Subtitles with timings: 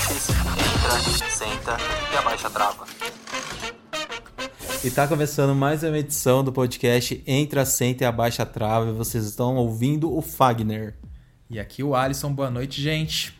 [0.00, 1.76] Entra, senta
[2.10, 2.86] e abaixa a trava.
[4.82, 8.88] E tá começando mais uma edição do podcast Entra, Senta e Abaixa a Trava.
[8.88, 10.96] E vocês estão ouvindo o Fagner.
[11.50, 13.38] E aqui o Alisson, boa noite, gente.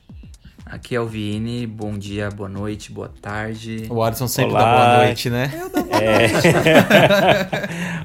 [0.66, 3.86] Aqui é o Vini, bom dia, boa noite, boa tarde.
[3.90, 4.60] O Alisson sempre Olá.
[4.64, 5.50] dá boa noite, né?
[5.90, 6.28] É.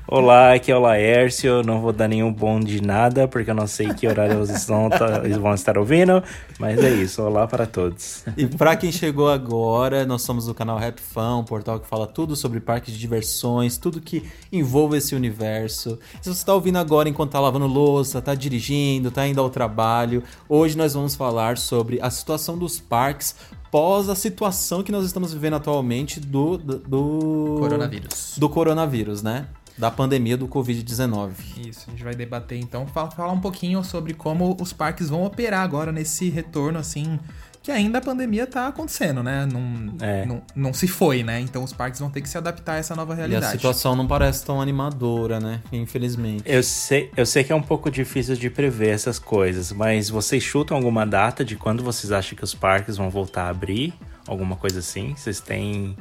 [0.07, 1.61] Olá, aqui é o Laércio.
[1.63, 4.89] Não vou dar nenhum bom de nada, porque eu não sei que horário eles vão,
[4.89, 6.23] tá- eles vão estar ouvindo.
[6.57, 7.21] Mas é isso.
[7.21, 8.23] Olá para todos.
[8.35, 12.07] E pra quem chegou agora, nós somos o canal Rap Fan, um portal que fala
[12.07, 15.99] tudo sobre parques de diversões, tudo que envolve esse universo.
[16.21, 20.23] Se você tá ouvindo agora enquanto tá lavando louça, tá dirigindo, tá indo ao trabalho,
[20.49, 23.35] hoje nós vamos falar sobre a situação dos parques
[23.71, 28.35] pós a situação que nós estamos vivendo atualmente do, do, do- Coronavírus.
[28.37, 29.47] do coronavírus, né?
[29.77, 31.31] Da pandemia do Covid-19.
[31.67, 35.25] Isso, a gente vai debater então, fa- falar um pouquinho sobre como os parques vão
[35.25, 37.19] operar agora nesse retorno, assim,
[37.65, 39.47] que ainda a pandemia tá acontecendo, né?
[39.51, 40.23] Não, É.
[40.23, 41.39] não, não se foi, né?
[41.39, 43.51] Então os parques vão ter que se adaptar a essa nova E a realidade.
[43.53, 45.61] situação não parece tão animadora, né?
[45.71, 46.43] Infelizmente.
[46.45, 50.43] Eu sei, eu sei que é um pouco difícil de prever essas coisas, mas vocês
[50.43, 53.95] chutam alguma data de quando vocês acham que os parques vão voltar a abrir?
[54.27, 55.13] Alguma coisa assim?
[55.15, 55.95] Vocês têm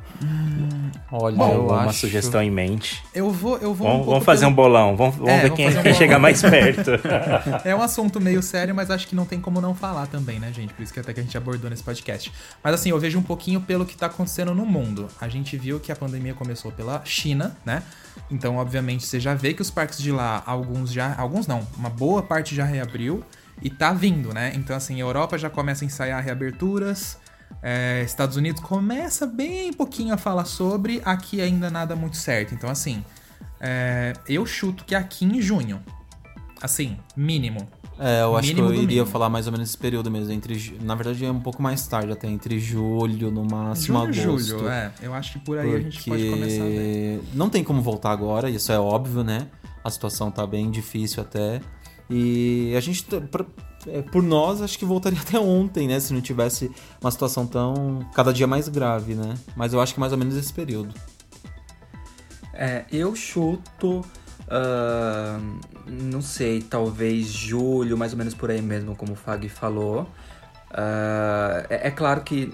[1.13, 2.01] Olha, Bom, eu alguma acho...
[2.01, 3.03] sugestão em mente?
[3.15, 4.97] Eu vou, eu vou um Vamos, pouco vamos fazer pelo- um bolão.
[4.97, 6.91] Vamos, vamos É, ver quem, um quem chega mais perto.
[7.65, 10.53] É um assunto meio sério, mas acho que não tem como não falar também, né,
[10.53, 10.73] gente?
[10.73, 12.33] Por isso que até que a gente abordou nesse podcast.
[12.63, 15.09] Mas assim, eu vejo um pouquinho pelo que tá acontecendo no mundo.
[15.21, 17.83] A gente viu que a pandemia começou pela China, né?
[18.31, 21.15] Então, obviamente, você já vê que os parques de lá, alguns já.
[21.19, 23.23] Alguns não, uma boa parte já reabriu
[23.63, 24.53] e tá vindo, né?
[24.55, 27.19] Então, assim, a Europa já começa a ensaiar reaberturas.
[27.63, 32.55] É, Estados Unidos começa bem pouquinho a falar sobre, aqui ainda nada muito certo.
[32.55, 33.05] Então, assim,
[33.61, 35.81] é, eu chuto que aqui em junho,
[36.61, 37.67] assim, mínimo,
[37.99, 39.07] É, eu acho que eu iria mínimo.
[39.07, 40.33] falar mais ou menos esse período mesmo.
[40.33, 44.49] Entre, na verdade, é um pouco mais tarde, até entre julho, no máximo Junho, agosto.
[44.49, 44.93] julho, é.
[45.01, 46.65] Eu acho que por aí a gente pode começar.
[46.65, 49.47] Porque não tem como voltar agora, isso é óbvio, né?
[49.85, 51.61] A situação tá bem difícil até.
[52.11, 53.07] E a gente,
[54.11, 56.01] por nós, acho que voltaria até ontem, né?
[56.01, 58.07] Se não tivesse uma situação tão.
[58.15, 59.35] cada dia mais grave, né?
[59.57, 60.95] Mas eu acho que mais ou menos esse período.
[62.53, 64.05] É, eu chuto.
[64.49, 65.39] ah,
[65.87, 70.09] não sei, talvez julho, mais ou menos por aí mesmo, como o Fag falou.
[70.71, 72.53] Ah, é, é claro que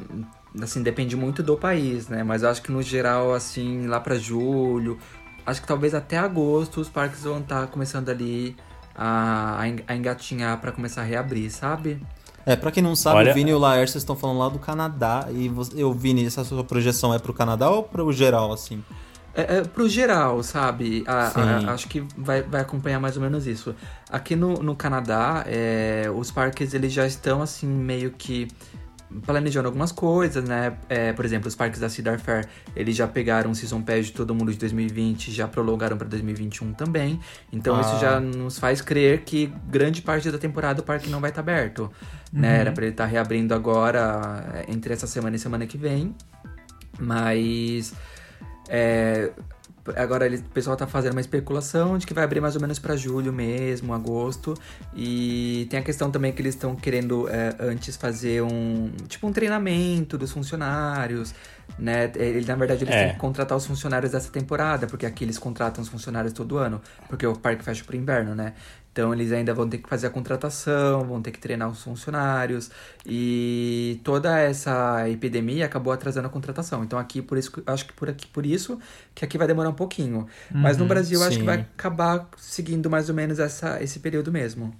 [0.60, 2.22] assim depende muito do país, né?
[2.22, 4.98] Mas eu acho que no geral, assim, lá pra julho,
[5.46, 8.56] acho que talvez até agosto os parques vão estar começando ali
[9.00, 12.00] a, a en- a engatinhar pra começar a reabrir, sabe?
[12.46, 14.58] É, pra quem não sabe, Olha- o Vini e o Laércio estão falando lá do
[14.58, 15.26] Canadá.
[15.30, 18.82] E você, eu, Vini, essa sua projeção é pro Canadá ou pro geral, assim?
[19.34, 21.04] É, é, pro geral, sabe?
[21.06, 21.30] A-
[21.68, 23.74] a- acho que vai, vai acompanhar mais ou menos isso.
[24.10, 28.48] Aqui no, no Canadá, é, os parques eles já estão assim meio que
[29.26, 30.74] planejando algumas coisas, né?
[30.88, 32.46] É, por exemplo, os parques da Cedar Fair,
[32.76, 36.72] eles já pegaram o Season Pass de todo mundo de 2020, já prolongaram para 2021
[36.72, 37.18] também.
[37.52, 37.80] Então Ah.
[37.80, 41.40] isso já nos faz crer que grande parte da temporada o parque não vai estar
[41.40, 41.90] aberto,
[42.32, 42.60] né?
[42.60, 46.14] Era para ele estar reabrindo agora é, entre essa semana e semana que vem.
[46.98, 47.92] Mas
[48.68, 49.30] é,
[49.96, 52.78] Agora ele, o pessoal tá fazendo uma especulação de que vai abrir mais ou menos
[52.78, 54.54] para julho mesmo, agosto.
[54.94, 59.32] E tem a questão também que eles estão querendo é, antes fazer um tipo um
[59.32, 61.34] treinamento dos funcionários,
[61.78, 62.10] né?
[62.16, 63.04] Ele, na verdade, eles É.
[63.06, 66.80] têm que contratar os funcionários dessa temporada, porque aqui eles contratam os funcionários todo ano,
[67.08, 68.54] porque o parque fecha pro inverno, né?
[68.92, 72.72] Então eles ainda vão ter que fazer a contratação, vão ter que treinar os funcionários
[73.06, 76.82] e toda essa epidemia acabou atrasando a contratação.
[76.82, 78.80] Então aqui por isso, que- acho que por aqui por isso
[79.14, 80.26] que aqui vai demorar um pouquinho.
[80.50, 81.46] Mas no Brasil eu acho que sim.
[81.46, 84.74] vai acabar seguindo mais ou menos essa, esse período mesmo.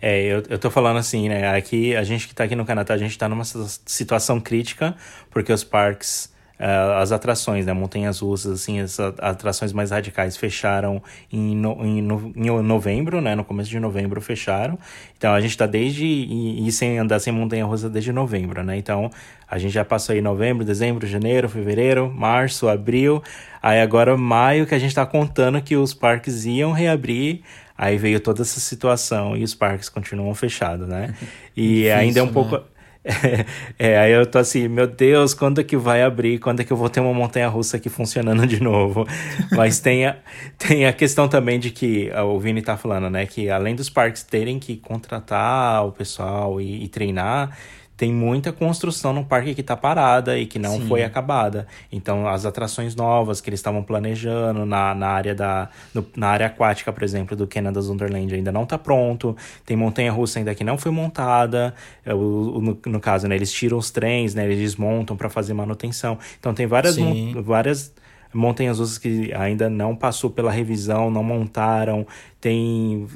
[0.00, 1.54] É, eu, eu tô falando assim, né?
[1.56, 4.94] Aqui, a gente que tá aqui no Canadá, a gente tá numa si- situação crítica,
[5.30, 7.72] porque os parques, ah, as atrações, né?
[7.74, 13.34] Montanhas russas, assim, as atrações mais radicais fecharam em, no- em no- em novembro, né?
[13.34, 14.78] No começo de novembro fecharam.
[15.18, 16.04] Então a gente tá desde.
[16.06, 18.76] E, e sem andar sem montanha russa desde novembro, né?
[18.78, 19.10] Então
[19.46, 23.22] a gente já passou aí novembro, dezembro, janeiro, fevereiro, março, abril.
[23.62, 27.42] Aí agora maio que a gente tá contando que os parques iam reabrir.
[27.82, 31.14] Aí veio toda essa situação e os parques continuam fechados, né?
[31.56, 32.32] E Difícil, ainda é um né?
[32.32, 32.60] pouco.
[33.78, 36.38] É, aí eu tô assim, meu Deus, quando é que vai abrir?
[36.38, 39.06] Quando é que eu vou ter uma montanha russa aqui funcionando de novo?
[39.56, 40.16] Mas tem a,
[40.58, 43.24] tem a questão também de que ah, o Vini tá falando, né?
[43.24, 47.56] Que além dos parques terem que contratar o pessoal e, e treinar,
[48.00, 50.88] tem muita construção no parque que tá parada e que não Sim.
[50.88, 51.66] foi acabada.
[51.92, 56.46] Então, as atrações novas que eles estavam planejando na, na área da no- na área
[56.46, 59.36] aquática, por exemplo, do Canada's Wonderland ainda não tá pronto.
[59.66, 61.74] Tem montanha russa ainda que não foi montada.
[62.02, 65.52] É, o- no, no caso, né, eles tiram os trens, né, eles desmontam para fazer
[65.52, 66.16] manutenção.
[66.38, 67.34] Então, tem várias Sim.
[68.32, 72.06] Mon- várias montanhas russas que ainda não passou pela revisão, não montaram.
[72.40, 73.06] Tem.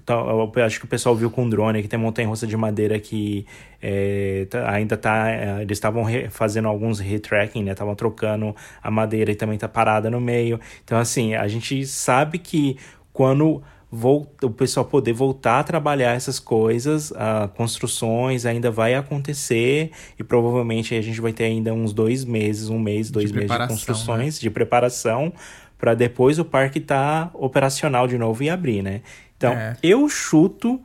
[0.64, 3.46] acho que o pessoal viu com drone que tem montanha russa de madeira que
[3.82, 5.31] é, tá- ainda tá.
[5.31, 7.72] é, Eles estavam fazendo alguns retracking, né?
[7.72, 10.61] Estavam trocando a madeira e também tá parada no meio.
[10.84, 12.76] Então, assim, a gente sabe que
[13.12, 13.62] quando
[14.43, 20.94] o pessoal poder voltar a trabalhar essas coisas, ah, construções ainda vai acontecer e provavelmente
[20.94, 24.50] a gente vai ter ainda uns dois meses, um mês, dois meses de construções, de
[24.50, 25.32] preparação,
[25.79, 29.02] para depois o parque estar operacional de novo e abrir, né?
[29.37, 29.76] Então, É.
[29.82, 30.81] eu chuto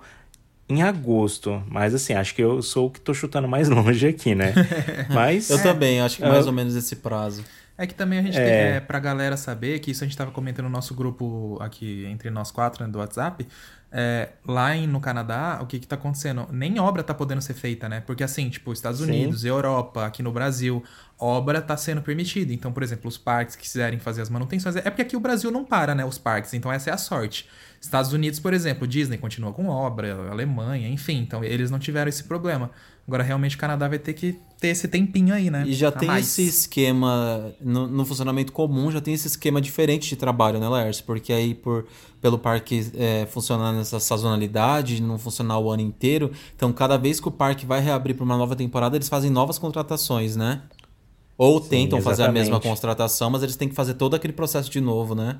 [0.67, 4.35] em agosto, mas assim, acho que eu sou o que tô chutando mais longe aqui,
[4.35, 4.53] né?
[5.09, 6.29] Mas Eu também, acho que É.
[6.29, 7.43] mais ou menos esse prazo.
[7.81, 8.43] É que também a gente É.
[8.43, 12.05] tem, é, pra galera saber, que isso a gente tava comentando no nosso grupo aqui,
[12.07, 13.47] entre nós quatro, né, do WhatsApp,
[13.89, 16.45] é, lá em, no Canadá, o que que tá acontecendo?
[16.51, 18.01] Nem obra tá podendo ser feita, né?
[18.01, 19.05] Porque assim, tipo, Estados Sim.
[19.05, 20.83] Unidos, Europa, aqui no Brasil,
[21.17, 22.51] obra tá sendo permitida.
[22.53, 25.49] Então, por exemplo, os parques que quiserem fazer as manutenções, é porque aqui o Brasil
[25.49, 27.47] não para, né, os parques, então essa é a sorte.
[27.81, 32.23] Estados Unidos, por exemplo, Disney continua com obra, Alemanha, enfim, então eles não tiveram esse
[32.25, 32.71] problema.
[33.07, 35.63] Agora, realmente, o Canadá vai ter que ter esse tempinho aí, né?
[35.65, 36.27] E já a tem mais.
[36.27, 41.01] esse esquema, no, no funcionamento comum, já tem esse esquema diferente de trabalho, né, Lers?
[41.01, 41.87] Porque aí, por,
[42.21, 47.27] pelo parque é, funcionar nessa sazonalidade, não funcionar o ano inteiro, então cada vez que
[47.27, 50.61] o parque vai reabrir para uma nova temporada, eles fazem novas contratações, né?
[51.35, 52.75] Ou tentam fazer a mesma exatamente.
[52.75, 55.39] contratação, mas eles têm que fazer todo aquele processo de novo, né?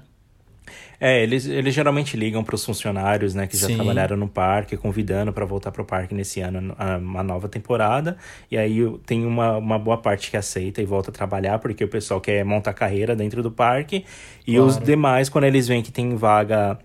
[0.99, 3.75] É, eles, eles geralmente ligam para os funcionários, né, que já Sim.
[3.75, 8.17] trabalharam no parque, convidando para voltar para o parque nesse ano, a- uma nova temporada.
[8.51, 11.87] E aí tem uma, uma boa parte que aceita e volta a trabalhar, porque o
[11.87, 14.05] pessoal quer montar carreira dentro do parque.
[14.45, 16.77] E os demais, quando eles veem que tem vaga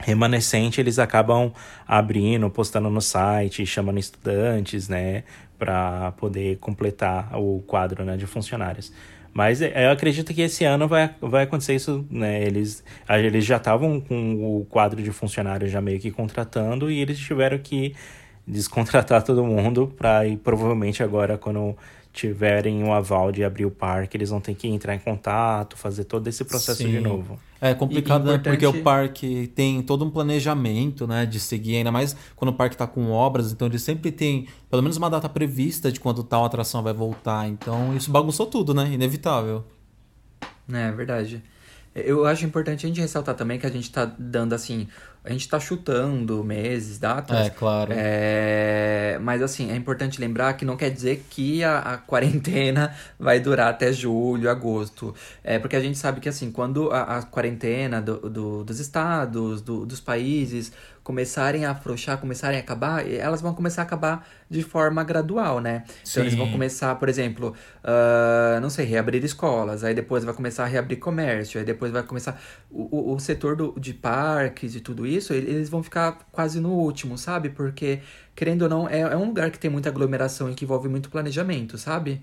[0.00, 1.52] remanescente, eles acabam
[1.86, 5.24] abrindo, postando no site, chamando estudantes, né,
[5.58, 8.92] para poder completar o quadro, né, de funcionários.
[9.32, 12.42] Mas é, eu acredito que esse ano vai, vai acontecer isso, né?
[12.42, 17.18] Eles, eles já estavam com o quadro de funcionários já meio que contratando e eles
[17.18, 17.94] tiveram que
[18.46, 21.76] descontratar todo mundo para e provavelmente agora quando
[22.20, 26.04] tiverem o aval de abrir o parque, eles vão ter que entrar em contato, fazer
[26.04, 27.00] todo esse processo de Sim.
[27.00, 27.38] novo.
[27.62, 28.34] É complicado, né?
[28.34, 31.24] importante- Porque o parque tem todo um planejamento, né?
[31.24, 34.82] De seguir, ainda mais quando o parque tá com obras, então ele sempre tem pelo
[34.82, 37.48] menos uma data prevista de quando tal atração vai voltar.
[37.48, 38.90] Então isso bagunçou tudo, né?
[38.92, 39.64] Inevitável.
[40.72, 41.42] É verdade.
[41.94, 44.86] Eu acho importante a gente ressaltar também que a gente tá dando assim,
[45.24, 47.46] a gente tá chutando meses, datas.
[47.48, 47.92] É, claro.
[47.94, 53.40] É, mas assim, é importante lembrar que não quer dizer que a, a quarentena vai
[53.40, 55.12] durar até julho, agosto.
[55.42, 59.60] É porque a gente sabe que assim, quando a, a quarentena do, do- dos estados,
[59.60, 60.72] do- dos países
[61.10, 65.84] começarem a afrouxar, começarem a acabar, elas vão começar a acabar de forma gradual, né?
[66.10, 66.52] Então eles vão Sim.
[66.52, 71.58] começar, por exemplo, ah, não sei, reabrir escolas, aí depois vai começar a reabrir comércio,
[71.58, 72.40] aí depois vai começar.
[72.70, 76.60] O, o, o setor do, de parques e tudo isso, ele- eles vão ficar quase
[76.60, 77.50] no último, sabe?
[77.50, 78.00] Porque,
[78.34, 81.10] querendo ou não, é, é um lugar que tem muita aglomeração e que envolve muito
[81.10, 82.22] planejamento, sabe?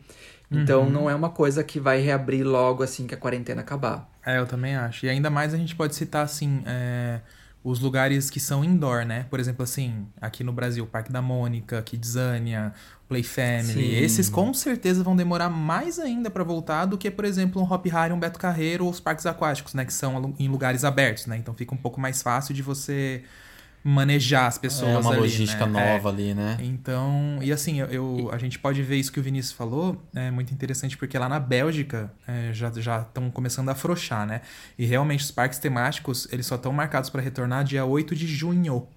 [0.51, 4.09] Então não é uma coisa que vai reabrir logo assim que a quarentena acabar.
[4.25, 5.05] É, eu também acho.
[5.05, 7.21] E ainda mais a gente pode citar, assim, é,
[7.69, 9.25] os lugares que são indoor, né?
[9.29, 12.71] Por exemplo, assim, aqui no Brasil, Parque da Mônica, Kidzania,
[13.09, 13.73] Play Family.
[13.73, 13.95] Sim.
[13.95, 17.85] Esses com certeza vão demorar mais ainda pra voltar do que, por exemplo, um Hop
[17.87, 19.83] Harry, um Beto Carreiro ou os parques aquáticos, né?
[19.83, 21.35] Que são em lugares abertos, né?
[21.35, 23.23] Então fica um pouco mais fácil de você
[23.87, 25.71] manejar as pessoas É uma ali, logística né?
[25.93, 26.11] nova É.
[26.11, 26.57] ali, né?
[26.59, 30.29] Então, e assim, eu, eu- a gente pode ver isso que o Vinícius falou, é
[30.29, 34.41] muito interessante porque lá na Bélgica é, já já estão começando a afrouxar, né?
[34.77, 38.87] E realmente os parques temáticos, eles só estão marcados para retornar dia 8 de junho,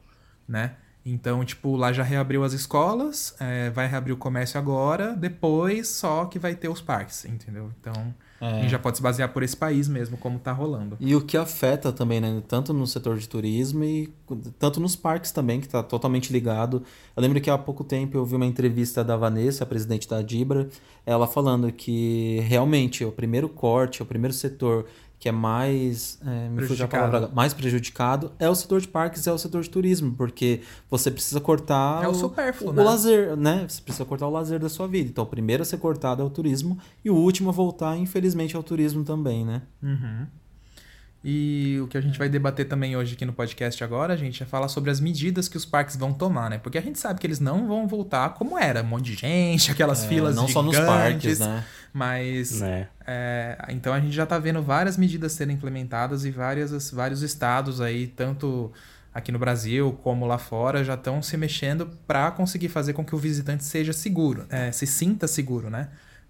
[0.49, 0.73] né?
[1.07, 6.27] Então, tipo, lá já reabriu as escolas, é, vai reabrir o comércio agora, depois só
[6.27, 7.73] que vai ter os parques, entendeu?
[7.81, 10.97] Então, a gente já pode se basear por esse país mesmo, como tá rolando.
[10.99, 12.43] E o que afeta também, né?
[12.49, 14.11] Tanto no setor de turismo e
[14.59, 16.83] tanto nos parques também, que está totalmente ligado.
[17.15, 20.23] Eu lembro que há pouco tempo eu vi uma entrevista da Vanessa, a presidente da
[20.23, 20.69] Dibra,
[21.05, 24.87] ela falando que realmente o primeiro corte, o primeiro setor
[25.21, 27.11] que é mais, é, me fugiu a Prejudicado.
[27.13, 31.11] palavra, mais prejudicado é o setor de parques, é o setor de turismo, porque você
[31.11, 32.81] precisa cortar É o supérfluo, o, né?
[32.81, 33.67] o lazer, né?
[33.69, 35.11] Você precisa cortar o lazer da sua vida.
[35.11, 38.57] Então, o primeiro a ser cortado é o turismo e o último a voltar, infelizmente,
[38.57, 39.61] é o turismo também, né?
[39.83, 40.27] Uhum.
[41.23, 44.47] E o que a gente vai debater também hoje aqui no podcast agora, gente, é
[44.47, 46.57] falar sobre as medidas que os parques vão tomar, né?
[46.59, 49.69] Porque a gente sabe que eles não vão voltar como era, um monte de gente,
[49.73, 51.65] aquelas É, filas não só nos gigantes, parques, né?
[51.93, 52.89] Mas Né?
[53.07, 57.83] é, então a gente já tá vendo várias medidas serem implementadas e várias, vários estados
[57.83, 58.73] aí, tanto
[59.13, 63.15] aqui no Brasil como lá fora, já estão se mexendo para conseguir fazer com que
[63.15, 65.89] o visitante seja seguro, é, se sinta seguro, né?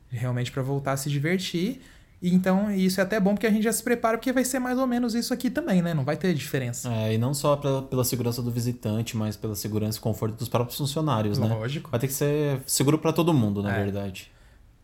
[0.09, 1.81] Realmente para voltar a se divertir.
[2.23, 4.59] E então isso é até bom porque a gente já se prepara porque vai ser
[4.59, 5.95] mais ou menos isso aqui também, né?
[5.95, 6.93] Não vai ter diferença.
[6.93, 10.49] É, e não só pela, pela segurança do visitante, mas pela segurança e conforto dos
[10.49, 11.47] próprios funcionários, né?
[11.49, 11.91] Lógico.
[11.91, 13.83] Vai ter que ser seguro para todo mundo, na É.
[13.83, 14.31] verdade.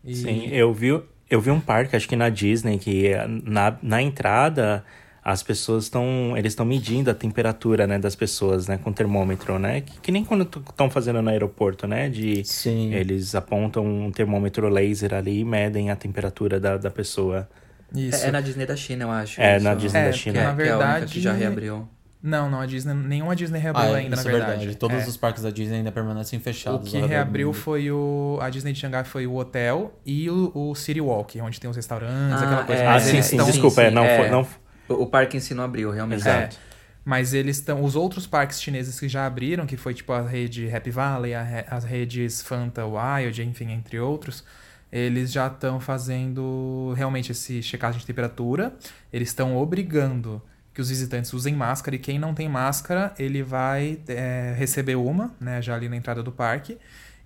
[0.03, 0.87] E- Sim, eu vi,
[1.29, 3.11] eu vi um parque, acho que na Disney, que
[3.43, 4.83] na, na entrada
[5.29, 6.35] as pessoas estão.
[6.37, 8.77] Eles estão medindo a temperatura né, das pessoas, né?
[8.81, 9.81] Com termômetro, né?
[9.81, 12.07] Que, que nem quando estão fazendo no aeroporto, né?
[12.07, 12.93] De Sim.
[12.93, 17.47] eles apontam um termômetro laser ali e medem a temperatura da, da pessoa.
[17.93, 18.23] Isso.
[18.23, 19.41] É, é na Disney da China, eu acho.
[19.41, 19.65] É, isso.
[19.65, 20.33] na Disney É, da que China.
[20.33, 21.87] Que é, Na que é a única verdade- que já reabriu.
[22.23, 24.57] Não, não, a Disney, nenhuma Disney reabriu Ah, ainda, isso na é verdade.
[24.59, 24.77] verdade.
[24.77, 25.07] Todos É.
[25.07, 26.89] os parques da Disney ainda permanecem O fechados.
[26.89, 28.39] que redor do reabriu foi o.
[28.41, 31.75] A Disney de Xangai foi o hotel e o, o City Walk, onde tem os
[31.75, 32.81] restaurantes, Ah, aquela coisa.
[32.81, 34.17] é, Ah, sim, sim, estão- desculpa, é, não, é.
[34.17, 34.47] Foi, não
[34.89, 36.21] O, o parque em si não abriu, realmente.
[36.21, 36.55] Exato.
[36.55, 37.83] É, mas eles estão.
[37.83, 41.65] Os outros parques chineses que já abriram, que foi tipo a rede Happy Valley, a
[41.69, 44.43] as redes Fanta Wild, enfim, entre outros,
[44.91, 48.73] eles já estão fazendo realmente esse checagem de temperatura.
[49.11, 50.41] Eles estão obrigando
[50.73, 55.33] que os visitantes usem máscara e quem não tem máscara, ele vai é, receber uma,
[55.39, 56.77] né, já ali na entrada do parque.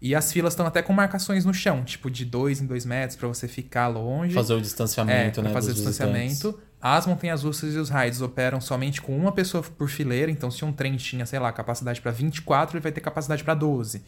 [0.01, 3.15] E as filas estão até com marcações no chão, tipo de dois em dois metros,
[3.17, 4.33] para você ficar longe.
[4.33, 5.53] Fazer o É, distanciamento, pra né?
[5.53, 6.29] fazer o distanciamento.
[6.29, 6.70] visitantes.
[6.81, 10.65] As montanhas russas e os raids operam somente com uma pessoa por fileira, então se
[10.65, 14.01] um trem tinha, sei lá, capacidade para 24, ele vai ter capacidade para 12.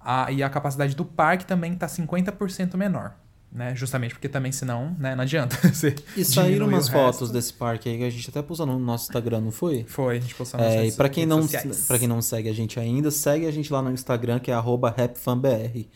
[0.00, 3.12] A, e a capacidade do parque também tá 50% menor,
[3.52, 3.74] né?
[3.74, 5.56] Justamente porque também senão, né, não adianta.
[5.68, 9.04] você E saíram umas fotos desse parque aí que a gente até postou no nosso
[9.06, 9.84] Instagram, não foi?
[9.88, 11.46] Foi, a gente postou nas É, e pra quem, não,
[11.88, 14.54] pra quem não segue a gente ainda, segue a gente lá no Instagram, que é
[14.54, 15.86] arroba rapfunbr.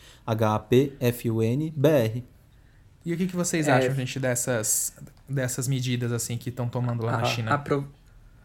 [1.01, 2.23] H-A-P-F-U-N-B-R.
[3.03, 3.71] E o que, que vocês É.
[3.71, 4.93] acham, gente, dessas,
[5.31, 7.51] dessas medidas assim que estão tomando lá na A- China?
[7.53, 7.87] apro-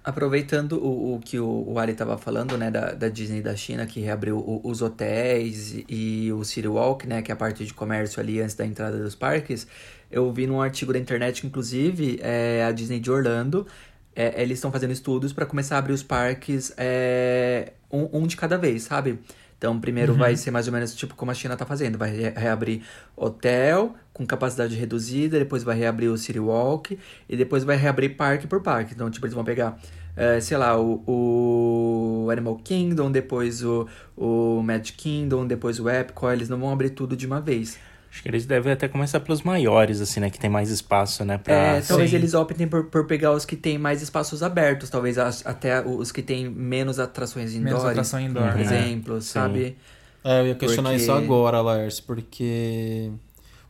[0.05, 3.85] Aproveitando o, o que o, o Ari tava falando, né, da, da Disney da China,
[3.87, 7.75] que reabriu o- os hotéis e o City Walk, né, que é a parte de
[7.75, 9.67] comércio ali antes da entrada dos parques,
[10.09, 13.67] eu vi num artigo da internet, que, inclusive, é, a Disney de Orlando,
[14.15, 18.37] é, eles estão fazendo estudos para começar a abrir os parques é, um, um de
[18.37, 19.19] cada vez, sabe?
[19.59, 21.97] Então, primeiro vai ser mais ou menos tipo como a China tá fazendo.
[21.97, 22.83] Vai re- reabrir
[23.17, 26.99] hotel com capacidade reduzida, depois vai reabrir o City Walk
[27.29, 28.93] e depois vai reabrir parque por parque.
[28.95, 29.79] Então, tipo, eles vão pegar,
[30.17, 33.87] eh, sei lá, o, o Animal Kingdom, depois o,
[34.17, 36.33] o Magic Kingdom, depois o Epcot.
[36.33, 37.79] Eles não vão abrir tudo de uma vez.
[38.17, 40.31] Acho que eles devem até começar pelos maiores, assim, né?
[40.31, 41.37] Que tem mais espaço, né?
[41.37, 41.53] Pra...
[41.55, 42.17] É, talvez sim.
[42.17, 46.11] eles optem por, por pegar os que têm mais espaços abertos, talvez as- até os
[46.11, 47.65] que têm menos atrações indoor.
[47.65, 48.63] Menos atração indoor, por né?
[48.63, 49.77] exemplo, sabe?
[50.25, 53.11] É, eu ia questionar Porque- isso agora, Lars, porque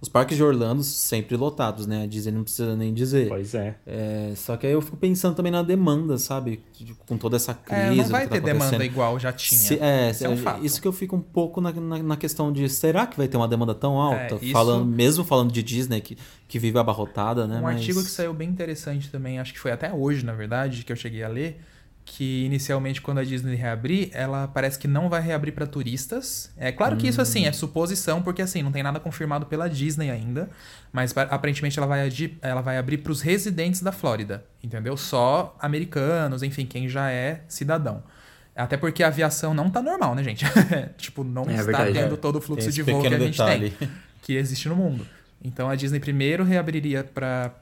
[0.01, 2.03] Os parques de Orlando sempre lotados, né?
[2.03, 3.29] A Disney não precisa nem dizer.
[3.29, 3.77] Pois é.
[3.87, 6.63] É, só que aí eu fico pensando também na demanda, sabe?
[7.07, 7.81] Com toda essa crise.
[7.81, 9.59] É, não vai que tá ter demanda igual já tinha.
[9.59, 10.65] Se- é, Isso é um fato.
[10.65, 13.37] isso que eu fico um pouco na, na, na questão de será que vai ter
[13.39, 14.35] uma demanda tão alta?
[14.35, 17.59] É, isso- falando, mesmo falando de Disney, que, que vive abarrotada, né?
[17.59, 20.85] Um Mas- artigo que saiu bem interessante também, acho que foi até hoje, na verdade,
[20.85, 21.59] que eu cheguei a ler,
[22.09, 26.51] que inicialmente quando a Disney reabrir, ela parece que não vai reabrir para turistas.
[26.57, 30.09] É claro que isso assim é suposição, porque assim não tem nada confirmado pela Disney
[30.09, 30.49] ainda,
[30.93, 32.09] mas pa- aparentemente ela vai,
[32.41, 34.97] ela vai abrir para os residentes da Flórida, entendeu?
[34.97, 38.03] Só americanos, enfim, quem já é cidadão.
[38.55, 40.47] Até porque a aviação não tá normal, né, gente?
[40.97, 41.93] tipo, não É está verdade.
[41.93, 43.71] tendo todo o fluxo de voo que a gente detalhe.
[43.71, 43.89] tem
[44.23, 45.07] que existe no mundo.
[45.45, 47.53] Então a Disney primeiro reabriria para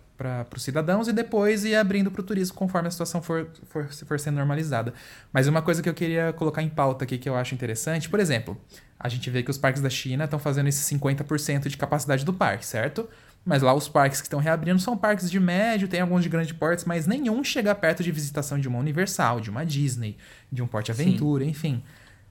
[0.55, 4.21] os cidadãos e depois ia abrindo para o turismo conforme a situação for, for, for
[4.21, 4.95] sendo normalizada.
[5.33, 8.21] Mas uma coisa que eu queria colocar em pauta aqui que eu acho interessante, por
[8.21, 8.57] exemplo,
[8.99, 12.33] a gente vê que os parques da China estão fazendo esse 50% de capacidade do
[12.33, 13.09] parque, certo?
[13.45, 16.55] Mas lá os parques que estão reabrindo são parques de médio, tem alguns de grande
[16.55, 20.17] porte, mas nenhum chega perto de visitação de uma Universal, de uma Disney,
[20.51, 21.83] de um Porte Aventura, enfim.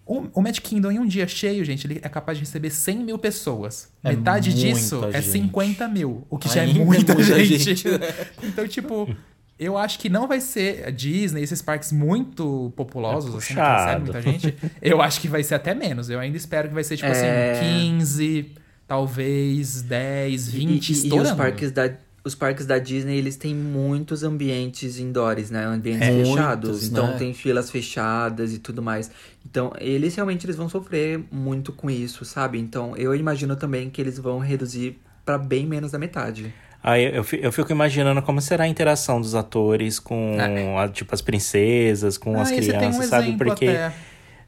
[0.06, 2.98] O, o Magic Kingdom em um dia cheio, gente, ele é capaz de receber 100
[3.00, 3.90] mil pessoas.
[4.04, 5.32] É Metade disso é gente.
[5.32, 7.58] 50 mil, o que já é Ainda é muita, muita gente.
[7.64, 7.88] gente.
[8.44, 9.16] então, tipo,
[9.58, 13.60] eu acho que não vai ser a Disney, esses parques muito populosos, É assim, que
[13.62, 14.02] puxado.
[14.04, 14.56] muita gente.
[14.82, 16.10] Eu acho que vai ser até menos.
[16.10, 17.52] Eu ainda espero que vai ser, tipo É.
[17.54, 18.52] assim, 15,
[18.86, 21.30] talvez 10, 20, E- e, e estourando.
[21.32, 21.90] os parques da
[22.24, 25.66] os parques da Disney, eles têm muitos ambientes indoors, né?
[25.66, 26.70] Ambientes É, fechados.
[26.70, 27.18] muitos, então né?
[27.18, 29.12] tem filas fechadas e tudo mais.
[29.46, 32.58] Então, eles realmente eles vão sofrer muito com isso, sabe?
[32.60, 36.54] Então, eu imagino também que eles vão reduzir pra bem menos da metade.
[36.82, 40.38] Aí eu, eu fico imaginando como será a interação dos atores com,
[40.78, 43.38] a- tipo, as princesas, com Ah, as você tem um crianças, sabe?
[43.38, 43.94] Porque até.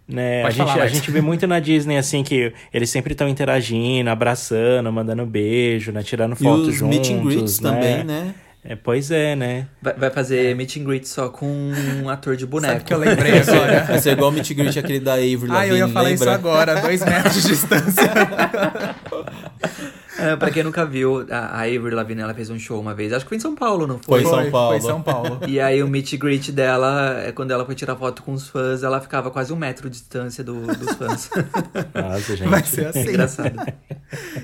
[0.07, 4.09] Né, a, gente, a gente vê muito na Disney, assim, que eles sempre estão interagindo,
[4.09, 6.03] abraçando, mandando beijo, né?
[6.03, 7.69] Tirando E fotos os juntos, meet and greets né?
[7.71, 8.35] também, né?
[8.67, 9.67] É, pois é, né?
[9.79, 11.45] Vai, vai fazer meet and greet só com
[12.03, 12.73] um ator de boneco.
[12.73, 13.83] Sabe que eu lembrei agora?
[13.83, 16.11] Vai ser igual o meet and greet aquele da Avery Ah, eu ia Lavigne, falar
[16.11, 16.35] isso lembra?
[16.39, 18.03] agora, dois metros de distância.
[20.17, 23.11] É, pra quem nunca viu, a a Avery Lavigne, ela fez um show uma vez.
[23.11, 24.21] Acho que foi em São Paulo, não foi?
[24.23, 24.67] Foi em São Paulo.
[24.69, 25.39] Foi em São Paulo.
[25.47, 28.47] E aí o meet and greet dela, é quando ela foi tirar foto com os
[28.47, 31.29] fãs, ela ficava quase um metro de distância do- dos fãs.
[31.93, 32.47] Nossa, gente.
[32.49, 33.09] Vai ser É assim.
[33.09, 33.73] engraçado.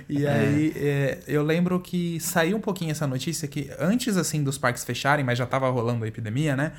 [0.10, 4.58] E aí, é, eu lembro que saiu um pouquinho essa notícia que antes, assim, dos
[4.58, 6.72] parques fecharem, mas já tava rolando a epidemia, né?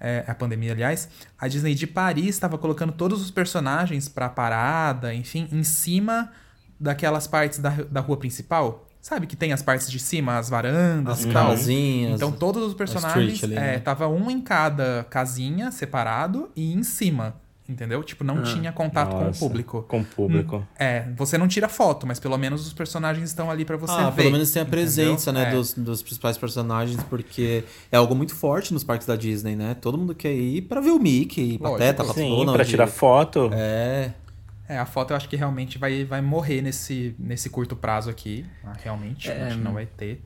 [0.00, 1.08] É, a pandemia, aliás.
[1.38, 6.30] A Disney de Paris estava colocando todos os personagens pra parada, enfim, em cima
[6.78, 8.86] daquelas partes da, da rua principal.
[9.00, 11.48] Sabe que tem as partes de cima, as varandas As e tal?
[11.48, 12.14] casinhas.
[12.14, 13.78] Então todos os personagens, ali, é, né?
[13.78, 17.34] tava um em cada casinha, separado, e em cima,
[17.68, 18.02] entendeu?
[18.02, 19.84] Tipo, não tinha contato com o Nossa, público.
[19.86, 20.66] Com o público.
[20.78, 24.08] É, você não tira foto, mas pelo menos os personagens estão ali pra você ah,
[24.08, 24.22] ver.
[24.22, 24.80] pelo menos tem a entendeu?
[24.80, 25.50] presença, né, É.
[25.50, 29.74] dos, dos principais personagens, porque é algo muito forte nos parques da Disney, né?
[29.78, 31.70] Todo mundo quer ir pra ver o Mickey, Lógico.
[31.78, 32.52] Pateta, Sim, Patona.
[32.54, 33.50] pra tirar foto.
[33.52, 34.12] É,
[34.68, 38.46] É, a foto eu acho que realmente vai, vai morrer nesse, nesse curto prazo aqui.
[38.64, 40.22] Ah, Realmente, a gente não vai ter.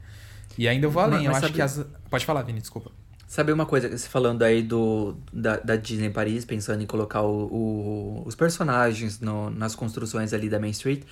[0.57, 1.73] E ainda eu vou além, eu mas acho que as.
[1.73, 2.91] sabe- Pode falar, Vini, desculpa.
[3.27, 7.45] Sabe uma coisa, você falando aí do, da, da Disney Paris, pensando em colocar o,
[7.53, 11.03] o- os personagens no- nas construções ali da Main Street,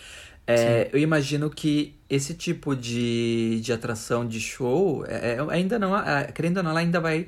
[0.47, 5.97] é, eu imagino que esse tipo de, de atração de show, é, é, ainda não,
[5.99, 7.27] é, querendo ou não, ela ainda vai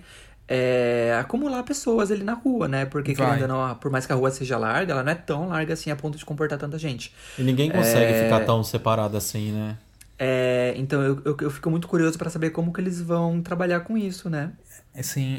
[0.48, 2.86] é, acumular pessoas ali na rua, né?
[2.86, 3.34] Porque, Vai.
[3.34, 5.90] querendo não, por mais que a rua seja larga, ela não é tão larga assim
[5.90, 7.12] a ponto de comportar tanta gente.
[7.38, 8.24] e ninguém consegue É.
[8.24, 9.76] ficar tão separado assim, né?
[10.20, 13.80] É, então eu, eu, eu fico muito curioso pra saber como que eles vão trabalhar
[13.80, 14.50] com isso, né?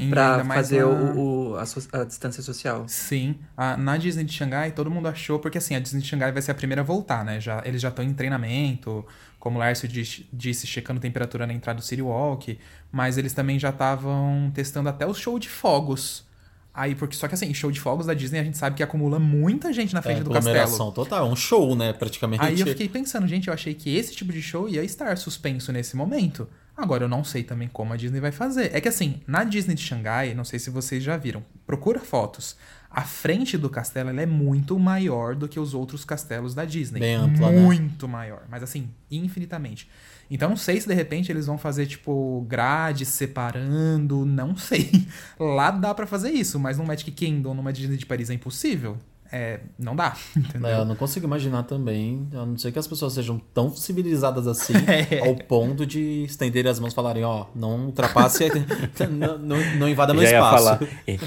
[0.10, 2.86] Pra ainda mais fazer na- o, o- a, so- a distância social.
[2.88, 6.32] Sim, a- na Disney de Xangai todo mundo achou, porque assim, a Disney de Xangai
[6.32, 7.42] vai ser a primeira a voltar, né?
[7.42, 9.06] Já, eles já estão em treinamento,
[9.40, 12.60] como o Lárcio disse, checando temperatura na entrada do City Walk,
[12.92, 16.28] mas eles também já estavam testando até o show de fogos.
[16.74, 19.20] Aí, porque só que assim, show de fogos da Disney a gente sabe que acumula
[19.20, 20.92] muita gente na frente É, do castelo.
[20.92, 22.44] total, é um show, né, praticamente.
[22.44, 25.72] Aí eu fiquei pensando, gente, eu achei que esse tipo de show ia estar suspenso
[25.72, 26.48] nesse momento.
[26.78, 28.74] Agora eu não sei também como a Disney vai fazer.
[28.74, 32.56] É que assim, na Disney de Xangai, não sei se vocês já viram, procura fotos.
[32.92, 37.00] A frente do castelo ela é muito maior do que os outros castelos da Disney.
[37.00, 37.62] Bem ampla, né?
[37.62, 39.88] Muito maior, mas assim, infinitamente.
[40.32, 45.08] Então não sei se de repente eles vão fazer tipo grades separando, não sei.
[45.40, 48.98] Lá dá pra fazer isso, mas no Magic Kingdom, numa Disney de Paris é impossível.
[49.32, 50.68] É, não dá, entendeu?
[50.70, 54.48] É, eu não consigo imaginar também, a não ser que as pessoas sejam tão civilizadas
[54.48, 55.20] assim, É.
[55.28, 58.50] ao ponto de estenderem as mãos e falarem, ó, não ultrapasse,
[59.12, 60.64] não, não, não invada meu Já ia espaço.
[60.64, 60.80] falar.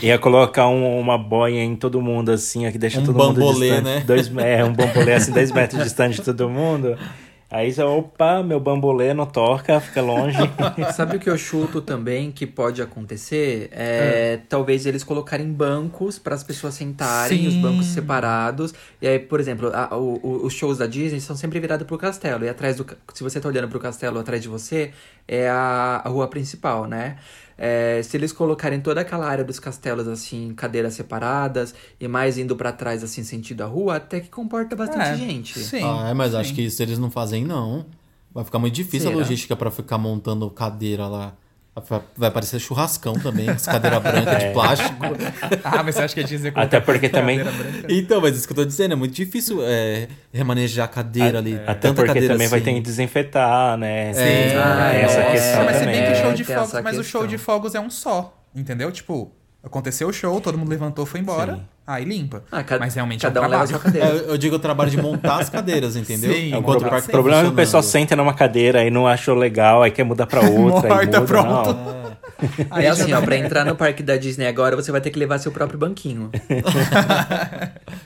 [0.02, 3.34] Ia colocar um- uma boia em todo mundo, assim, ó, que deixa Um todo mundo
[3.40, 3.84] bambolê, distante.
[3.84, 4.00] né?
[4.00, 6.96] Dois, é, um bambolê, assim, dois metros distante de todo mundo.
[7.54, 10.38] Aí você, opa, meu bambolê não toca, fica longe.
[10.96, 13.68] Sabe o que eu chuto também que pode acontecer?
[13.72, 17.60] É, talvez eles colocarem bancos para as pessoas sentarem, os Sim.
[17.60, 18.72] bancos separados.
[19.02, 22.42] E aí, por exemplo, a- o- os shows da Disney são sempre virados pro castelo.
[22.46, 22.86] E atrás do.
[23.12, 24.90] Se você tá olhando pro castelo atrás de você,
[25.28, 27.16] é a, a rua principal, né?
[27.64, 32.56] É, se eles colocarem toda aquela área dos castelos, assim, cadeiras separadas, e mais indo
[32.56, 35.60] pra trás, assim, sentido a rua, até que comporta bastante É, gente.
[35.60, 35.84] Sim.
[35.84, 36.38] ah, é, mas sim.
[36.38, 37.86] acho que se eles não fazem, não.
[38.34, 39.22] Vai ficar muito difícil a Será?
[39.22, 41.34] logística pra ficar montando cadeira lá.
[41.88, 44.94] Vai- Vai parecer churrascão também, essa cadeira branca de plástico.
[45.64, 47.86] Ah, mas você acha que a Disney Até porque também- cadeira branca?
[47.90, 51.54] Então, mas isso que eu tô dizendo, é muito difícil é, remanejar a cadeira ali.
[51.66, 52.64] Até tanta porque cadeira também vai assim.
[52.70, 54.12] ter que desinfetar, né?
[54.12, 54.20] Sim.
[54.22, 55.30] Tem Ah, essa é.
[55.32, 56.00] questão mas se também.
[56.02, 57.54] bem que o show É, de fogos, mas o show de questão.
[57.54, 58.92] fogos é um só, entendeu?
[58.92, 59.32] Tipo,
[59.64, 61.62] aconteceu o show, todo mundo levantou, foi embora, Sim.
[61.86, 62.42] Aí limpa.
[62.50, 63.92] Ah, ca- mas realmente cada é um um leva a trabalho.
[63.92, 64.26] sua cadeira.
[64.28, 66.32] É, eu digo o trabalho de montar as cadeiras, entendeu?
[66.32, 69.34] Sim, É, tá o problema é que o pessoal senta numa cadeira e não achou
[69.34, 70.58] legal, aí quer mudar pra outra.
[70.60, 71.72] Morta, aí muda, pronto.
[71.74, 72.02] não.
[72.72, 75.10] Aí É assim, tá- ó, pra entrar no parque da Disney agora, você vai ter
[75.10, 76.28] que levar seu próprio banquinho.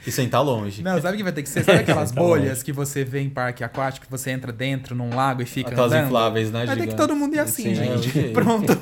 [0.07, 0.83] E sentar longe.
[0.83, 1.65] Não, sabe o que vai ter que ser?
[1.65, 5.41] Sabe aquelas bolhas que você vê em parque aquático, que você entra dentro num lago
[5.41, 6.07] e fica Aquelas andando?
[6.07, 8.09] infláveis, né, Vai ter que todo mundo ir assim, Sim, gente.
[8.11, 8.33] ok.
[8.33, 8.77] Pronto.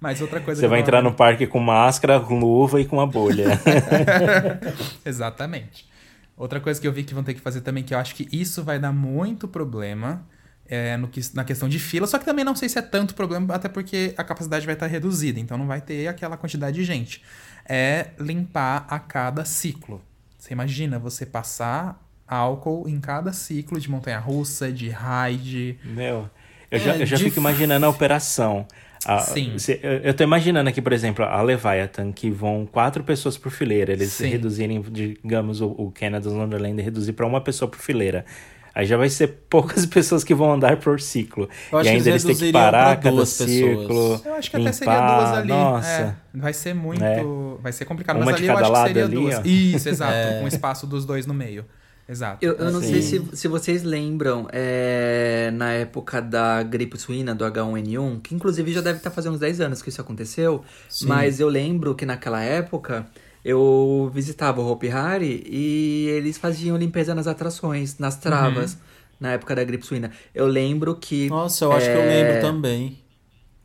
[0.00, 3.06] Mas outra coisa Você vai entrar no parque com máscara, com luva e com uma
[3.06, 3.46] bolha.
[5.04, 5.88] Exatamente.
[6.36, 8.28] Outra coisa que eu vi que vão ter que fazer também, que eu acho que
[8.30, 10.26] isso vai dar muito problema
[10.68, 13.14] é, no que, na questão de fila, só que também não sei se é tanto
[13.14, 16.84] problema, até porque a capacidade vai estar reduzida, então não vai ter aquela quantidade de
[16.84, 17.22] gente.
[17.66, 20.02] É limpar a cada ciclo.
[20.38, 25.78] Você imagina você passar álcool em cada ciclo de montanha-russa, de ride.
[25.84, 26.28] Meu,
[26.70, 28.66] eu já, É, eu já de- fico imaginando a operação.
[29.06, 29.58] A- Sim.
[29.58, 33.50] se- eu- eu tô imaginando aqui, por exemplo, a Leviathan, que vão quatro pessoas por
[33.52, 33.92] fileira.
[33.92, 34.28] Eles Sim.
[34.28, 38.24] reduzirem, digamos, o, o Canada's Wonderland reduzir para uma pessoa por fileira.
[38.74, 41.48] Aí já vai ser poucas pessoas que vão andar por ciclo.
[41.72, 43.48] Eu acho e que ainda eles eles têm que parar cada duas pessoas.
[43.50, 44.20] círculo.
[44.24, 44.74] Eu acho que até limpar.
[44.74, 45.48] seria duas ali.
[45.48, 45.88] Nossa.
[46.34, 47.02] É, vai ser muito.
[47.02, 47.22] É.
[47.62, 49.38] Vai ser complicado, Uma mas de ali eu cada acho que lado seria ali, duas.
[49.38, 49.42] ó.
[49.44, 50.12] Isso, exato.
[50.40, 51.64] Com o espaço dos dois no meio.
[52.08, 52.44] Exato.
[52.44, 52.88] Eu, eu não Sim.
[52.88, 58.72] sei se, se vocês lembram, é, na época da gripe suína, do H1N1, que inclusive
[58.72, 60.64] já deve estar fazendo uns 10 anos que isso aconteceu,
[61.02, 63.06] mas eu lembro que naquela época
[63.44, 68.78] eu visitava o Hopi Hari e eles faziam limpeza nas atrações, nas travas,
[69.18, 70.12] na época da gripe suína.
[70.32, 71.28] Eu lembro que...
[71.28, 72.98] Nossa, eu acho que eu é, lembro também.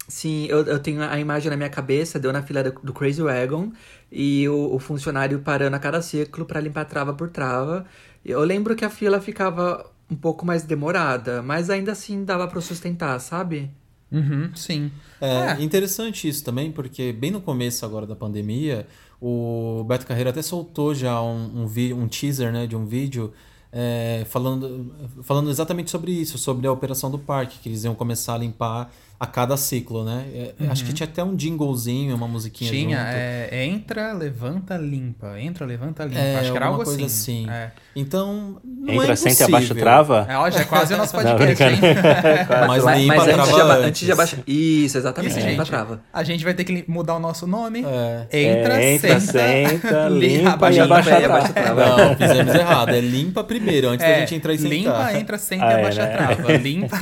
[0.08, 3.22] Sim, eu, eu tenho a imagem na minha cabeça, deu na fila do, do Crazy
[3.22, 3.72] Wagon
[4.12, 7.86] e o, o funcionário parando a cada ciclo pra limpar trava por trava.
[8.24, 12.62] Eu lembro que a fila ficava um pouco mais demorada, mas ainda assim dava pra
[12.62, 13.72] sustentar, sabe?
[14.12, 14.92] Uhum, sim.
[15.22, 15.64] É, É.
[15.64, 18.86] interessante isso também, porque bem no começo agora da pandemia,
[19.22, 23.32] o Beto Carreiro até soltou já um, um, vi- um teaser né, de um vídeo
[23.72, 28.34] é, falando, falando exatamente sobre isso, sobre a operação do parque, que eles iam começar
[28.36, 30.26] a limpar a cada ciclo, né?
[30.34, 32.78] É, Acho que tinha até um jinglezinho, uma musiquinha Uhum.
[32.78, 33.10] Tinha, junto.
[33.14, 35.40] é, entra, levanta, limpa.
[35.40, 36.18] Entra, levanta, limpa.
[36.20, 37.46] É, Acho que era algo coisa assim.
[37.46, 37.50] assim.
[37.52, 37.72] É.
[37.96, 40.26] Então, não Entra, é senta e abaixa trava.
[40.28, 41.80] É, ó, já é quase o nosso Não, podcast, hein?
[42.68, 43.86] Mas, mas limpa mas a antes, trava antes.
[43.88, 44.40] antes de abaixar.
[44.48, 46.02] Isso, exatamente, Isso, limpa trava.
[46.12, 47.86] A gente vai ter que mudar o nosso nome.
[47.86, 48.26] É.
[48.32, 49.32] Entra, É, entra, senta,
[49.80, 51.38] senta, li- limpa e abaixa a abaixa trava.
[51.38, 51.52] a trava.
[51.52, 52.06] abaixa trava.
[52.10, 52.90] Não, fizemos errado.
[52.90, 54.72] É limpa primeiro, antes da É, gente entrar e sentar.
[54.72, 56.14] limpa, entra, senta Ah, e é, abaixa né?
[56.14, 56.54] a trava.
[56.58, 56.98] Limpa.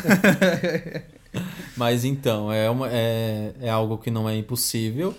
[1.80, 5.16] Mas então, é, uma, é, é algo que não é impossível.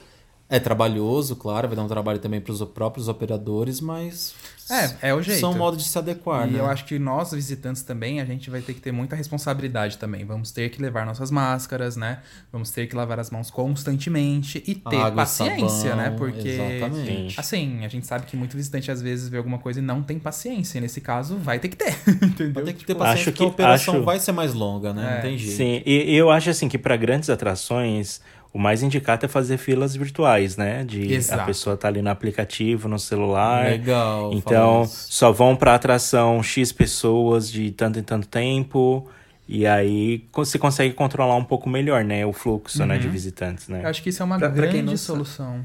[0.51, 4.35] É trabalhoso, claro, vai dar um trabalho também para os próprios operadores, mas
[4.69, 5.39] É, é o jeito.
[5.41, 6.59] são modos de se adequar, E né?
[6.61, 10.25] eu acho que nós, visitantes, também, a gente vai ter que ter muita responsabilidade também.
[10.25, 12.19] Vamos ter que levar nossas máscaras, né?
[12.53, 16.11] Vamos ter que lavar as mãos constantemente e ter Água paciência, sabão, né?
[16.11, 17.39] Porque, exatamente.
[17.41, 20.19] assim, a gente sabe que muito visitante às vezes vê alguma coisa e não tem
[20.19, 20.79] paciência.
[20.79, 22.53] E nesse caso, vai ter que ter, entendeu?
[22.55, 24.53] Vai ter que ter Tipo, paciência acho porque a que- operação acho- vai ser mais
[24.53, 25.11] longa, né?
[25.13, 25.57] É, Não tem jeito.
[25.57, 28.21] Sim, e e eu acho assim que para grandes atrações,
[28.53, 30.83] o mais indicado é fazer filas virtuais, né?
[30.85, 31.43] De Exato.
[31.43, 33.67] a pessoa tá ali no aplicativo, no celular.
[33.67, 34.33] Legal.
[34.33, 39.09] Então, só vão pra atração X pessoas de tanto em tanto tempo.
[39.49, 42.25] E aí você consegue controlar um pouco melhor, né?
[42.25, 43.83] O fluxo, né, de visitantes, né?
[43.85, 45.07] Eu acho que isso é uma Pra- pra quem grande sabe.
[45.19, 45.65] solução.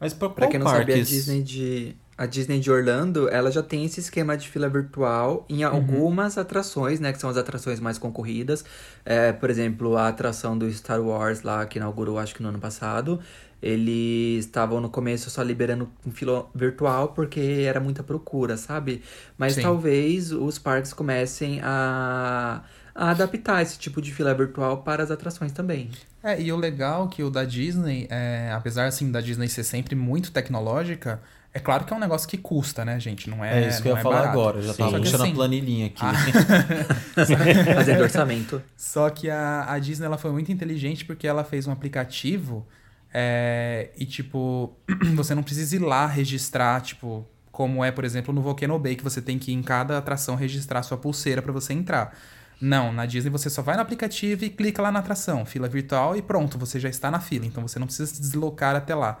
[0.00, 1.08] Mas pra, Pra qual quem não sabe, a parques?
[1.08, 5.64] Disney de a Disney de Orlando, ela já tem esse esquema de fila virtual em
[5.64, 8.64] algumas atrações, né, que são as atrações mais concorridas.
[9.04, 12.58] É, por exemplo, a atração do Star Wars lá que inaugurou, acho que no ano
[12.58, 13.20] passado,
[13.60, 19.02] eles estavam no começo só liberando em fila virtual porque era muita procura, sabe?
[19.36, 19.62] Mas Sim.
[19.62, 22.62] talvez os parques comecem a
[22.94, 25.90] a adaptar esse tipo de fila virtual para as atrações também.
[26.22, 29.96] É, e o legal que o da Disney, é, apesar assim da Disney ser sempre
[29.96, 31.20] muito tecnológica,
[31.54, 33.30] é claro que é um negócio que custa, né, gente?
[33.30, 34.32] Não é É isso que eu ia é falar barato.
[34.32, 34.58] agora.
[34.58, 34.78] Eu já Sim.
[34.82, 36.02] tava puxando assim, a planilhinha aqui.
[37.74, 38.62] Fazendo orçamento.
[38.76, 42.66] Só que a, a Disney ela foi muito inteligente porque ela fez um aplicativo
[43.12, 44.74] é, e, tipo,
[45.14, 49.04] você não precisa ir lá registrar, tipo, como é, por exemplo, no Volcano Bay, que
[49.04, 52.18] você tem que ir em cada atração registrar sua pulseira para você entrar.
[52.60, 56.16] Não, na Disney você só vai no aplicativo e clica lá na atração, fila virtual
[56.16, 57.46] e pronto, você já está na fila.
[57.46, 59.18] Então você não precisa se deslocar até lá.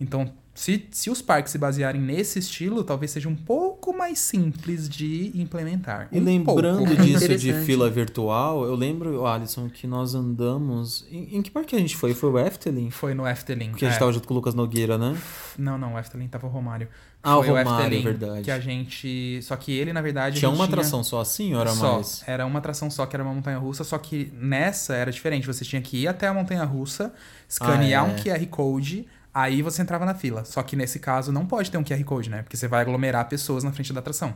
[0.00, 4.88] Então, se, se os parques se basearem nesse estilo, talvez seja um pouco mais simples
[4.88, 6.08] de implementar.
[6.10, 7.02] E Um lembrando pouco.
[7.02, 11.06] disso de fila virtual, eu lembro, Alisson, que nós andamos.
[11.10, 12.14] Em, em que parque a gente foi?
[12.14, 12.90] Foi o Efteling?
[12.90, 13.70] Foi no Efteling.
[13.70, 14.00] Porque a gente é.
[14.00, 15.16] tava junto com o Lucas Nogueira, né?
[15.58, 16.88] Não, não, o Efteling tava o Romário.
[17.22, 18.42] Ah, o Foi Romário, verdade.
[18.42, 19.40] Que a gente.
[19.42, 20.38] Só que ele, na verdade.
[20.38, 21.96] Tinha uma atração só assim ou era só.
[21.96, 22.24] mais?
[22.26, 25.46] Era uma atração só, que era uma montanha russa, só que nessa era diferente.
[25.46, 27.12] Você tinha que ir até a montanha russa,
[27.46, 28.10] escanear Ah, é.
[28.10, 30.44] um QR Code, aí você entrava na fila.
[30.44, 32.42] Só que nesse caso não pode ter um QR Code, né?
[32.42, 34.34] Porque você vai aglomerar pessoas na frente da atração.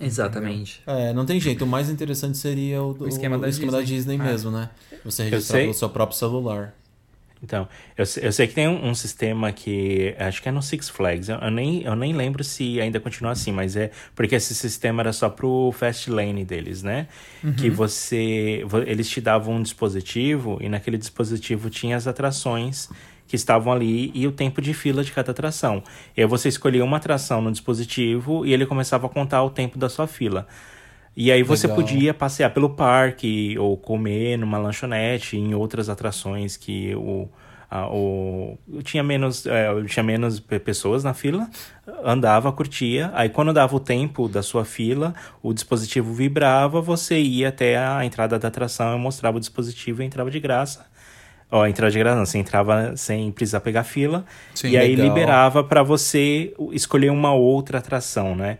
[0.00, 0.82] Exatamente.
[0.86, 1.64] É, não tem jeito.
[1.64, 3.96] O mais interessante seria o, O esquema da esquema da Disney.
[3.96, 4.18] Disney É.
[4.30, 4.70] mesmo, né?
[5.04, 6.74] Você registrar pelo seu próprio celular.
[7.42, 10.88] Então, eu, eu sei que tem um, um sistema que acho que é no Six
[10.88, 11.28] Flags.
[11.28, 15.02] Eu, eu nem, eu nem lembro se ainda continua assim, mas é porque esse sistema
[15.02, 17.06] era só pro Fast Lane deles, né?
[17.58, 18.64] Que você.
[18.66, 22.88] vo- Eles te davam um dispositivo e naquele dispositivo tinha as atrações
[23.26, 25.82] que estavam ali e o tempo de fila de cada atração.
[26.16, 29.78] E aí você escolhia uma atração no dispositivo e ele começava a contar o tempo
[29.78, 30.46] da sua fila.
[31.16, 31.76] E aí você Legal.
[31.76, 37.28] podia passear pelo parque ou comer numa lanchonete em outras atrações que o,
[37.70, 41.48] a- o tinha menos é, tinha menos pe- pessoas na fila,
[42.04, 43.12] andava, curtia.
[43.14, 48.04] Aí quando dava o tempo da sua fila, o dispositivo vibrava, você ia até a
[48.04, 50.84] entrada da atração, eu mostrava o dispositivo e entrava de graça.
[51.56, 54.24] Ó, entrava de graça, não, você entrava sem precisar pegar fila.
[54.56, 55.06] Sim, e aí legal.
[55.14, 58.58] liberava para você escolher uma outra atração, né?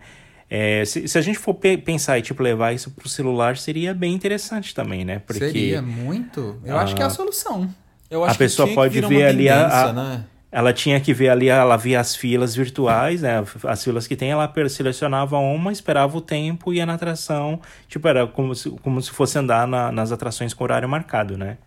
[0.49, 3.93] É, se, se a gente for pe- pensar e tipo levar isso pro celular, seria
[3.93, 5.19] bem interessante também, né?
[5.19, 6.57] Porque Seria muito.
[6.63, 7.69] Eu acho que é a solução.
[8.09, 10.23] Eu A acho pessoa que pode que ver ali a- a- né?
[10.49, 13.43] ela tinha que ver ali, ela via as filas virtuais, né?
[13.65, 17.59] As filas que tem, ela selecionava uma, esperava o tempo, ia na atração.
[17.89, 21.57] Tipo, era como se, como se fosse andar na- nas atrações com horário marcado, né?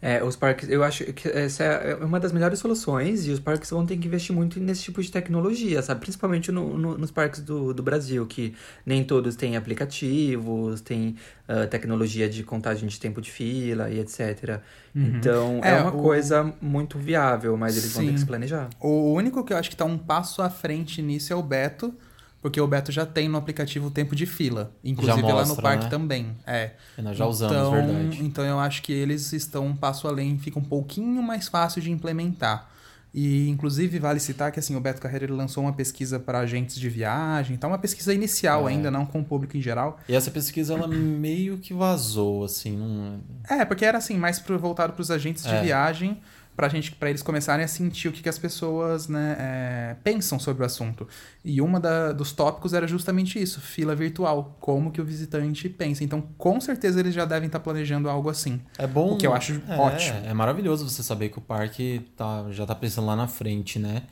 [0.00, 3.68] É, os parques, eu acho que essa é uma das melhores soluções e os parques
[3.70, 6.00] vão ter que investir muito nesse tipo de tecnologia, sabe?
[6.02, 8.54] Principalmente no- no- nos parques do, do Brasil, que
[8.86, 11.16] nem todos têm aplicativos, tem
[11.48, 14.60] ah, tecnologia de contagem de tempo de fila e etc.
[14.94, 18.24] Então, é, É, uma o- coisa muito viável, mas eles vão ter que Sim.
[18.24, 18.68] se planejar.
[18.80, 21.92] O único que eu acho que tá um passo à frente nisso é o Beto,
[22.40, 24.72] porque o Beto já tem no aplicativo o tempo de fila.
[24.84, 25.90] Inclusive lá no mostra, parque né?
[25.90, 26.36] também.
[26.46, 26.72] É.
[26.98, 28.24] Nós já usamos, então, verdade.
[28.24, 31.90] Então eu acho que eles estão um passo além, fica um pouquinho mais fácil de
[31.90, 32.70] implementar.
[33.12, 36.88] E inclusive vale citar que assim, o Beto Carreira lançou uma pesquisa para agentes de
[36.90, 38.72] viagem, tá uma pesquisa inicial É.
[38.72, 39.98] ainda, não com o público em geral.
[40.06, 43.20] E essa pesquisa, ela meio que vazou, assim, não...
[43.48, 45.62] É, porque era assim, mais pro, voltado para os agentes de É.
[45.62, 46.20] viagem,
[46.58, 50.40] pra gente, para eles começarem a sentir o que, que as pessoas, né, é, pensam
[50.40, 51.06] sobre o assunto.
[51.44, 56.02] E uma da- dos tópicos era justamente isso, fila virtual, como que o visitante pensa.
[56.02, 58.60] Então, com certeza eles já devem estar planejando algo assim.
[58.76, 59.12] É bom.
[59.12, 60.18] O que eu acho é, ótimo.
[60.26, 64.02] É maravilhoso você saber que o parque tá, já tá pensando lá na frente, né?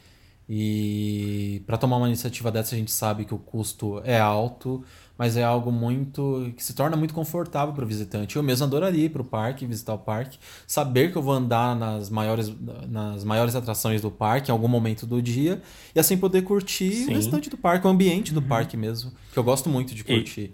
[0.49, 4.85] E para tomar uma iniciativa dessa, a gente sabe que o custo é alto,
[5.19, 8.37] mas é algo muito que se torna muito confortável para o visitante.
[8.37, 11.75] Eu mesmo adoraria ir para o parque, visitar o parque, saber que eu vou andar
[11.75, 12.53] nas maiores,
[12.89, 15.63] nas maiores atrações do parque em algum momento do dia
[15.95, 17.11] e assim poder curtir Sim.
[17.13, 18.41] o restante do parque, o ambiente Uhum.
[18.41, 20.53] do parque mesmo, que eu gosto muito de curtir.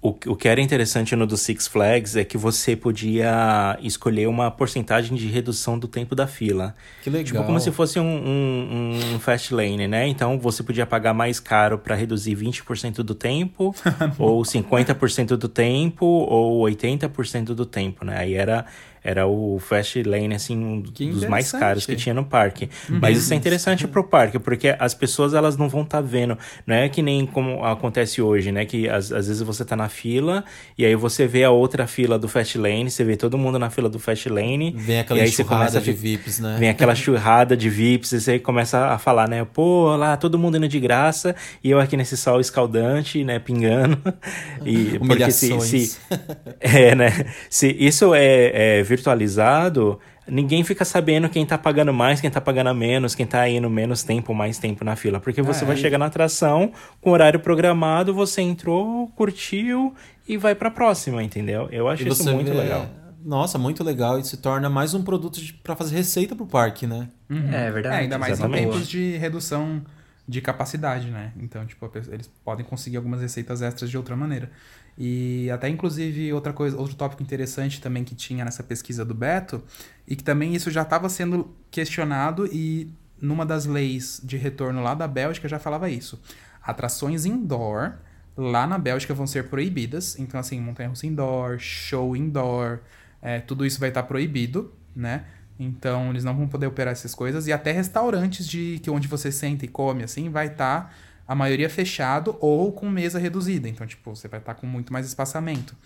[0.00, 4.48] O, o que era interessante no do Six Flags é que você podia escolher uma
[4.48, 6.76] porcentagem de redução do tempo da fila.
[7.02, 7.24] Que legal.
[7.24, 10.06] Tipo, como se fosse um, um, um fast lane, né?
[10.06, 13.74] Então você podia pagar mais caro para reduzir 20% do tempo,
[14.16, 18.18] ou 50% do tempo, ou 80% do tempo, né?
[18.18, 18.66] Aí era,
[19.02, 22.68] era o fast lane, assim, um Que dos mais caros que tinha no parque.
[22.88, 26.36] Mas isso é interessante pro parque, porque as pessoas elas não vão estar vendo.
[26.66, 28.64] Não é que nem como acontece hoje, né?
[28.64, 30.44] Que às, às vezes você tá na fila
[30.76, 33.70] e aí você vê a outra fila do fast lane, você vê todo mundo na
[33.70, 34.74] fila do fast lane.
[34.76, 36.56] Vem aquela e aí começa a de VIPs, né?
[36.58, 39.44] Vem aquela churrada de VIPs e você começa a falar, né?
[39.44, 43.38] Pô, lá todo mundo indo de graça e eu aqui nesse sol escaldante, né?
[43.38, 43.98] Pingando.
[44.64, 45.98] E porque se, se,
[46.60, 47.26] é, né?
[47.48, 52.74] Se isso é, é virtualizado, ninguém fica sabendo quem tá pagando mais, quem tá pagando
[52.74, 55.20] menos, quem tá indo menos tempo, mais tempo na fila.
[55.20, 59.94] Porque você É, vai e- chegar na atração com horário programado, você entrou, curtiu
[60.28, 61.68] e vai pra próxima, entendeu?
[61.70, 62.86] Eu acho E isso muito vê- legal.
[63.24, 64.18] Nossa, muito legal.
[64.18, 67.08] E se torna mais um produto de- pra fazer receita pro parque, né?
[67.52, 67.96] É verdade.
[67.96, 68.62] É, ainda mais exatamente.
[68.64, 69.82] em tempos de redução
[70.26, 71.32] de capacidade, né?
[71.40, 74.50] Então, tipo, eles podem conseguir algumas receitas extras de outra maneira.
[75.00, 79.62] E até, inclusive, outra coisa, outro tópico interessante também que tinha nessa pesquisa do Beto,
[80.08, 84.94] e que também isso já estava sendo questionado e numa das leis de retorno lá
[84.94, 86.20] da Bélgica já falava isso.
[86.60, 87.92] Atrações indoor
[88.36, 90.18] lá na Bélgica vão ser proibidas.
[90.18, 92.80] Então, assim, montanha-russa indoor, show indoor,
[93.22, 95.24] é, tudo isso vai estar proibido, né?
[95.60, 97.46] Então, eles não vão poder operar essas coisas.
[97.46, 100.94] E até restaurantes de que onde você senta e come, assim, vai estar
[101.28, 103.68] a maioria fechado ou com mesa reduzida.
[103.68, 105.76] Então, tipo, você vai estar com muito mais espaçamento.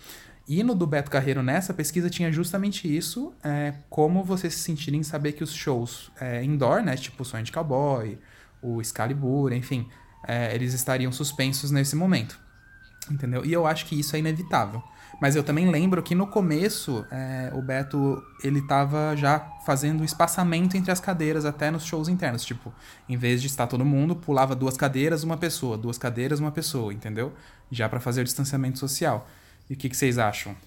[0.47, 4.93] E no do Beto Carreiro, nessa pesquisa, tinha justamente isso, é, como você se sentir
[4.93, 8.17] em saber que os shows é, indoor, né, tipo o Sonho de Cowboy,
[8.61, 9.87] o Excalibur, enfim,
[10.25, 12.39] é, eles estariam suspensos nesse momento.
[13.11, 13.45] Entendeu?
[13.45, 14.81] E eu acho que isso é inevitável.
[15.23, 20.75] Mas eu também lembro que no começo, é, o Beto, ele tava já fazendo espaçamento
[20.75, 22.43] entre as cadeiras até nos shows internos.
[22.43, 22.73] Tipo,
[23.07, 25.77] em vez de estar todo mundo, pulava duas cadeiras, uma pessoa.
[25.77, 27.31] Duas cadeiras, uma pessoa, entendeu?
[27.71, 29.25] Já pra fazer o distanciamento social.
[29.69, 30.57] E o que, que vocês acham?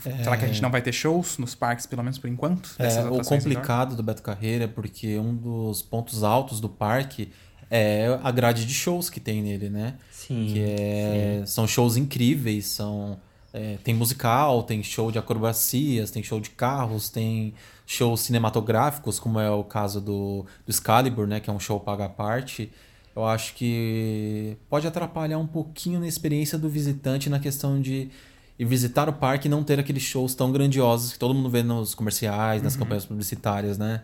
[0.00, 2.74] Será que a gente não vai ter shows nos parques, pelo menos por enquanto?
[2.78, 7.30] É, o complicado do Beto Carreira é porque um dos pontos altos do parque
[7.70, 9.96] é a grade de shows que tem nele, né?
[10.10, 10.52] Sim.
[10.54, 13.20] que é, são shows incríveis, são
[13.56, 17.54] é, tem musical, tem show de acrobacias, tem show de carros, tem
[17.86, 22.04] shows cinematográficos, como é o caso do, do Excalibur, né, que é um show paga
[22.04, 22.70] à parte.
[23.14, 28.10] Eu acho que pode atrapalhar um pouquinho na experiência do visitante na questão de
[28.58, 31.62] ir visitar o parque e não ter aqueles shows tão grandiosos que todo mundo vê
[31.62, 34.02] nos comerciais, nas campanhas publicitárias, né?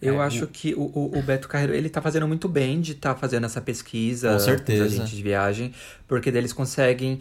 [0.00, 3.14] Eu acho que o, o, o Beto Carreiro, ele tá fazendo muito bem de estar
[3.16, 4.84] fazendo essa pesquisa Com certeza.
[4.84, 5.72] os agentes de viagem,
[6.06, 7.20] porque eles conseguem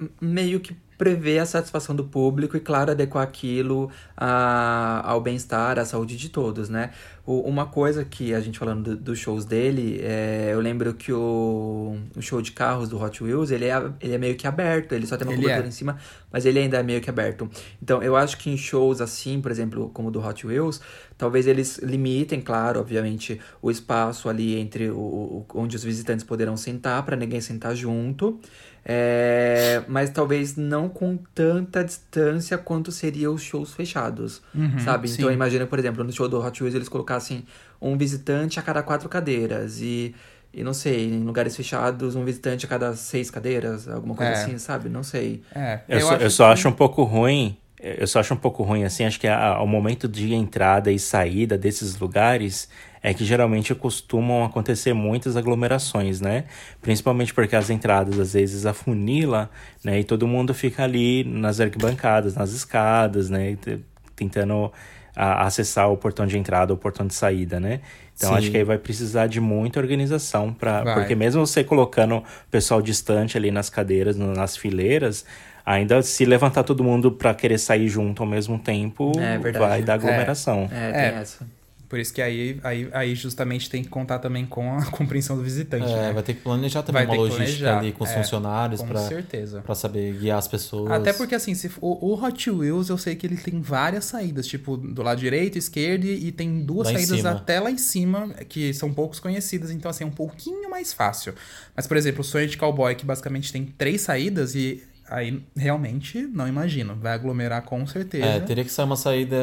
[0.00, 5.76] m- meio que prever a satisfação do público e, claro, adequar aquilo a- ao bem-estar,
[5.76, 6.92] à saúde de todos, né?
[7.26, 11.12] O- uma coisa que a gente falando do- dos shows dele, é, eu lembro que
[11.12, 14.92] o, o show de carros do Hot Wheels, ele é, ele é meio que aberto,
[14.92, 15.68] ele só tem uma Ele cobertura é.
[15.68, 15.98] em cima,
[16.32, 17.48] mas ele ainda é meio que aberto.
[17.82, 20.80] Então, eu acho que em shows assim, por exemplo, como o do Hot Wheels,
[21.18, 27.04] talvez eles limitem, claro, obviamente, o espaço ali entre o- onde os visitantes poderão sentar,
[27.04, 28.38] para ninguém sentar junto.
[28.84, 34.42] É, mas talvez não com tanta distância quanto seriam os shows fechados,
[34.84, 35.08] sabe?
[35.10, 37.44] Então imagina, por exemplo, no show do Hot Wheels eles colocassem
[37.80, 40.14] um visitante a cada quatro cadeiras e,
[40.52, 44.34] e não sei, em lugares fechados um visitante a cada seis cadeiras, alguma coisa É.
[44.34, 44.88] assim, sabe?
[44.88, 45.42] Não sei.
[45.54, 47.56] É, Eu, só, eu só que- acho um pouco ruim.
[47.80, 51.00] Eu só acho um pouco ruim, assim, acho que a- o momento de entrada e
[51.00, 52.68] saída desses lugares
[53.02, 56.44] é que geralmente costumam acontecer muitas aglomerações, né?
[56.80, 59.50] Principalmente porque as entradas às vezes afunila,
[59.84, 59.98] né?
[60.00, 63.56] E todo mundo fica ali nas arquibancadas, nas escadas, né?
[63.56, 63.80] Te-
[64.14, 64.70] Tentando
[65.16, 67.80] a- acessar o portão de entrada ou o portão de saída, né?
[68.14, 68.36] Então Sim.
[68.36, 72.80] acho que aí vai precisar de muita organização para porque mesmo você colocando o pessoal
[72.80, 75.24] distante ali nas cadeiras, no- nas fileiras,
[75.66, 79.94] ainda se levantar todo mundo para querer sair junto ao mesmo tempo, É vai dar
[79.94, 80.68] aglomeração.
[80.70, 81.20] É, tem É.
[81.20, 81.46] essa.
[81.92, 85.42] Por isso que aí, aí, aí justamente tem que contar também com a compreensão do
[85.42, 85.92] visitante.
[85.92, 86.12] É, né?
[86.14, 90.14] vai ter que planejar também Vai uma logística ali com os é, funcionários para saber
[90.14, 90.90] guiar as pessoas.
[90.90, 94.46] Até porque, assim, se, o, o Hot Wheels eu sei que ele tem várias saídas,
[94.46, 98.72] tipo, do lado direito, esquerdo, e tem duas Lá saídas até lá em cima, que
[98.72, 101.34] são poucos conhecidas, então, assim, é um pouquinho mais fácil.
[101.76, 106.22] Mas, por exemplo, o Sonho de Cowboy, que basicamente tem três saídas, e aí realmente
[106.22, 106.96] não imagino.
[106.96, 108.24] Vai aglomerar com certeza.
[108.24, 109.36] É, teria que ser uma saída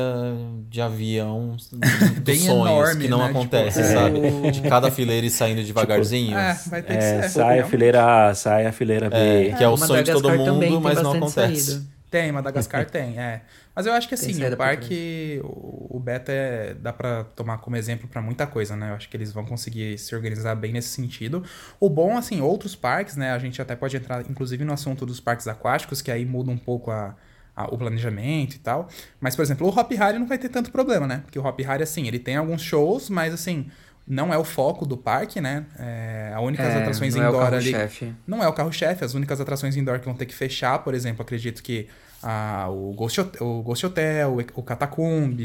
[0.69, 1.79] de avião dos
[2.23, 3.25] Bem sonhos, enorme, que não né?
[3.29, 4.51] acontece, Tipo, sabe?
[4.51, 6.37] De cada fileira e saindo devagarzinho.
[6.37, 7.29] É, vai ter que É, ser.
[7.29, 9.15] sai a fileira A, sai a fileira B.
[9.15, 11.71] É, que é o o sonho de todo mundo, mas não acontece.
[11.71, 11.98] saída.
[12.09, 13.43] Tem, Madagascar tem, é.
[13.75, 17.75] Mas eu acho que assim, o parque, o o Beta é, dá pra tomar como
[17.75, 18.91] exemplo pra muita coisa, né?
[18.91, 21.43] Eu acho que eles vão conseguir se organizar bem nesse sentido.
[21.79, 23.31] O bom, assim, outros parques, né?
[23.31, 26.57] A gente até pode entrar, inclusive, no assunto dos parques aquáticos, que aí muda um
[26.57, 27.15] pouco a,
[27.55, 28.87] a- o planejamento e tal.
[29.19, 31.21] Mas, por exemplo, o Hop Harry não vai ter tanto problema, né?
[31.25, 33.69] Porque o Hop Harry, assim, ele tem alguns shows, mas, assim,
[34.09, 35.65] não é o foco do parque, né?
[35.77, 37.71] É, a única É, atrações não é o indoor ali...
[37.71, 38.13] carro-chefe.
[38.25, 41.21] Não é o carro-chefe, as únicas atrações indoor que vão ter que fechar, por exemplo,
[41.21, 41.87] acredito que
[42.23, 44.61] ah, o, Ghost Hotel, o Ghost Hotel, o,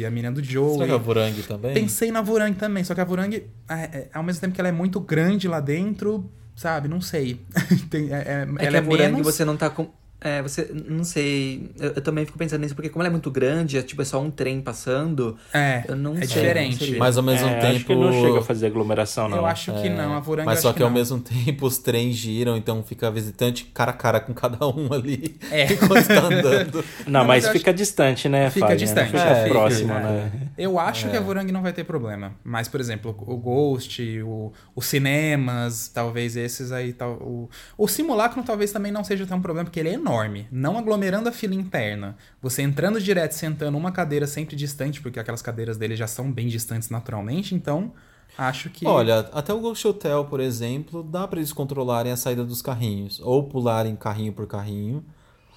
[0.06, 0.72] a Mina do Joe.
[0.72, 1.74] Será que é o Vorang também?
[1.74, 3.36] Pensei na Vorang também, só que a Vorang,
[3.68, 6.88] é, é, ao mesmo tempo que ela é muito grande lá dentro, sabe?
[6.88, 7.40] Não sei.
[7.90, 9.26] Tem- é- é- É ela que é a Vorang menos...
[9.26, 9.88] você não tá com.
[10.24, 10.70] É, você.
[10.88, 11.70] Não sei.
[11.78, 14.04] Eu, eu também fico pensando nisso, porque como ela é muito grande, é tipo, é
[14.06, 15.36] só um trem passando.
[15.52, 16.90] É, Eu não é sei, diferente.
[16.92, 16.98] não.
[16.98, 17.74] Mas ao mesmo É, tempo.
[17.76, 19.36] Acho que não chega a fazer aglomeração, não.
[19.38, 20.96] Eu acho que não, a Voranga Mas só acho que, ao não.
[20.96, 25.36] mesmo tempo os trens giram, então fica visitante cara a cara com cada um ali.
[25.50, 25.64] É.
[25.74, 26.84] Enquanto tá andando.
[27.06, 28.78] Não, Não, mas mas fica distante, né, Fica Fagner?
[28.78, 30.30] distante, Fica é, próximo, fica, né?
[30.56, 31.10] Eu acho É.
[31.10, 32.32] que a Vorang não vai ter problema.
[32.42, 36.92] Mas, por exemplo, o Ghost, o, os cinemas, talvez esses aí.
[36.92, 40.13] Tal, o, o simulacro talvez também não seja tão problema, porque ele é enorme.
[40.50, 42.16] Não aglomerando a fila interna.
[42.40, 46.48] Você entrando direto, sentando uma cadeira sempre distante, porque aquelas cadeiras dele já são bem
[46.48, 47.92] distantes naturalmente, então
[48.36, 48.86] acho que.
[48.86, 53.20] Olha, até o Ghost Hotel, por exemplo, dá pra eles controlarem a saída dos carrinhos.
[53.20, 55.04] Ou pularem carrinho por carrinho.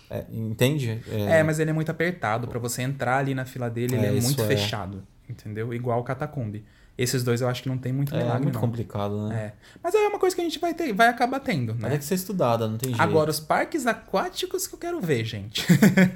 [0.09, 1.01] É, entende?
[1.11, 2.47] É, mas ele é muito apertado.
[2.47, 4.47] Pra você entrar ali na fila dele, ele É, é muito é.
[4.47, 5.03] fechado.
[5.29, 5.73] Entendeu?
[5.73, 6.63] Igual o Catacombe.
[6.97, 8.61] Esses dois eu acho que não tem muito É, milagre, muito não.
[8.61, 9.35] complicado, né?
[9.35, 9.53] É.
[9.83, 11.89] Mas é uma coisa que a gente vai ter, vai acabar tendo, né?
[11.89, 13.01] tem que ser estudada, não tem jeito.
[13.01, 15.63] Agora, os parques aquáticos que eu quero ver, gente.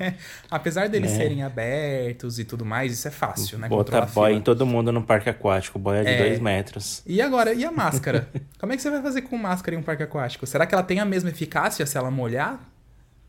[0.49, 1.15] Apesar deles É.
[1.17, 3.67] serem abertos e tudo mais, isso é fácil, né?
[3.67, 6.17] Bota Controlar boia em todo mundo no parque aquático, boia de É.
[6.17, 7.03] dois metros.
[7.05, 8.27] E agora, e a máscara?
[8.59, 10.45] Como é que você vai fazer com máscara em um parque aquático?
[10.47, 12.59] Será que ela tem a mesma eficácia se ela molhar?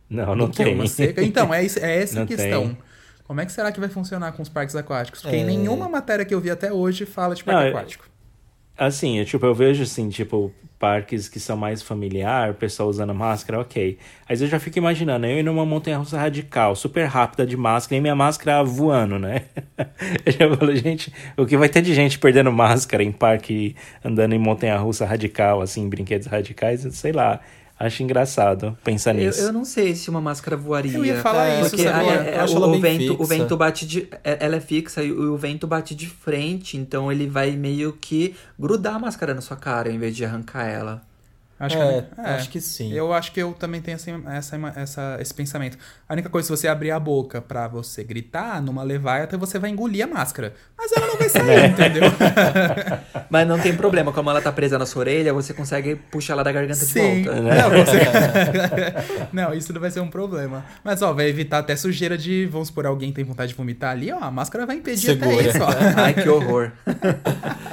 [0.09, 0.75] Não, não tem.
[0.75, 1.23] uma seca?
[1.23, 1.67] Então, é, é
[2.03, 2.69] essa a questão.
[2.69, 2.79] tem.
[3.25, 5.23] Como é que será que vai funcionar com os parques aquáticos?
[5.23, 5.45] Porque É.
[5.45, 8.05] nenhuma matéria que eu vi até hoje fala de parque Não, eu- aquático.
[8.77, 13.15] Assim, eu, tipo, eu vejo assim, tipo, parques que são mais familiar, o pessoal usando
[13.15, 13.99] máscara, ok.
[14.29, 17.99] Mas eu já fico imaginando, eu ir numa montanha russa radical, super rápida de máscara,
[17.99, 19.45] e minha máscara voando, né?
[20.27, 24.33] eu já falo, gente, o que vai ter de gente perdendo máscara em parque, andando
[24.35, 27.41] em montanha russa radical, assim, brinquedos radicais, sei lá.
[27.85, 29.41] Acho engraçado pensar Eu, nisso.
[29.41, 30.97] eu não sei se uma máscara voaria.
[30.97, 33.35] Eu ia falar É, isso, Porque a- a- Eu acho o, o vento, o fixa.
[33.43, 34.09] vento bate de.
[34.23, 37.93] é- Ela é fixa e o, o vento bate de frente, então ele vai meio
[37.95, 41.03] que grudar a máscara na sua cara em vez de arrancar ela.
[41.65, 42.93] Acho É, que, acho que sim.
[42.93, 45.79] Eu acho que eu também tenho essa, essa, essa- esse pensamento.
[46.09, 49.71] A única coisa, se você abrir a boca pra você gritar, numa levaia, você vai
[49.71, 50.55] engolir a máscara.
[50.77, 52.03] Mas ela não vai sair, entendeu?
[53.31, 56.43] Mas não tem problema, como ela tá presa na sua orelha, você consegue puxar ela
[56.43, 57.23] da garganta Sim.
[57.23, 57.41] de volta.
[57.41, 60.65] Não, você- não, isso não vai ser um problema.
[60.83, 64.11] Mas, ó, vai evitar até sujeira de, vamos supor, alguém tem vontade de vomitar ali,
[64.13, 65.33] ó, a máscara vai impedir Segura.
[65.41, 65.69] até isso, ó.
[66.03, 66.73] Ai, que horror.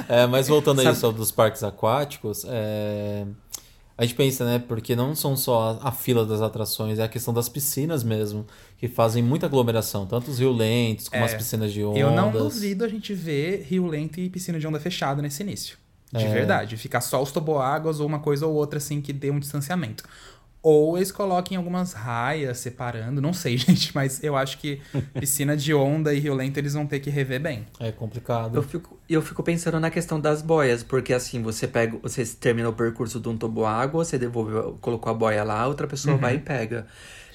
[0.08, 3.26] É, mas voltando aí Sabe- sobre os parques aquáticos, é,
[4.00, 4.60] a gente pensa, né?
[4.66, 8.48] Porque não são só a, a fila das atrações, é a questão das piscinas mesmo,
[8.78, 12.00] que fazem muita aglomeração, tanto os rio lentos como É, as piscinas de ondas.
[12.00, 15.78] Eu não duvido a gente ver rio lento e piscina de onda fechada nesse início.
[16.14, 16.30] De É.
[16.30, 16.78] verdade.
[16.78, 20.04] Ficar só os toboáguas ou uma coisa ou outra assim que dê um distanciamento.
[20.62, 24.82] Ou eles coloquem algumas raias separando, não sei, gente, mas eu acho que
[25.18, 27.66] piscina de onda e rio lento eles vão ter que rever bem.
[27.80, 28.56] É complicado.
[28.56, 32.68] Eu fico, eu fico pensando na questão das boias, porque assim, você pega, você termina
[32.68, 36.40] o percurso de um toboágua, você devolve, colocou a boia lá, outra pessoa vai e
[36.40, 36.88] pega.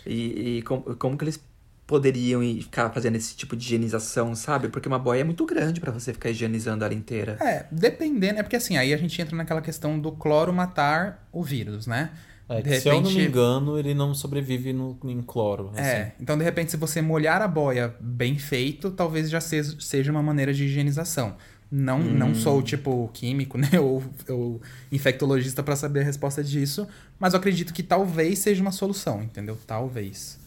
[0.06, 1.40] E, e como, como que eles
[1.86, 4.68] poderiam ir ficar fazendo esse tipo de higienização, sabe?
[4.68, 7.36] Porque uma boia é muito grande pra você ficar higienizando ela inteira.
[7.40, 11.42] É, dependendo, é porque assim, aí a gente entra naquela questão do cloro matar o
[11.42, 12.10] vírus, né?
[12.48, 15.70] É, De que Se eu não me engano, ele não sobrevive no, em cloro.
[15.72, 15.80] assim.
[15.82, 20.10] É, então de repente se você molhar a boia bem feito, talvez já seja, seja
[20.12, 21.36] uma maneira de higienização.
[21.70, 24.60] Não, não sou tipo químico, né, ou, ou
[24.92, 26.86] infectologista pra saber a resposta disso,
[27.18, 29.58] mas eu acredito que talvez seja uma solução, entendeu?
[29.66, 30.38] Talvez.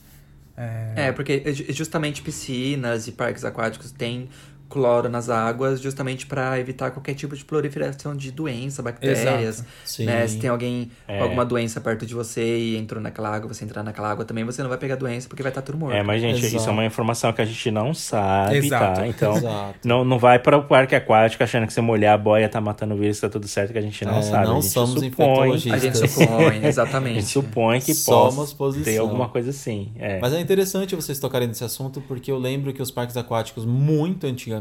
[0.96, 4.28] É, porque ju- justamente piscinas e parques aquáticos têm
[4.70, 9.64] cloro nas águas justamente pra evitar qualquer tipo de proliferação de doença, bactérias.
[10.00, 10.28] Né?
[10.28, 11.20] Se tem alguém É.
[11.22, 14.62] alguma doença perto de você e entrou naquela água, você entrar naquela água também, você
[14.62, 15.96] não vai pegar doença porque vai estar tudo morto.
[15.96, 16.70] É, mas gente, isso Exato.
[16.70, 19.08] é uma informação que a gente não sabe, Exato, tá?
[19.08, 19.76] Então, exato.
[19.86, 22.94] não, não vai para o parque aquático achando que você molhar a boia tá matando
[22.94, 24.46] o vírus, tá tudo certo, que a gente não É, sabe.
[24.48, 25.54] não a gente somos supõe.
[25.72, 27.24] A gente supõe, a gente exatamente.
[27.26, 28.84] supõe que Somos possa posição.
[28.94, 29.92] ter alguma coisa assim.
[29.98, 30.20] É.
[30.20, 34.26] Mas é interessante vocês tocarem nesse assunto, porque eu lembro que os parques aquáticos, muito
[34.28, 34.57] antigamente,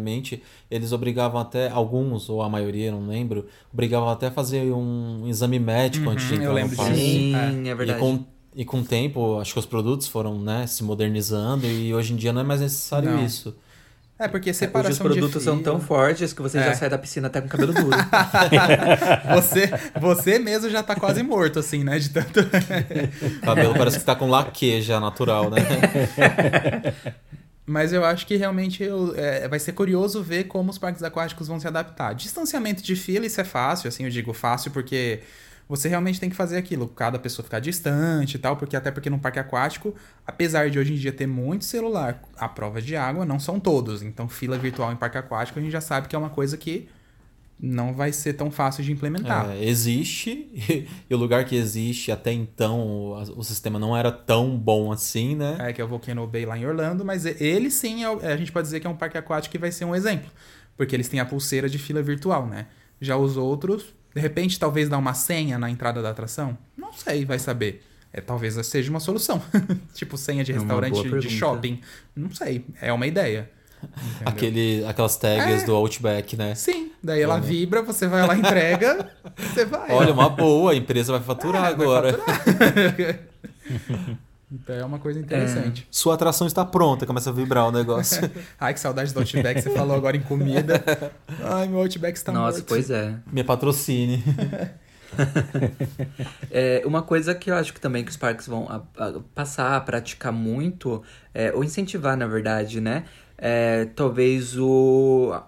[0.70, 5.58] eles obrigavam até, alguns, ou a maioria, não lembro, obrigavam até a fazer um exame
[5.58, 6.92] médico antes de Uhum, entrar eu no lembro parque.
[6.94, 7.10] disso.
[7.10, 7.34] Sim,
[7.68, 8.00] é E verdade.
[8.00, 8.24] com,
[8.54, 12.16] e com o tempo, acho que os produtos foram né, se modernizando e hoje em
[12.16, 13.24] dia não é mais necessário Não.
[13.24, 13.54] isso.
[14.18, 16.64] É, porque Hoje os separação produtos de são tão fortes que você É.
[16.64, 17.94] já sai da piscina até com o cabelo duro.
[19.34, 19.70] você,
[20.00, 21.98] você mesmo já tá quase morto, assim, né?
[21.98, 22.40] De tanto.
[22.40, 25.58] O cabelo parece que tá com laque já natural, né?
[27.68, 31.48] Mas eu acho que realmente eu- é, vai ser curioso ver como os parques aquáticos
[31.48, 32.14] vão se adaptar.
[32.14, 35.20] Distanciamento de fila, isso é fácil, assim, eu digo fácil porque
[35.68, 39.10] você realmente tem que fazer aquilo, cada pessoa ficar distante e tal, porque até porque
[39.10, 39.94] no parque aquático,
[40.24, 44.00] apesar de hoje em dia ter muito celular à prova de água, não são todos.
[44.00, 46.88] Então, fila virtual em parque aquático a gente já sabe que é uma coisa que
[47.58, 49.50] não vai ser tão fácil de implementar.
[49.50, 50.48] É, existe,
[51.08, 55.34] e o lugar que existe até então, o, o sistema não era tão bom assim,
[55.34, 55.56] né?
[55.60, 58.36] É, que é o Volcano Bay lá em Orlando, mas ele sim, é, o- a
[58.36, 60.30] gente pode dizer que é um parque aquático que vai ser um exemplo.
[60.76, 62.66] Porque eles têm a pulseira de fila virtual, né?
[63.00, 66.56] Já os outros, de repente, talvez dar uma senha na entrada da atração?
[66.76, 67.82] Não sei, vai saber.
[68.12, 69.42] É, talvez seja uma solução.
[69.94, 71.80] tipo senha de É restaurante boa de shopping.
[72.14, 73.50] Não sei, é uma ideia.
[74.24, 76.54] Aquele, aquelas tags do Outback, né?
[76.54, 79.90] Sim, daí ela vibra, você vai lá, entrega, você vai.
[79.92, 82.18] Olha, uma boa, a empresa vai faturar É, vai agora.
[84.48, 85.88] Então é uma coisa interessante.
[85.90, 88.30] Sua atração está pronta, começa a vibrar o negócio.
[88.60, 90.82] Ai, que saudade do Outback, você falou agora em comida.
[91.42, 92.68] Ai, meu Outback está Nossa, morto.
[92.68, 93.16] pois é.
[93.32, 94.22] Me patrocine.
[96.50, 99.76] É, uma coisa que eu acho que também que os parques vão a- a- passar
[99.76, 101.02] a praticar muito,
[101.34, 103.04] é, ou incentivar, na verdade, né?
[103.38, 105.38] É, talvez o,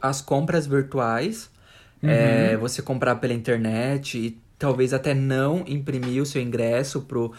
[0.00, 1.50] as compras virtuais,
[2.02, 7.32] é, você comprar pela internet e talvez até não imprimir o seu ingresso pro,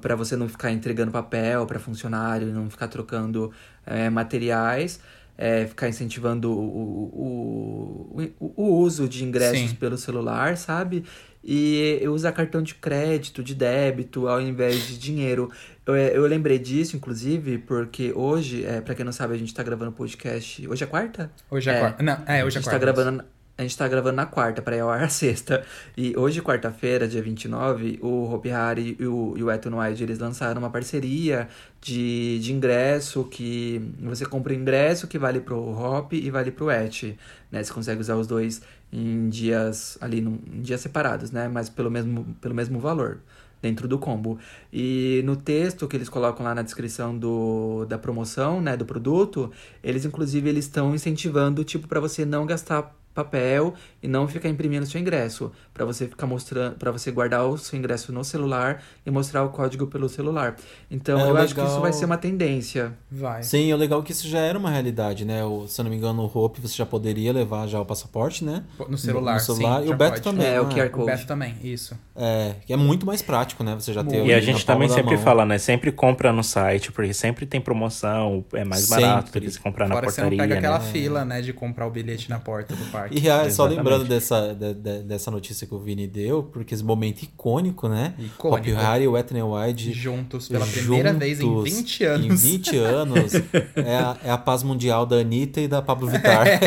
[0.00, 3.50] para você não ficar entregando papel para funcionário, não ficar trocando
[3.86, 5.00] é, materiais.
[5.36, 9.76] é, ficar incentivando o, o, o, o uso de ingressos Sim.
[9.76, 11.04] pelo celular, sabe?
[11.46, 15.50] E usar cartão de crédito, de débito, ao invés de dinheiro.
[15.86, 19.62] Eu, eu lembrei disso, inclusive, porque hoje, é, para quem não sabe, a gente tá
[19.62, 20.66] gravando podcast.
[20.66, 21.30] Hoje é quarta?
[21.50, 21.80] Hoje é, É.
[21.80, 22.02] quarta.
[22.02, 22.70] Não, é, hoje a é gente quarta.
[22.70, 23.24] tá gravando.
[23.56, 25.62] A gente tá gravando na quarta, para ir ao ar sexta.
[25.96, 30.18] E hoje, quarta-feira, dia 29, o Hopi Hari e o, e o Eton Wide, eles
[30.18, 31.46] lançaram uma parceria
[31.80, 36.68] de, de ingresso que você compra o ingresso que vale pro Hop e vale pro
[36.68, 37.16] Et.
[37.52, 37.62] Né?
[37.62, 38.60] Você consegue usar os dois
[38.94, 41.48] em dias ali, num- em dias separados, né?
[41.48, 43.18] Mas pelo mesmo, pelo mesmo valor
[43.60, 44.38] dentro do combo.
[44.72, 49.50] E no texto que eles colocam lá na descrição do, da promoção, né, do produto,
[49.82, 54.84] eles inclusive eles estão incentivando tipo para você não gastar papel e não ficar imprimindo
[54.86, 59.10] seu ingresso, para você ficar mostrando, para você guardar o seu ingresso no celular e
[59.10, 60.56] mostrar o código pelo celular.
[60.90, 61.80] Então, É eu acho que isso legal.
[61.82, 62.92] vai ser uma tendência.
[63.10, 63.42] Vai.
[63.42, 65.44] Sim, o legal é que isso já era uma realidade, né?
[65.44, 68.44] O, se eu não me engano, o Hope você já poderia levar já o passaporte,
[68.44, 68.64] né?
[68.88, 69.80] No celular, No celular.
[69.82, 70.22] sim, e o Beto pode.
[70.22, 70.46] também.
[70.46, 71.06] É, não o QR O Code.
[71.06, 71.96] Beto também, isso.
[72.16, 73.74] É, que é muito mais prático, né?
[73.74, 74.26] Você já ter Muito.
[74.26, 75.24] o E a gente também sempre mão.
[75.24, 75.58] fala, né?
[75.58, 79.40] Sempre compra no site, porque sempre tem promoção, é mais barato Sempre.
[79.40, 80.92] do que se comprar na Fora você não portaria, pega aquela né?
[80.92, 83.03] fila, né, de comprar o bilhete na porta do parque.
[83.10, 86.84] E ah, só lembrando dessa, de- de- dessa notícia que o Vini deu, porque esse
[86.84, 88.14] momento icônico, né?
[88.18, 88.70] Icônico.
[88.70, 92.44] Hopi Hari e o Ethne Wide Juntos pela primeira vez em juntos 20 anos.
[92.44, 93.34] Em 20 anos.
[93.76, 96.46] é, a, é a paz mundial da Anitta e da Pablo Vittar.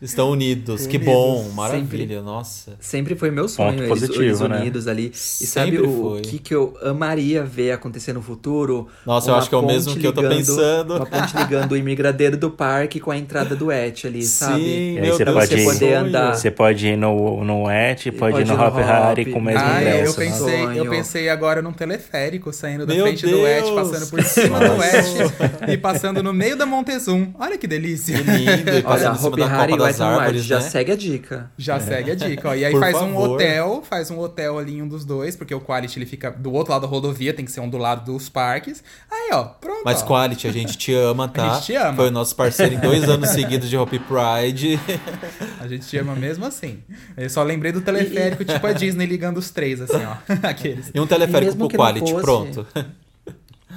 [0.00, 0.86] Estão unidos.
[0.86, 1.50] Que bom.
[1.54, 2.22] Maravilha.
[2.22, 2.76] Nossa.
[2.78, 4.60] Sempre foi meu sonho, Ponto eles, positivo, eles né?
[4.60, 5.06] unidos ali.
[5.12, 6.20] E Sempre sabe o, foi.
[6.20, 8.86] que, que eu amaria ver acontecer no futuro?
[9.04, 10.94] Nossa, eu Uma acho que é o mesmo que eu tô pensando.
[10.94, 13.72] Uma ponte ligando o imigradeiro do parque com a entrada do
[14.06, 14.60] Ali, sabe?
[14.62, 15.98] Sim, E aí meu você Deus, pode ir- sonho.
[15.98, 16.34] andar.
[16.34, 19.32] Você pode ir no, no Et, pode, pode ir no no Hop Hari Hop.
[19.32, 20.20] com o mesmo Ah, eu ingresso.
[20.20, 20.26] né?
[20.26, 23.70] pensei, eu pensei agora num teleférico, saindo da Meu frente do Et, Deus!
[23.74, 27.32] passando por cima do Et e passando no meio da Montezum.
[27.38, 28.16] Olha que delícia.
[28.18, 28.70] Que lindo.
[28.70, 30.62] E Olha, da Hari e Wide, árvores, já né?
[30.62, 31.50] segue a dica.
[31.56, 32.54] Já segue a dica, ó.
[32.54, 33.30] E aí Por faz um favor.
[33.30, 36.52] hotel, faz um hotel ali em um dos dois, porque o Quality ele fica do
[36.52, 38.82] outro lado da rodovia, tem que ser um do lado dos parques.
[39.10, 39.82] Aí, ó, pronto.
[39.84, 40.06] Mas ó.
[40.06, 41.50] Quality, a gente te ama, tá?
[41.52, 41.94] A gente te ama.
[41.94, 44.78] Foi o nosso parceiro em dois anos seguidos de Hopi Pride.
[45.60, 46.78] A gente te ama mesmo assim.
[47.16, 50.16] Eu só lembrei do teleférico, tipo a Disney ligando os três, assim, ó.
[50.46, 50.90] Aqueles.
[50.94, 52.66] E um teleférico mesmo pro Quality, fosse- pronto.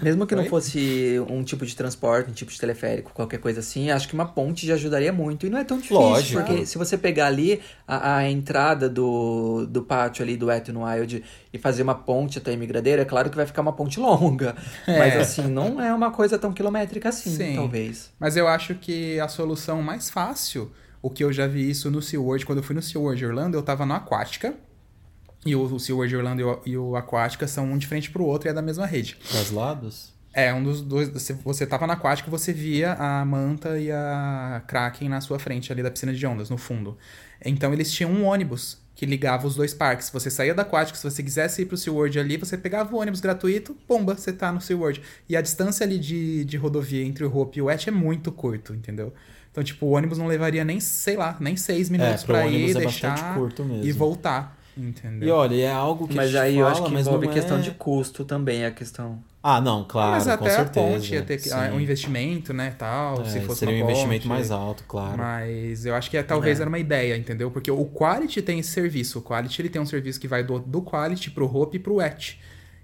[0.02, 0.50] Mesmo que não Oi?
[0.50, 4.26] fosse um tipo de transporte, um tipo de teleférico, qualquer coisa assim, acho que uma
[4.26, 5.46] ponte já ajudaria muito.
[5.46, 6.42] E não é tão difícil, Lógico.
[6.44, 11.24] porque se você pegar ali a, a entrada do, do pátio ali do Eton Wild
[11.54, 14.56] e fazer uma ponte até a imigradeira, é claro que vai ficar uma ponte longa.
[14.88, 14.98] É.
[14.98, 17.56] Mas assim, não é uma coisa tão quilométrica assim, Sim.
[17.56, 18.12] talvez.
[18.20, 20.72] Mas eu acho que a solução mais fácil,
[21.02, 23.62] o que eu já vi isso no SeaWorld, quando eu fui no SeaWorld Orlando, eu
[23.62, 24.54] tava no Aquática.
[25.46, 28.48] E o, o Orlando e o, e o Aquática são um de frente pro outro
[28.48, 29.18] e é da mesma rede.
[29.32, 30.14] Dos lados?
[30.34, 31.10] É, um dos dois.
[31.10, 35.72] Você, você tava na Aquática você via a Manta e a Kraken na sua frente,
[35.72, 36.98] ali da piscina de ondas, no fundo.
[37.44, 40.10] Então eles tinham um ônibus que ligava os dois parques.
[40.12, 43.20] Você saía da Aquática, se você quisesse ir pro SeaWorld ali, você pegava o ônibus
[43.20, 45.02] gratuito, pomba, você tá no SeaWorld.
[45.28, 48.32] E a distância ali de, de rodovia entre o Hope e o Et é muito
[48.32, 49.12] curto, entendeu?
[49.52, 52.72] Então, tipo, o ônibus não levaria nem, sei lá, nem seis minutos pro pra ir,
[52.72, 53.38] é deixar
[53.84, 55.28] e voltar, entendeu?
[55.28, 57.58] E olha, é algo que a mas gente aí fala, eu acho que envolve questão
[57.58, 57.62] é...
[57.62, 59.22] de custo também, a questão.
[59.44, 60.88] Ah, não, claro, mas com até certeza.
[60.88, 63.90] a ponte ia ter que, um investimento, né, tal, É, se fosse seria uma um
[63.90, 64.28] investimento ponte.
[64.28, 65.18] mais alto, claro.
[65.18, 66.62] Mas eu acho que é, talvez É.
[66.62, 67.50] era uma ideia, entendeu?
[67.50, 69.18] Porque o Quality tem esse serviço.
[69.18, 72.00] O Quality ele tem um serviço que vai do, do Quality pro Hope e pro
[72.00, 72.38] Et.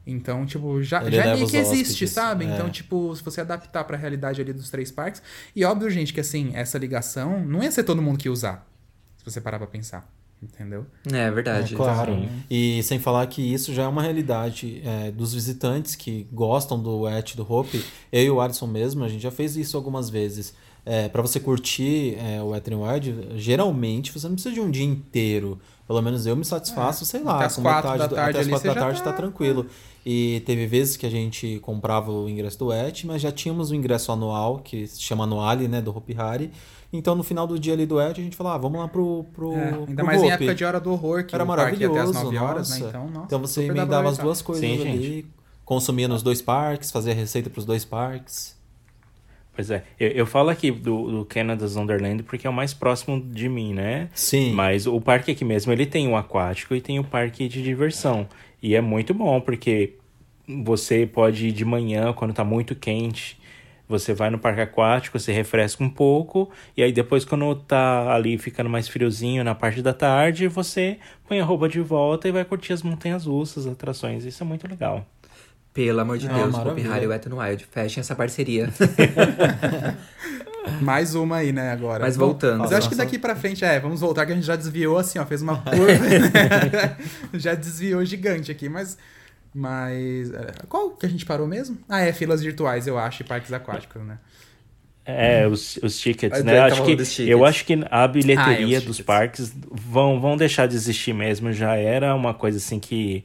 [0.09, 2.45] Então, tipo, já, Ele já meio que existe, hóspedes, sabe?
[2.45, 2.47] é.
[2.47, 5.21] Então, tipo, se você adaptar pra realidade ali dos três parques.
[5.55, 8.65] E óbvio, gente, que assim, essa ligação não ia ser todo mundo que ia usar.
[9.17, 10.09] Se você parar pra pensar.
[10.41, 10.85] Entendeu?
[11.11, 11.73] É verdade.
[11.73, 12.13] É, claro.
[12.13, 12.29] Sim.
[12.49, 17.01] E sem falar que isso já é uma realidade é, dos visitantes que gostam do
[17.01, 17.83] Wet do Hope.
[18.11, 20.53] Eu e o Alisson mesmo, a gente já fez isso algumas vezes.
[20.85, 24.69] É, para você curtir é, o Wet n Wild, geralmente você não precisa de um
[24.71, 25.59] dia inteiro.
[25.87, 28.29] Pelo menos eu me satisfaço, sei lá, até as com quatro metade da do- tarde
[28.37, 29.65] até as quatro da tarde tá- tá tranquilo.
[30.05, 33.75] E teve vezes que a gente comprava o ingresso do Wet, mas já tínhamos o
[33.75, 36.51] ingresso anual, que se chama Anuale, né, do Hopi Hari.
[36.91, 39.25] Então no final do dia ali do Wet, a gente falava, ah, vamos lá pro,
[39.33, 40.33] pro, É, ainda pro mais em Hopi.
[40.33, 42.69] época de hora do horror, que Era o parque ia até as maravilhoso, 9 horas,
[42.69, 42.83] nossa.
[42.83, 42.89] né?
[42.89, 45.25] Então, nossa, Então você emendava as duas coisas Sim, ali,
[45.65, 48.55] consumia nos dois parques, fazia receita pros dois parques.
[49.53, 53.19] Pois é, eu, eu falo aqui do, do Canada's Wonderland porque é o mais próximo
[53.19, 54.07] de mim, né?
[54.13, 54.53] Sim.
[54.53, 58.27] Mas o parque aqui mesmo, ele tem o aquático e tem o parque de diversão.
[58.61, 59.95] E é muito bom, porque
[60.47, 63.37] você pode ir de manhã, quando tá muito quente,
[63.87, 68.37] você vai no parque aquático, você refresca um pouco, e aí depois quando tá ali
[68.37, 72.43] ficando mais friozinho na parte da tarde, você põe a roupa de volta e vai
[72.43, 74.25] curtir as montanhas russas, as atrações.
[74.25, 75.05] Isso é muito legal.
[75.73, 77.67] Pelo amor de É, Deus, Hari e Wet n Wild.
[77.69, 78.69] Fechem essa parceria.
[80.81, 82.03] Mais uma aí, né, agora.
[82.03, 82.59] Mas voltando.
[82.59, 84.97] Mas eu acho que daqui pra frente, é, vamos voltar que a gente já desviou
[84.97, 86.97] assim, ó, fez uma curva, né?
[87.35, 88.97] já desviou gigante aqui, mas
[89.53, 91.77] mas é, qual que a gente parou mesmo?
[91.89, 94.19] Ah, é filas virtuais, eu acho, e parques aquáticos, né?
[95.05, 96.61] É, os, os tickets, Mas né?
[96.65, 97.19] tá Acho que, tickets.
[97.25, 101.13] eu acho que a bilheteria Ah, é, os dos parques vão, vão deixar de existir
[101.13, 101.53] mesmo.
[101.53, 103.23] Já era uma coisa assim que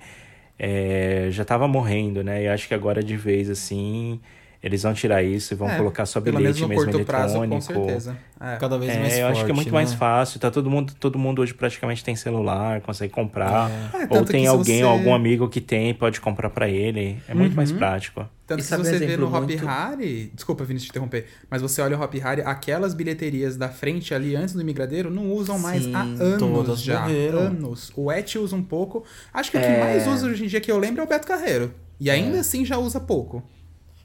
[0.58, 2.44] é, já tava morrendo, né?
[2.44, 4.20] E acho que agora de vez, assim,
[4.62, 7.34] eles vão tirar isso e vão É, colocar só bilhete menos no mesmo curto prazo,
[7.38, 7.72] com eletrônico.
[7.86, 8.16] certeza.
[8.40, 8.56] É.
[8.56, 9.72] Cada vez É, mais eu forte, acho que é muito né?
[9.72, 10.40] mais fácil.
[10.40, 13.70] Tá todo mundo, todo mundo hoje praticamente tem celular, consegue comprar.
[13.94, 17.18] É, Ou tanto tem alguém, você- algum amigo que tem, pode comprar pra ele.
[17.28, 18.24] É muito mais prático.
[18.46, 21.62] Tanto E que se você vê no Hop muito- Hari, desculpa, Vinícius, te interromper, mas
[21.62, 25.58] você olha o Hop Hari, aquelas bilheterias da frente ali antes do imigradeiro não usam
[25.58, 27.00] mais Sim, há anos já.
[27.02, 27.38] morreram.
[27.40, 27.92] Anos.
[27.96, 29.04] O Et usa um pouco.
[29.32, 29.80] Acho que o que É.
[29.80, 31.72] mais usa hoje em dia que eu lembro é o Beto Carreiro.
[32.00, 33.42] E ainda assim já usa pouco.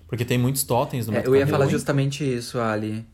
[0.07, 3.05] Porque tem muitos totens no É, Beto eu ia falar justamente isso, Ali.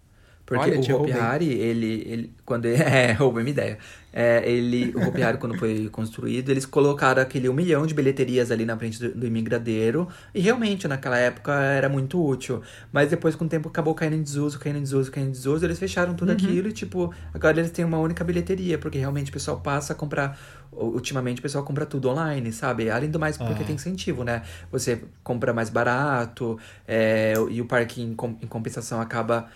[0.45, 1.11] Porque Olha, o Hopi.
[1.13, 2.33] Hari, ele, ele.
[2.45, 2.81] Quando ele.
[2.83, 3.77] É, roubei minha ideia.
[4.15, 8.51] É, ele, o Hopi Hari, quando foi construído, eles colocaram aquele um milhão de bilheterias
[8.51, 10.07] ali na frente do, do imigradeiro.
[10.35, 12.61] E realmente, naquela época, era muito útil.
[12.91, 15.65] Mas depois, com o tempo, acabou caindo em desuso, caindo em desuso, caindo em desuso.
[15.65, 18.77] Eles fecharam tudo aquilo e, tipo, agora eles têm uma única bilheteria.
[18.77, 20.37] Porque realmente o pessoal passa a comprar.
[20.71, 22.89] Ultimamente o pessoal compra tudo online, sabe?
[22.89, 24.41] Além do mais, porque tem incentivo, né?
[24.71, 29.47] Você compra mais barato é, e o parque, em, com- em compensação, acaba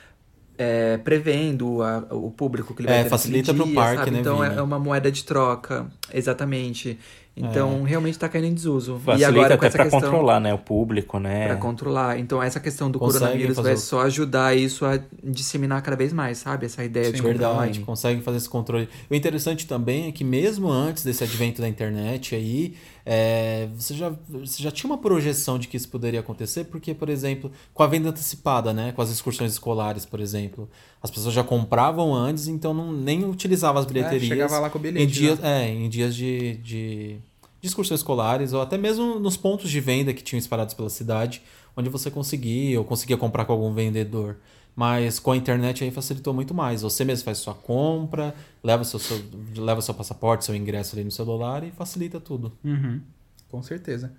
[0.57, 4.11] é, prevendo a- o público que ele vai É, ter facilita pro dia, parque, sabe?
[4.11, 4.59] né, Então é Vini?
[4.59, 6.97] é uma moeda de troca, exatamente.
[7.39, 8.97] Então realmente tá caindo em desuso.
[8.97, 10.55] Facilita e agora até questão controlar, né?
[10.55, 11.45] O público, né?
[11.45, 12.17] Pra controlar.
[12.17, 16.11] Então essa questão do Consegue coronavírus vai o- só ajudar isso a disseminar cada vez
[16.11, 16.65] mais, sabe?
[16.65, 17.79] Essa ideia de Sim, comprar verdade, online.
[17.85, 18.89] consegue fazer esse controle.
[19.07, 22.73] O interessante também é que mesmo antes desse advento da internet aí,
[23.09, 27.07] é, você, já, você já tinha uma projeção de que isso poderia acontecer, porque, por
[27.07, 28.91] exemplo, com a venda antecipada, né?
[28.91, 30.69] Com as excursões escolares, por exemplo,
[31.01, 34.23] as pessoas já compravam antes, então não, nem utilizavam as bilheterias.
[34.23, 35.47] É, chegava lá com o bilhete Em dias, já.
[35.47, 37.17] é, em dias de, de,
[37.61, 41.41] de excursões escolares, ou até mesmo nos pontos de venda que tinham espalhados pela cidade,
[41.77, 44.35] onde você conseguia, ou conseguia comprar com algum vendedor.
[44.79, 46.83] Mas com a internet aí facilitou muito mais.
[46.83, 49.19] Você mesmo faz sua compra, leva seu, seu,
[49.57, 52.55] leva seu passaporte, seu ingresso ali no celular e facilita tudo.
[52.63, 53.01] Uhum,
[53.49, 54.13] com certeza.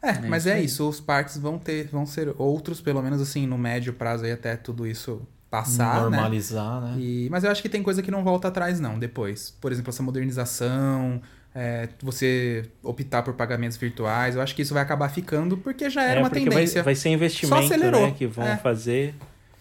[0.00, 0.88] É, mas isso é isso.
[0.88, 4.56] Os parques vão ter, vão ser outros, pelo menos assim, no médio prazo aí até
[4.56, 5.20] tudo isso
[5.50, 6.16] passar, né?
[6.16, 6.94] Normalizar, né?
[7.00, 9.50] E- mas eu acho que tem coisa que não volta atrás, não, depois.
[9.60, 11.20] Por exemplo, essa modernização,
[11.52, 16.02] é, você optar por pagamentos virtuais, eu acho que isso vai acabar ficando porque já
[16.04, 16.82] era É, uma tendência.
[16.84, 18.06] Vai, vai ser investimento, acelerou.
[18.06, 18.14] né?
[18.16, 18.56] Que vão É.
[18.56, 19.14] fazer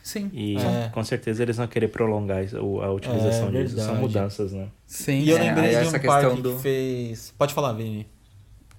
[0.04, 0.30] Sim.
[0.34, 0.90] e É.
[0.94, 3.78] com certeza eles vão querer prolongar a utilização É, disso.
[3.80, 4.68] São mudanças, né?
[4.86, 5.20] Sim.
[5.22, 7.34] E eu É, lembrei aí de essa um parque do- que fez...
[7.38, 8.08] Pode falar, Vini.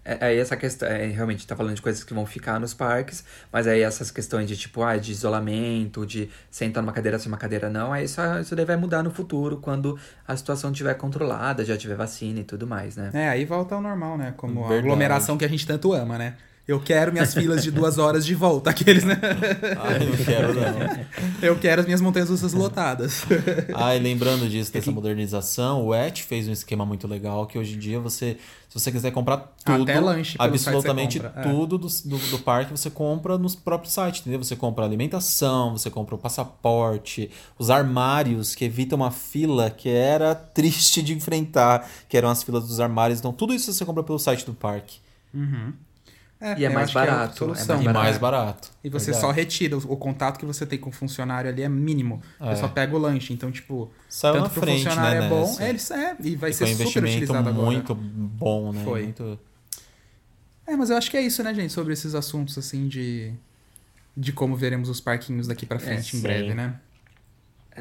[0.04, 3.24] É, aí essa questão, é, realmente tá falando de coisas que vão ficar nos parques,
[3.52, 7.38] mas aí essas questões de tipo, ah, de isolamento, de sentar numa cadeira sem uma
[7.38, 9.96] cadeira não, aí isso, isso daí vai mudar no futuro, quando
[10.26, 13.10] a situação estiver controlada, já tiver vacina e tudo mais, né?
[13.14, 14.34] É, aí volta ao normal, né?
[14.36, 14.86] Como a Verdade.
[14.88, 16.34] aglomeração que a gente tanto ama, né?
[16.66, 19.18] Eu quero minhas filas de duas horas de volta, aqueles, né?
[19.80, 21.06] Ai, não quero não.
[21.42, 23.24] Eu quero as minhas montanhas russas lotadas.
[23.74, 27.74] Ah, e lembrando disso, dessa modernização, o Et fez um esquema muito legal que hoje
[27.74, 28.36] em dia você,
[28.68, 31.42] se você quiser comprar tudo, Até lanche absolutamente é.
[31.42, 34.42] tudo do, do, do parque você compra no próprio site, entendeu?
[34.42, 40.34] Você compra alimentação, você compra o passaporte, os armários que evitam uma fila que era
[40.34, 43.18] triste de enfrentar, que eram as filas dos armários.
[43.18, 45.00] Então, tudo isso você compra pelo site do parque.
[46.44, 47.76] É, E é mais é barato, é solução.
[47.76, 48.18] mais E mais É.
[48.18, 48.70] barato.
[48.82, 49.20] E você Verdade.
[49.26, 49.78] só retira.
[49.78, 52.20] O o contato que você tem com o funcionário ali é mínimo.
[52.40, 52.56] Você É.
[52.56, 53.32] só pega o lanche.
[53.32, 55.40] Então, tipo, Saiu tanto na frente, funcionário né, é bom.
[55.46, 55.64] nessa.
[55.64, 57.66] É, eles, é, e vai E ser um super utilizado agora.
[57.66, 58.82] muito bom, né?
[58.84, 59.02] Foi.
[59.04, 59.38] Muito...
[60.66, 61.72] É, mas eu acho que é isso, né, gente?
[61.72, 63.32] Sobre esses assuntos, assim, de...
[64.16, 66.74] De como veremos os parquinhos daqui pra frente em breve, né?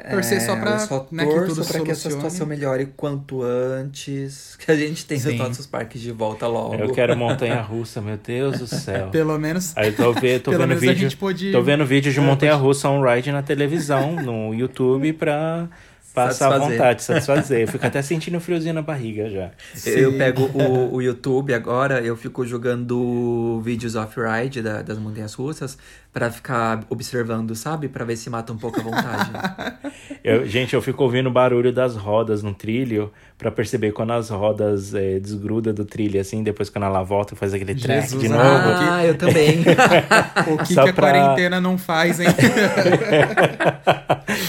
[0.10, 3.44] Torcer só pra, É, eu só né, que tudo pra que essa situação melhore quanto
[3.44, 4.56] antes.
[4.58, 6.76] Que a gente tenha os parques de volta logo.
[6.76, 9.10] Eu quero montanha-russa, meu Deus do céu.
[9.12, 9.74] Pelo menos...
[9.76, 12.12] Aí eu tô, ve- tô Pelo vendo menos a vídeo, gente pôde- tô vendo vídeo
[12.12, 15.68] de É, montanha-russa on-ride na televisão, no YouTube, pra
[16.14, 17.62] passar à vontade, satisfazer.
[17.62, 19.52] Eu fico até sentindo friozinho na barriga já.
[19.86, 20.18] Eu Sim.
[20.18, 25.78] pego o, o YouTube agora, eu fico jogando vídeos off-ride da- das montanhas russas
[26.14, 27.88] pra ficar observando, sabe?
[27.88, 29.32] Pra ver se mata um pouco a vontade.
[30.24, 34.30] Eu- gente, eu fico ouvindo o barulho das rodas no trilho pra perceber quando as
[34.30, 38.30] rodas é, desgrudam do trilho, assim, depois quando ela volta faz aquele track Jesus de
[38.30, 38.44] novo.
[38.44, 39.64] ah, eu também.
[40.54, 42.28] O que, Só que a pra- quarentena não faz, hein?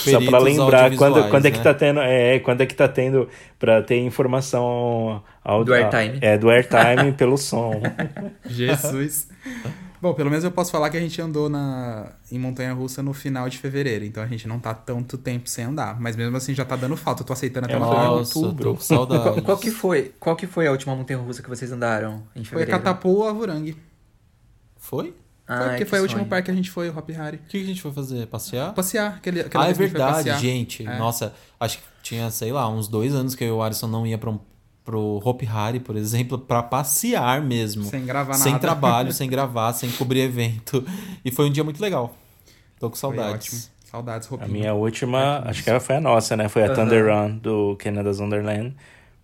[0.04, 1.64] Só pra Peritos lembrar quando, quando é que né?
[1.64, 2.00] tá tendo.
[2.00, 6.18] É, quando é que tá tendo pra ter informação ao, Do airtime.
[6.20, 7.80] É, do airtime pelo som.
[8.46, 9.28] Jesus.
[10.02, 13.12] Bom, pelo menos eu posso falar que a gente andou na, em Montanha Russa no
[13.12, 16.00] final de fevereiro, então a gente não tá tanto tempo sem andar.
[16.00, 17.22] Mas mesmo assim já tá dando falta.
[17.22, 18.64] Eu tô aceitando até É uma uma- em Nossa, outubro.
[18.64, 19.22] tô com saudade.
[19.22, 20.12] qual, qual que foi?
[20.18, 22.70] Qual que foi a última montanha russa que vocês andaram em Foi a fevereiro?
[22.82, 23.76] Catapu ou Avurang.
[24.76, 25.04] Foi?
[25.04, 25.14] Foi
[25.56, 26.28] Ai, porque que foi o último sonho.
[26.30, 27.36] parque que a gente foi, o Hop Hari.
[27.36, 28.26] O que a gente foi fazer?
[28.26, 28.74] Passear?
[28.74, 29.14] Passear.
[29.16, 30.84] Aquele, aquela Ah, é que a verdade, gente.
[30.86, 30.98] É.
[30.98, 34.04] Nossa, acho que tinha, sei lá, uns dois anos que eu e o Alisson não
[34.06, 34.40] ia pra um,
[34.84, 37.84] pro Hopi Hari, por exemplo, pra passear mesmo.
[37.84, 38.60] Sem gravar Sem nada.
[38.62, 40.84] trabalho, sem gravar, sem cobrir evento.
[41.24, 42.16] E foi um dia muito legal.
[42.80, 43.20] Tô com Foi ótimo.
[43.22, 43.70] saudades.
[43.90, 44.50] Saudades, A roupinha.
[44.50, 46.48] minha última, acho que ela foi a nossa, né?
[46.48, 46.74] Foi a Aham.
[46.74, 48.74] Thunder Run do Canada's Wonderland.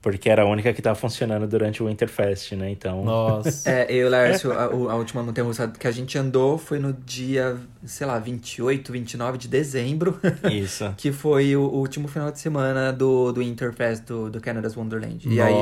[0.00, 2.70] Porque era a única que tava funcionando durante o Winterfest, né?
[2.70, 3.04] Então.
[3.04, 3.68] Nossa.
[3.68, 6.56] É, eu e o Lércio, a, o- a última montanha russa que a gente andou
[6.56, 10.18] foi no dia, sei lá, 28, 29 de dezembro.
[10.50, 10.88] Isso.
[10.96, 15.28] Que foi o, o último final de semana do, do Interfest do, do Canada's Wonderland.
[15.28, 15.54] E aí,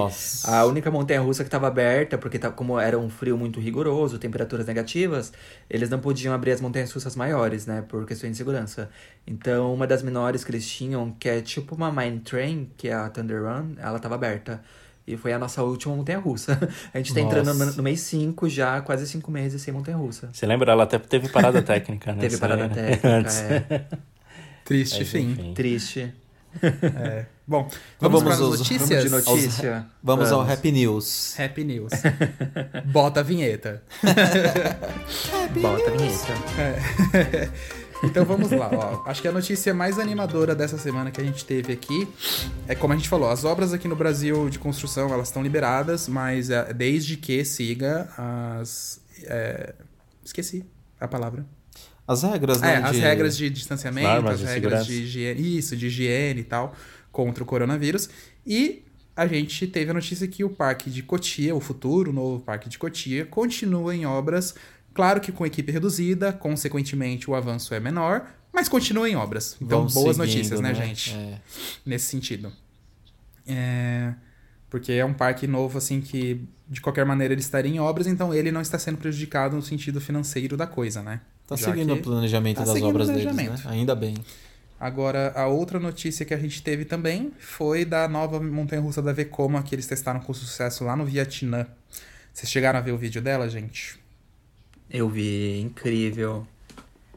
[0.45, 4.19] a única montanha russa que estava aberta, porque tá, como era um frio muito rigoroso,
[4.19, 5.33] temperaturas negativas,
[5.71, 7.83] eles não podiam abrir as montanhas russas maiores, né?
[7.89, 8.91] Por questões de segurança.
[9.27, 12.95] Então, uma das menores que eles tinham, que é tipo uma Mine Train, que é
[12.95, 14.63] a Thunder Run, ela estava aberta.
[15.07, 16.59] E foi a nossa última montanha russa.
[16.93, 17.77] A gente tá entrando no, Nossa.
[17.77, 20.29] no mês 5 já, quase 5 meses sem montanha russa.
[20.33, 20.73] Você lembra?
[20.73, 22.21] Ela até teve parada técnica, né?
[22.23, 23.37] Teve parada aí, técnica, Antes.
[23.41, 23.87] é.
[24.65, 25.31] Triste Mas, fim.
[25.33, 25.55] enfim.
[25.55, 26.13] Triste.
[26.63, 27.27] É.
[27.47, 27.69] Bom,
[28.01, 28.89] vamos, vamos para as aos- notícias?
[28.89, 29.87] Vamos de notícia?
[30.03, 30.55] Vamos ao Vamos.
[30.55, 31.39] Happy News.
[31.39, 31.93] Happy News.
[32.87, 33.83] Bota a vinheta.
[35.61, 37.53] Bota a vinheta.
[38.03, 39.09] Então vamos lá, ó.
[39.09, 42.07] Acho que a notícia mais animadora dessa semana que a gente teve aqui
[42.69, 46.09] é como a gente falou, as obras aqui no Brasil de construção elas estão liberadas,
[46.09, 49.01] mas é, desde que siga as.
[49.25, 49.75] é,
[50.25, 50.65] esqueci
[51.01, 51.45] a palavra.
[52.07, 52.75] As regras, né?
[52.75, 54.91] É, as de- regras de distanciamento, Normas as de regras segurança.
[54.93, 56.75] de higiene, isso, de higiene e tal,
[57.11, 58.09] contra o coronavírus.
[58.47, 58.85] E
[59.17, 62.79] a gente teve a notícia que o parque de Cotia, o futuro novo parque de
[62.79, 64.55] Cotia, continua em obras,
[64.97, 69.55] claro que com equipe reduzida, consequentemente o avanço é menor, mas continua em obras.
[69.61, 71.15] Então, Vamos boas seguindo, notícias, né, gente?
[71.15, 71.39] É.
[71.85, 72.51] Nesse sentido.
[73.47, 74.15] É,
[74.71, 78.33] Porque é um parque novo, assim, que de qualquer maneira ele estaria em obras, então
[78.35, 81.21] ele não está sendo prejudicado no sentido financeiro da coisa, né?
[81.47, 83.65] Tá Já seguindo o planejamento tá das obras deles, planejamento.
[83.65, 83.71] né?
[83.71, 84.17] Ainda bem.
[84.81, 89.63] Agora, a outra notícia que a gente teve também foi da nova montanha-russa da Vekoma,
[89.63, 91.67] que eles testaram com sucesso lá no Vietnã.
[92.33, 93.99] Vocês chegaram a ver o vídeo dela, gente?
[94.91, 96.47] Eu vi, incrível.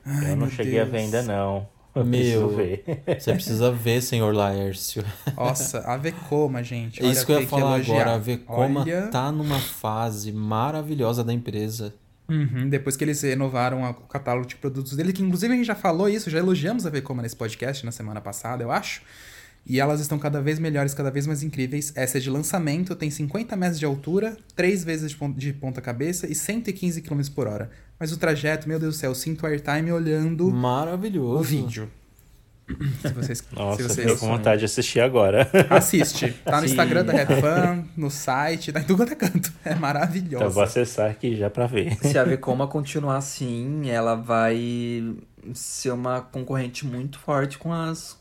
[0.05, 0.87] Ai, Eu não cheguei Deus.
[0.87, 1.67] a ver ainda, não.
[1.95, 2.49] Eu Meu.
[2.55, 2.83] ver.
[3.19, 5.03] Você precisa ver, senhor Laércio.
[5.35, 7.03] Nossa, a Vekoma, gente.
[7.03, 8.13] É isso que eu ia falar agora.
[8.13, 9.07] A Vekoma Olha...
[9.07, 11.93] tá numa fase maravilhosa da empresa.
[12.29, 15.73] Uhum, depois que eles renovaram o catálogo de produtos dele, que inclusive a gente já
[15.73, 19.01] falou isso, já elogiamos a Vekoma nesse podcast na semana passada, eu acho.
[19.65, 21.91] E elas estão cada vez melhores, cada vez mais incríveis.
[21.95, 26.25] Essa é de lançamento, tem 50 metros de altura, 3 vezes de pon- de ponta-cabeça
[26.27, 27.69] e 115 km por hora.
[27.99, 31.39] Mas o trajeto, meu Deus do céu, eu sinto airtime olhando Maravilhoso.
[31.39, 31.89] o vídeo.
[33.01, 35.49] Se vocês, Nossa, se vocês com vontade de assistir agora.
[35.71, 36.31] assiste.
[36.45, 36.73] Tá no Sim.
[36.73, 39.49] Instagram da Red Fan, no site, tá em tudo quanto é canto.
[39.65, 40.63] É Então eu vou maravilhosa.
[40.63, 41.97] acessar aqui já pra ver.
[41.97, 45.15] Se a Vekoma continuar assim, ela vai
[45.53, 48.18] ser uma concorrente muito forte com as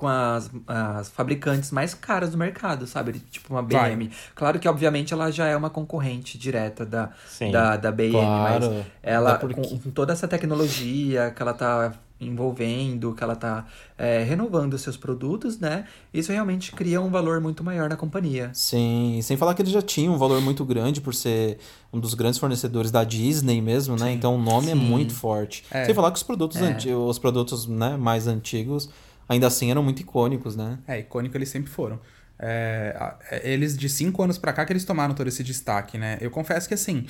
[0.00, 3.20] com as, as fabricantes mais caras do mercado, sabe?
[3.30, 3.94] Tipo uma Vai.
[3.94, 4.10] BM.
[4.34, 7.50] Claro que, obviamente, ela já é uma concorrente direta da, Sim.
[7.50, 8.70] da, da BM, Claro.
[8.70, 13.66] mas ela, porque- com, com toda essa tecnologia que ela tá envolvendo, que ela tá
[13.98, 15.84] é, renovando seus produtos, né?
[16.12, 18.50] Isso realmente cria um valor muito maior na companhia.
[18.54, 21.58] Sim, sem falar que ele já tinha um valor muito grande por ser
[21.92, 24.12] um dos grandes fornecedores da Disney mesmo, né?
[24.12, 24.80] Então o nome é Sim.
[24.80, 25.64] muito forte.
[25.70, 25.84] É.
[25.84, 26.66] Sem falar que os produtos, É.
[26.66, 28.88] anti- os produtos né, mais antigos
[29.30, 30.80] ainda assim eram muito icônicos, né?
[30.88, 32.00] É, icônico eles sempre foram.
[32.36, 36.18] É, é, eles, de cinco anos pra cá, que eles tomaram todo esse destaque, né?
[36.20, 37.06] Eu confesso que, assim,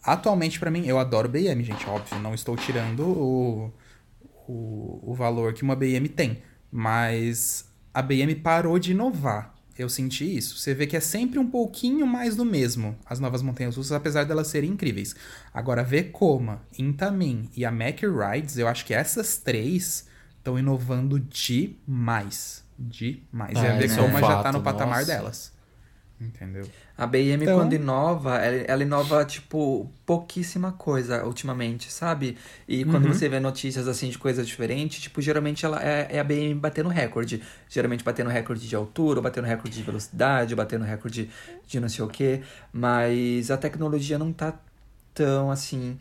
[0.00, 2.20] atualmente pra mim, eu adoro BM, gente, óbvio.
[2.20, 3.72] Não estou tirando o,
[4.46, 6.40] o, o valor que uma BM tem.
[6.70, 9.52] Mas a BM parou de inovar.
[9.76, 10.56] Eu senti isso.
[10.56, 14.22] Você vê que é sempre um pouquinho mais do mesmo, as novas montanhas russas, apesar
[14.22, 15.16] delas serem incríveis.
[15.52, 20.08] Agora, Vekoma, Intamin e a Mack Rides, eu acho que essas três
[20.40, 22.64] estão inovando demais.
[22.78, 23.52] Demais.
[23.54, 25.06] e a É, isso é Vekoma já tá fato, no patamar nossa.
[25.06, 25.60] delas.
[26.18, 26.68] Entendeu?
[26.98, 32.36] A BM, Então- quando inova, ela, ela inova, tipo, pouquíssima coisa ultimamente, sabe?
[32.68, 33.14] E quando Uhum.
[33.14, 36.90] você vê notícias, assim, de coisa diferente, tipo, geralmente ela é, é a BM batendo
[36.90, 37.42] recorde.
[37.70, 41.30] Geralmente batendo recorde de altura, batendo recorde de velocidade, batendo recorde
[41.66, 42.42] de não sei o quê.
[42.70, 44.52] Mas a tecnologia não tá
[45.14, 45.98] tão, assim,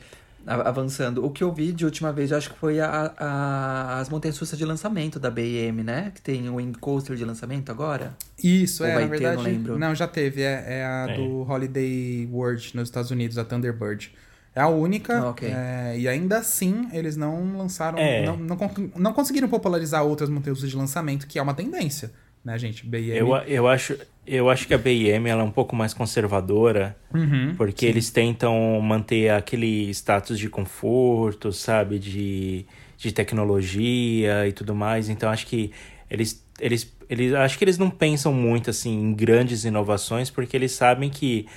[0.53, 1.23] avançando.
[1.25, 4.37] O que eu vi de última vez, eu acho que foi a, a- as montanhas
[4.37, 6.11] russas de lançamento da BM, né?
[6.15, 8.13] Que tem o Wind Coaster de lançamento agora.
[8.43, 9.37] Isso, Ou é, vai na ter, verdade.
[9.37, 9.43] não
[9.77, 9.95] lembro.
[9.95, 10.41] já teve.
[10.41, 11.15] É, é a É.
[11.17, 14.11] do Holiday World nos Estados Unidos, a Thunderbird.
[14.55, 15.19] É a única.
[15.19, 15.47] Ah, ok.
[15.49, 17.97] é, e ainda assim, eles não lançaram.
[17.99, 18.25] É.
[18.25, 18.57] Não, não,
[18.95, 22.11] não conseguiram popularizar outras montanhas de lançamento, que é uma tendência,
[22.43, 22.85] né, gente?
[22.85, 23.09] BM.
[23.15, 23.95] Eu, eu, acho,
[24.35, 28.79] eu acho que a BIM ela é um pouco mais conservadora, Uhum, porque eles tentam
[28.81, 31.97] manter aquele status de conforto, sabe?
[31.97, 32.65] De,
[32.97, 35.09] de tecnologia e tudo mais.
[35.09, 35.71] Então acho que
[36.09, 40.71] eles, eles, eles acho que eles não pensam muito assim em grandes inovações, porque eles
[40.71, 41.47] sabem que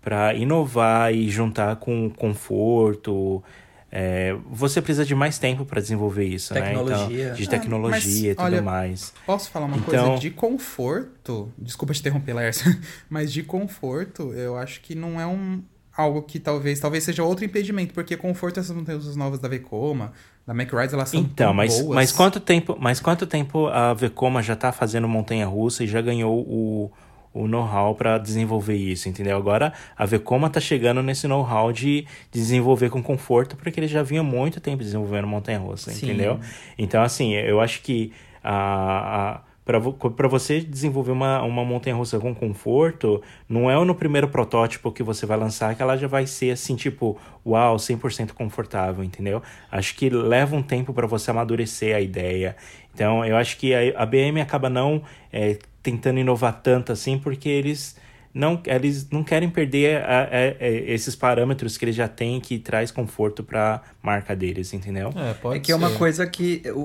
[0.00, 3.42] para inovar e juntar com conforto,
[3.92, 6.60] é, você precisa de mais tempo para desenvolver isso, né?
[6.62, 7.24] Tecnologia.
[7.24, 9.12] Então, de Ah, tecnologia mas, e tudo olha, mais.
[9.26, 11.52] Posso falar uma Então- coisa de conforto?
[11.58, 12.64] Desculpa te interromper, Lércio,
[13.10, 15.62] mas de conforto, eu acho que não é um
[15.96, 20.12] algo que talvez talvez seja outro impedimento, porque conforto essas montanhas novas da Vekoma,
[20.46, 21.94] da Mack Rides, elas são Então, tão mas, boas.
[21.94, 26.00] mas quanto tempo, mas quanto tempo a Vekoma já tá fazendo montanha russa e já
[26.00, 26.90] ganhou o,
[27.32, 29.36] o know-how para desenvolver isso, entendeu?
[29.36, 34.24] Agora a Vekoma tá chegando nesse know-how de desenvolver com conforto, porque eles já vinham
[34.24, 36.06] muito tempo desenvolvendo montanha russa, Sim.
[36.06, 36.40] entendeu?
[36.76, 38.12] Então, assim, eu acho que
[38.42, 44.26] a, a para você desenvolver uma, uma montanha russa com conforto, não é no primeiro
[44.26, 47.16] protótipo que você vai lançar que ela já vai ser assim, tipo,
[47.46, 49.40] uau, 100% confortável, entendeu?
[49.70, 52.56] Acho que leva um tempo para você amadurecer a ideia.
[52.92, 55.02] Então, eu acho que a, a BM acaba não
[55.32, 57.96] é, tentando inovar tanto assim, porque eles
[58.32, 62.58] não, eles não querem perder a- a- a- esses parâmetros que eles já têm que
[62.58, 65.14] traz conforto para marca deles, entendeu?
[65.14, 65.98] É, pode É que é uma ser.
[65.98, 66.78] coisa que o,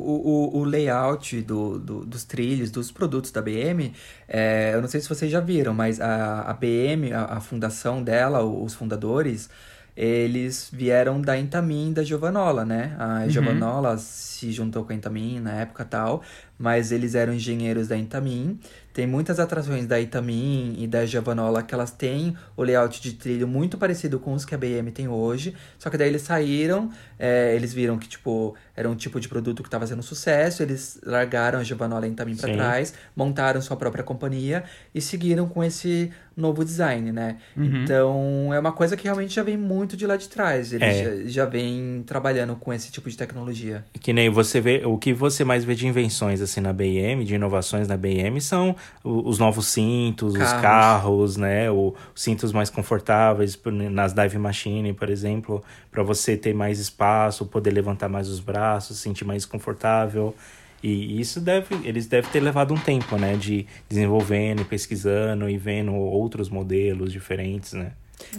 [0.58, 3.94] o, o layout do, do- dos trilhos, dos produtos da BM,
[4.28, 8.04] é, eu não sei se vocês já viram, mas a, a BM, a, a fundação
[8.04, 9.50] dela, os fundadores,
[9.96, 12.96] eles vieram da Intamin da Giovanola, né?
[13.00, 16.22] A Giovanola se juntou com a Intamin na época tal,
[16.58, 18.60] mas eles eram engenheiros da Intamin.
[18.96, 23.46] Tem muitas atrações da Itamin e da Giovanola que elas têm o layout de trilho
[23.46, 25.54] muito parecido com os que a BM tem hoje.
[25.78, 26.90] Só que daí eles saíram,
[27.20, 31.00] é, eles viram que, tipo, era um tipo de produto que estava sendo sucesso, eles
[31.06, 34.64] largaram a Giovanola e a Itamin para trás, montaram sua própria companhia
[34.94, 37.38] e seguiram com esse novo design, né?
[37.84, 40.74] Então, é uma coisa que realmente já vem muito de lá de trás.
[40.74, 41.04] Eles É.
[41.24, 43.86] já, já vêm trabalhando com esse tipo de tecnologia.
[44.02, 47.36] Que nem você vê, o que você mais vê de invenções assim na BM, de
[47.36, 50.62] inovações na BM, são os novos cintos, os Carros.
[50.62, 51.72] carros, né?
[51.72, 53.58] Os cintos mais confortáveis
[53.92, 58.65] nas dive machine, por exemplo, para você ter mais espaço, poder levantar mais os braços,
[58.82, 60.36] se sentir mais confortável.
[60.84, 63.36] E isso deve, eles devem ter levado um tempo, né?
[63.36, 67.94] De desenvolvendo, e pesquisando e vendo outros modelos diferentes, né?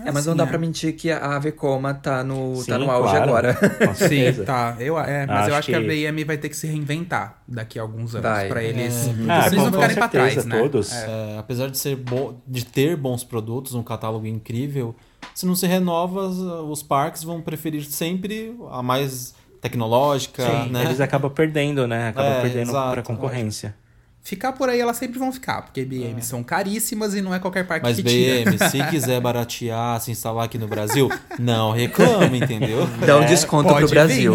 [0.05, 0.47] É, mas não dá é.
[0.47, 3.23] pra mentir que a Vekoma tá no, tá Sim, no auge claro.
[3.25, 3.59] agora.
[3.95, 4.75] Sim, tá.
[4.81, 5.75] Eu, é, mas eu Acho acho que...
[5.75, 8.49] a que- BM vai ter que se reinventar daqui a alguns anos Vai.
[8.49, 10.59] pra eles, Ah, pra eles com- não ficarem pra trás, né?
[10.59, 10.93] todos.
[10.93, 12.41] É, apesar de ser bo...
[12.47, 14.95] de ter bons produtos, um catálogo incrível,
[15.35, 20.85] se não se renova, os- os parques vão preferir sempre a mais tecnológica, Sim, né?
[20.85, 22.09] Eles acabam perdendo, né?
[22.09, 23.75] Acabam É, perdendo pra concorrência.
[24.23, 27.65] Ficar por aí elas sempre vão ficar, porque BM são caríssimas e não é qualquer
[27.65, 28.51] parque Mas que tira.
[28.51, 32.89] BM, se quiser baratear, se instalar aqui no Brasil, não reclame, entendeu?
[33.07, 34.35] Dá um É, desconto pro Brasil.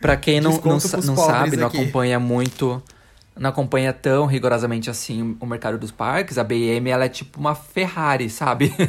[0.00, 1.76] pra quem não, não, Desconto não sabe, não aqui.
[1.78, 2.82] acompanha muito
[3.36, 7.54] não acompanha tão rigorosamente assim o mercado dos parques, a BM ela é tipo uma
[7.54, 8.72] Ferrari, sabe?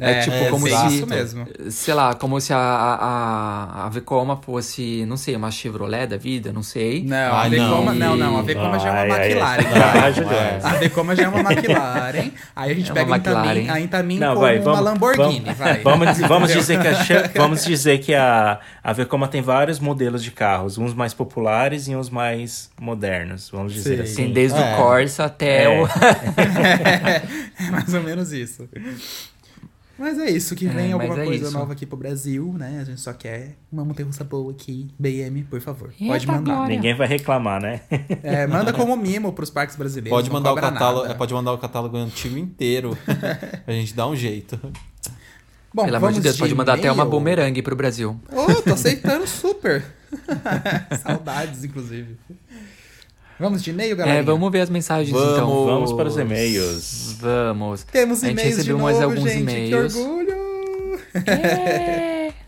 [0.00, 0.86] É, É, tipo é, como se.
[0.86, 1.44] Isso mesmo.
[1.70, 6.52] Sei lá, como se a, a, a Vekoma fosse, não sei, uma Chevrolet da vida,
[6.52, 7.02] não sei.
[7.02, 8.16] Não, Ai, a Vekoma, não.
[8.16, 9.66] não, não, a Vekoma já é uma Ai, McLaren.
[9.74, 10.60] ai.
[10.62, 12.30] A Vekoma já é uma McLaren.
[12.54, 13.72] Aí a gente É pega uma a Intamin, McLaren.
[13.76, 15.80] a Intamin Não, como vai, uma vamos, Lamborghini, vamos, vai.
[15.82, 20.30] Vamos, vamos dizer que a, vamos dizer que a, a Vekoma tem vários modelos de
[20.30, 24.12] carros, uns mais populares e uns mais modernos, vamos dizer Sim.
[24.24, 24.32] assim.
[24.32, 24.74] Desde É.
[24.74, 25.68] o Corsa até É.
[25.82, 25.86] o.
[27.60, 28.68] É mais ou menos isso.
[29.98, 31.52] Mas é isso, que vem É, alguma é coisa isso.
[31.58, 32.78] nova aqui pro Brasil, né?
[32.80, 34.86] A gente só quer uma montanha-russa boa aqui.
[34.96, 35.90] BM, por favor.
[36.00, 36.54] Eita, Pode mandar.
[36.54, 36.76] glória.
[36.76, 37.80] Ninguém vai reclamar, né?
[38.22, 40.16] É, manda como mimo pros parques brasileiros.
[40.16, 41.14] Pode não mandar, o catálogo, nada.
[41.14, 42.96] é, pode mandar o catálogo antigo inteiro.
[43.66, 44.56] a gente dá um jeito.
[45.74, 48.18] Bom, Pelo amor de Deus, pode mandar até uma bumerangue pro Brasil.
[48.32, 49.84] Ô, tô aceitando super.
[51.02, 52.16] Saudades, inclusive.
[53.38, 54.18] Vamos de e-mail, galera?
[54.18, 55.32] É, vamos ver as mensagens Vamos.
[55.34, 55.64] então.
[55.66, 57.16] Vamos para os e-mails.
[57.20, 57.84] Vamos.
[57.84, 59.40] Temos A gente e-mails de recebeu novo, mais alguns gente.
[59.42, 59.94] e-mails.
[59.94, 60.38] Que orgulho!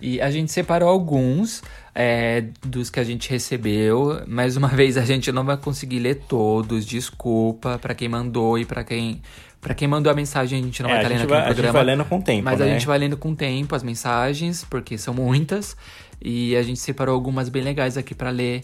[0.00, 1.62] E a gente separou alguns
[1.94, 4.20] é, dos que a gente recebeu.
[4.26, 6.84] Mais uma vez, a gente não vai conseguir ler todos.
[6.84, 9.22] Desculpa pra quem mandou e pra quem.
[9.60, 11.30] Pra quem mandou a mensagem, a gente não É, vai a estar lendo gente aqui
[11.32, 11.78] vai- no a gente programa.
[11.78, 12.72] vai lendo com o tempo, Mas a né?
[12.72, 15.76] gente vai lendo com o tempo as mensagens, porque são muitas.
[16.20, 18.62] E a gente separou algumas bem legais aqui pra ler.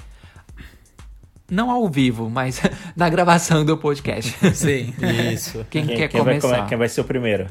[1.51, 2.61] Não ao vivo, mas
[2.97, 4.37] na gravação do podcast.
[4.55, 4.93] Sim.
[5.33, 5.65] Isso.
[5.71, 6.57] Quem, Quem, quer quem vai, começar?
[6.59, 7.47] come- quem vai ser o primeiro?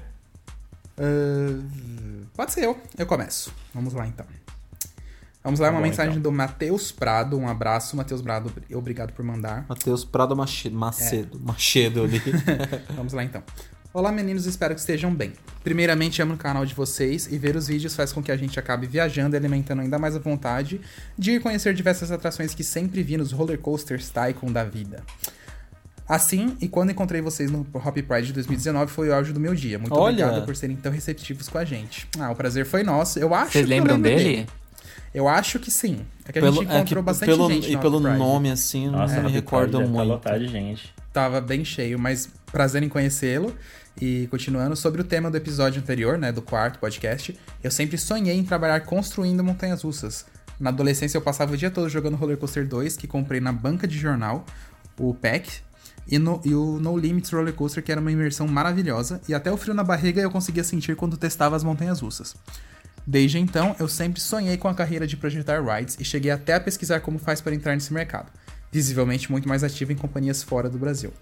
[0.97, 1.61] Ah,
[2.35, 2.77] pode ser eu.
[2.97, 3.51] Eu começo.
[3.73, 4.25] Vamos lá, então.
[5.43, 6.23] Vamos lá, Tá uma bom, mensagem então.
[6.23, 7.37] do Matheus Prado.
[7.37, 8.51] Um abraço, Matheus Prado.
[8.73, 9.65] Obrigado por mandar.
[9.69, 11.39] Matheus Prado Mache- Macedo.
[11.39, 12.21] Macedo ali.
[12.95, 13.41] Vamos lá, então.
[13.93, 14.45] Olá, meninos.
[14.45, 15.33] Espero que estejam bem.
[15.63, 18.59] Primeiramente, amo o canal de vocês e ver os vídeos faz com que a gente
[18.59, 20.81] acabe viajando e alimentando ainda mais a vontade
[21.17, 25.03] de ir conhecer diversas atrações que sempre vi nos roller coasters Tycoon da vida.
[26.07, 29.53] Assim, e quando encontrei vocês no Hop Pride de 2019, foi o auge do meu
[29.53, 29.77] dia.
[29.77, 30.25] Muito Olha!
[30.25, 32.07] obrigado por serem tão receptivos com a gente.
[32.19, 33.19] Ah, o prazer foi nosso.
[33.19, 34.47] Eu acho Vocês que eu lembram lembro dele?
[35.13, 36.05] Eu acho que sim.
[36.25, 38.17] É que a Pelo, gente é encontrou que bastante pelo, gente e pelo Pride.
[38.17, 40.07] nome, assim, Nossa, não me recordo tá muito.
[40.07, 40.93] lotado de gente.
[41.13, 43.55] Tava bem cheio, mas prazer em conhecê-lo.
[43.99, 48.37] E continuando sobre o tema do episódio anterior, né, do quarto podcast, eu sempre sonhei
[48.37, 50.23] em trabalhar construindo montanhas russas.
[50.59, 53.87] Na adolescência eu passava o dia todo jogando Roller Coaster 2, que comprei na banca
[53.87, 54.45] de jornal,
[54.99, 55.61] o PEC,
[56.07, 59.51] e, no- e o No Limits Roller Coaster, que era uma imersão maravilhosa, e até
[59.51, 62.35] o frio na barriga eu conseguia sentir quando testava as montanhas russas.
[63.09, 66.59] Desde então, eu sempre sonhei com a carreira de projetar rides e cheguei até a
[66.59, 68.29] pesquisar como faz para entrar nesse mercado,
[68.69, 71.13] visivelmente muito mais ativo em companhias fora do Brasil.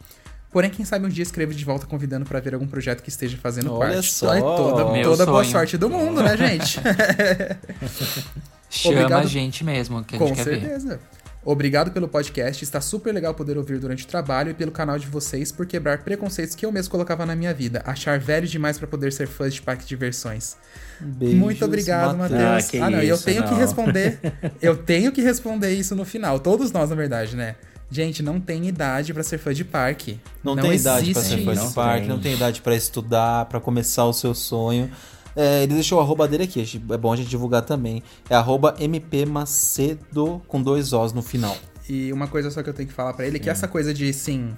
[0.51, 3.37] Porém, quem sabe um dia escrevo de volta convidando para ver algum projeto que esteja
[3.37, 4.11] fazendo Olha parte.
[4.11, 4.31] só.
[4.31, 5.51] Ai, toda Meu toda boa sonho.
[5.51, 6.79] sorte do mundo, né, gente?
[8.69, 9.23] Chama Obrigado.
[9.23, 10.99] a gente mesmo, que a Com gente quer ver.
[11.45, 15.05] Obrigado pelo podcast, está super legal poder ouvir durante o trabalho e pelo canal de
[15.05, 17.83] vocês por quebrar preconceitos que eu mesmo colocava na minha vida.
[17.85, 20.57] Achar velho demais para poder ser fã de parque de diversões.
[20.99, 22.41] Beijos, Muito obrigado, Matheus.
[22.41, 23.57] Ah, que Ah, não, e eu isso, tenho que não.
[23.57, 24.19] responder.
[24.59, 26.39] Eu tenho que responder isso no final.
[26.39, 27.55] Todos nós, na verdade, né?
[27.91, 30.19] Gente, não tem idade pra ser fã de parque.
[30.43, 31.67] Não, tem idade pra existe ser fã isso.
[31.67, 34.89] de parque, não tem idade pra estudar, pra começar o seu sonho.
[35.35, 38.01] É, ele deixou o arroba dele aqui, é bom a gente divulgar também.
[38.29, 41.55] É arroba mpmacedo com dois Os no final.
[41.89, 43.93] E uma coisa só que eu tenho que falar pra ele é que essa coisa
[43.93, 44.55] de, sim,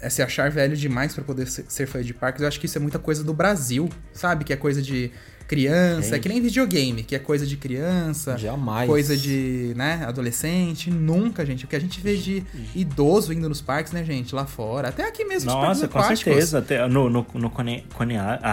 [0.00, 2.66] é se achar velho demais pra poder ser, ser fã de parques, eu acho que
[2.66, 4.44] isso é muita coisa do Brasil, sabe?
[4.44, 5.12] Que é coisa de
[5.46, 8.88] criança, é que nem videogame, que é coisa de criança, Jamais.
[8.88, 11.64] coisa de, né, adolescente, nunca, gente.
[11.64, 15.04] O que a gente vê de idoso indo nos parques, né, gente, lá fora, até
[15.08, 16.34] aqui mesmo, nos Nossa, parques com aquáticos.
[16.34, 16.58] certeza.
[16.60, 17.84] Até no, no, no Coney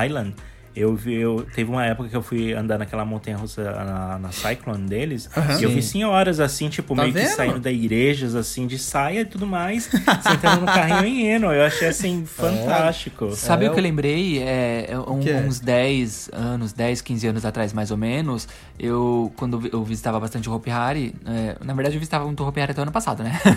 [0.08, 0.36] Island,
[0.80, 4.32] eu vi, eu, teve uma época que eu fui andar naquela montanha russa na, na
[4.32, 5.60] Cyclone deles, Aham.
[5.60, 7.36] e eu vi senhoras assim, tipo, Tá meio que vendo?
[7.36, 9.90] saindo da igrejas, assim, de saia e tudo mais,
[10.22, 11.46] sentando no carrinho e indo.
[11.48, 13.32] Eu achei assim, fantástico.
[13.32, 14.40] Sabe É, o que eu lembrei?
[14.40, 15.36] É, é um- que é?
[15.36, 18.48] uns 10 anos, 10, 15 anos atrás, mais ou menos,
[18.80, 22.48] eu, quando eu visitava bastante o Hopi Hari, é, na verdade eu visitava muito o
[22.48, 23.40] Hopi Hari até o ano passado, né?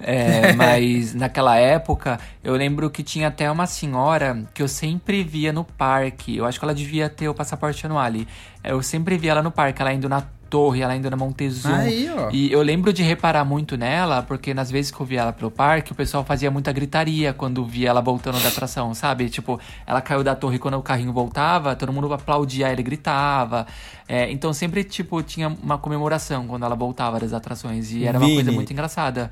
[0.00, 5.52] É, mas naquela época, eu lembro que tinha até uma senhora que eu sempre via
[5.52, 8.12] no parque, eu acho que ela devia ter o passaporte anual.
[8.64, 11.78] Eu sempre via ela no parque, ela indo na torre, ela indo na Montezuma.
[11.78, 12.30] Aí, ó.
[12.32, 15.50] E eu lembro de reparar muito nela, porque nas vezes que eu via ela pelo
[15.50, 19.28] parque, o pessoal fazia muita gritaria quando via ela voltando da atração, sabe?
[19.28, 23.66] Tipo, ela caiu da torre quando o carrinho voltava, todo mundo aplaudia ela e gritava.
[24.08, 27.92] É, então sempre, tipo, tinha uma comemoração quando ela voltava das atrações.
[27.92, 28.36] E era uma Vini.
[28.36, 29.30] coisa muito engraçada.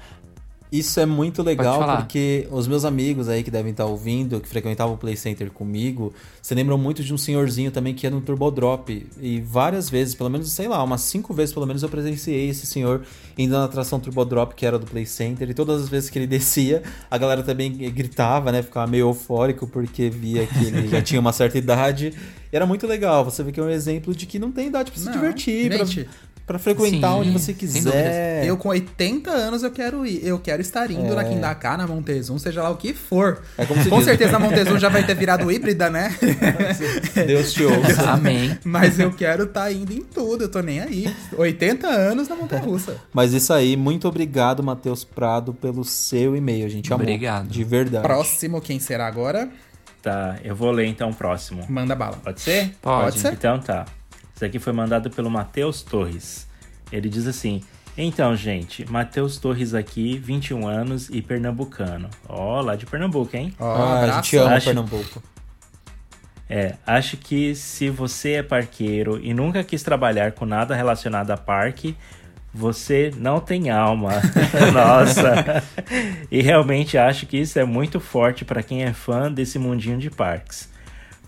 [0.70, 4.94] Isso é muito legal porque os meus amigos aí que devem estar ouvindo, que frequentavam
[4.94, 6.12] o Play Center comigo,
[6.42, 9.06] se lembram muito de um senhorzinho também que ia no Turbo Drop.
[9.20, 12.66] E várias vezes, pelo menos, sei lá, umas cinco vezes pelo menos eu presenciei esse
[12.66, 13.02] senhor
[13.38, 15.48] indo na atração Turbo Drop, que era do Play Center.
[15.48, 18.62] E todas as vezes que ele descia, a galera também gritava, né?
[18.62, 22.12] Ficava meio eufórico porque via que ele já tinha uma certa idade.
[22.52, 23.24] E era muito legal.
[23.24, 25.68] Você vê que é um exemplo de que não tem idade pra se Não, divertir,
[25.68, 25.86] pra,
[26.46, 28.44] pra frequentar Sim, onde você quiser.
[28.46, 32.38] Eu com 80 anos eu quero ir, eu quero estar indo na Kindaká, na Montezum,
[32.38, 33.42] seja lá o que for.
[33.58, 34.04] É como com diz.
[34.04, 36.16] certeza a Montezum já vai ter virado híbrida, né?
[37.26, 38.10] Deus te ouça.
[38.12, 38.56] Amém.
[38.64, 41.12] Mas eu quero estar indo em tudo, eu tô nem aí.
[41.36, 42.96] 80 anos na Montanha Russa.
[43.12, 46.68] Mas isso aí, muito obrigado, Matheus Prado, pelo seu e-mail.
[46.68, 47.02] Gente amou.
[47.02, 47.48] Obrigado.
[47.48, 48.04] De verdade.
[48.04, 49.48] Próximo, quem será agora?
[50.00, 51.64] Tá, eu vou ler então o próximo.
[51.68, 52.18] Manda bala.
[52.22, 52.76] Pode ser?
[52.80, 53.18] Pode.
[53.18, 53.32] ser.
[53.32, 53.84] Então tá.
[54.36, 56.46] Isso aqui foi mandado pelo Matheus Torres.
[56.92, 57.62] Ele diz assim:
[57.96, 62.08] Então, gente, Matheus Torres aqui, 21 anos e pernambucano.
[62.28, 63.52] Ó, lá de Pernambuco, hein?
[63.58, 65.22] Ó, Ah, a gente ama Acho- Pernambuco.
[66.48, 71.36] É, acho que se você é parqueiro e nunca quis trabalhar com nada relacionado a
[71.36, 71.96] parque,
[72.54, 74.12] você não tem alma.
[74.72, 75.64] Nossa.
[76.30, 80.08] E realmente acho que isso é muito forte para quem é fã desse mundinho de
[80.08, 80.68] parques.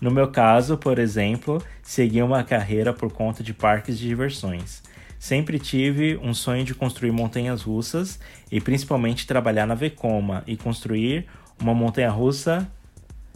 [0.01, 4.81] No meu caso, por exemplo, segui uma carreira por conta de parques de diversões.
[5.19, 8.19] Sempre tive um sonho de construir montanhas russas
[8.49, 11.25] e principalmente trabalhar na Vekoma e construir
[11.61, 12.65] uma montanha russa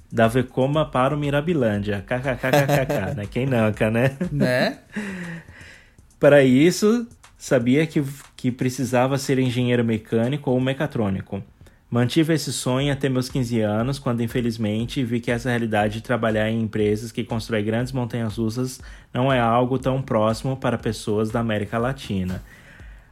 [0.09, 2.05] da Vekoma para o Mirabilândia.
[2.07, 3.27] KKKKK, né?
[3.29, 4.15] Quem nunca, né?
[4.31, 4.77] Né?
[6.17, 7.05] Para isso,
[7.37, 8.01] sabia que,
[8.37, 11.43] que precisava ser engenheiro mecânico ou mecatrônico.
[11.93, 16.49] Mantive esse sonho até meus 15 anos, quando infelizmente vi que essa realidade de trabalhar
[16.49, 18.81] em empresas que constroem grandes montanhas russas
[19.13, 22.41] não é algo tão próximo para pessoas da América Latina.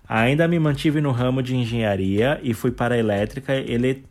[0.09, 4.03] Ainda me mantive no ramo de engenharia e fui para a elétrica ele,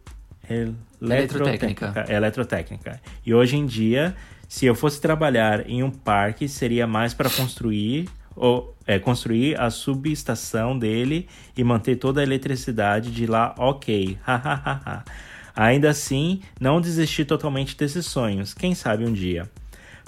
[0.48, 2.04] el- Eletrotécnica.
[2.08, 3.00] eletrotécnica.
[3.26, 4.14] E hoje em dia,
[4.48, 9.70] se eu fosse trabalhar em um parque, seria mais para construir ou é, construir a
[9.70, 14.18] subestação dele e manter toda a eletricidade de lá ok.
[15.54, 18.54] Ainda assim, não desisti totalmente desses sonhos.
[18.54, 19.50] Quem sabe um dia.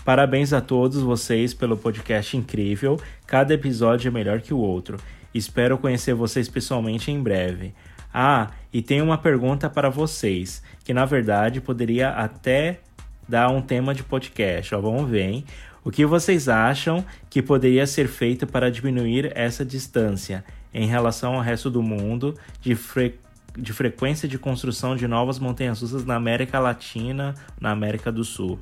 [0.04, 3.00] Parabéns a todos vocês pelo podcast incrível.
[3.26, 4.98] Cada episódio é melhor que o outro.
[5.34, 7.74] Espero conhecer vocês pessoalmente em breve.
[8.12, 12.80] Ah, e tenho uma pergunta para vocês, que na verdade poderia até
[13.28, 14.74] dar um tema de podcast.
[14.74, 15.44] Ó, vamos ver, hein?
[15.84, 21.40] O que vocês acham que poderia ser feito para diminuir essa distância em relação ao
[21.40, 23.18] resto do mundo de, fre-
[23.58, 28.58] de frequência de construção de novas montanhas russas na América Latina, na América do Sul?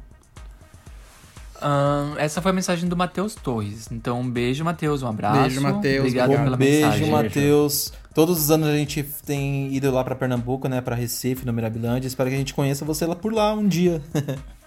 [2.17, 3.89] Essa foi a mensagem do Matheus Torres.
[3.93, 5.03] Então, um beijo, Matheus.
[5.03, 5.41] Um abraço.
[5.43, 6.45] Beijo, Matheus, Obrigado obrigado.
[6.45, 7.11] pela beijo, mensagem.
[7.11, 7.93] Matheus.
[8.15, 10.81] Todos os anos a gente tem ido lá pra Pernambuco, né?
[10.81, 12.09] Pra Recife, no Mirabilândia.
[12.09, 14.01] Espero que a gente conheça você lá por lá um dia.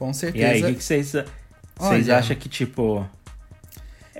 [0.00, 0.46] Com E certeza.
[0.48, 3.06] aí, o que que vocês vocês Olha, acham que, tipo.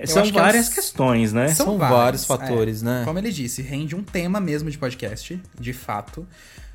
[0.05, 1.47] São acho que é várias os- questões, né?
[1.49, 2.85] São vários fatores, é.
[2.85, 3.01] né?
[3.03, 6.25] Como ele disse, rende um tema mesmo de podcast, de fato.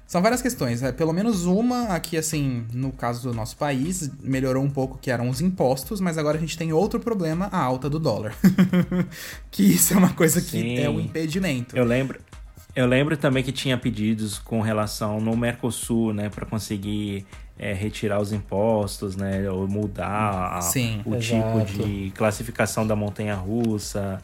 [0.08, 0.90] São várias questões, né?
[0.92, 5.28] Pelo menos uma aqui, assim, no caso do nosso país, melhorou um pouco, que eram
[5.28, 8.34] os impostos, mas agora a gente tem outro problema, a alta do dólar.
[9.52, 10.78] que isso é uma coisa que Sim.
[10.78, 11.76] é um impedimento.
[11.76, 12.20] Eu lembro.
[12.74, 17.24] Eu lembro também que tinha pedidos com relação no Mercosul, né, para conseguir
[17.58, 21.64] é, retirar os impostos, né, ou mudar a- Sim, o exato.
[21.66, 24.20] tipo de classificação da montanha russa.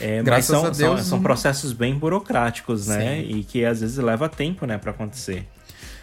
[0.00, 3.38] É, mas Graças são, a são- Deus, são um- processos bem burocráticos, né, Sim.
[3.38, 5.46] e que às vezes leva tempo, né, para acontecer.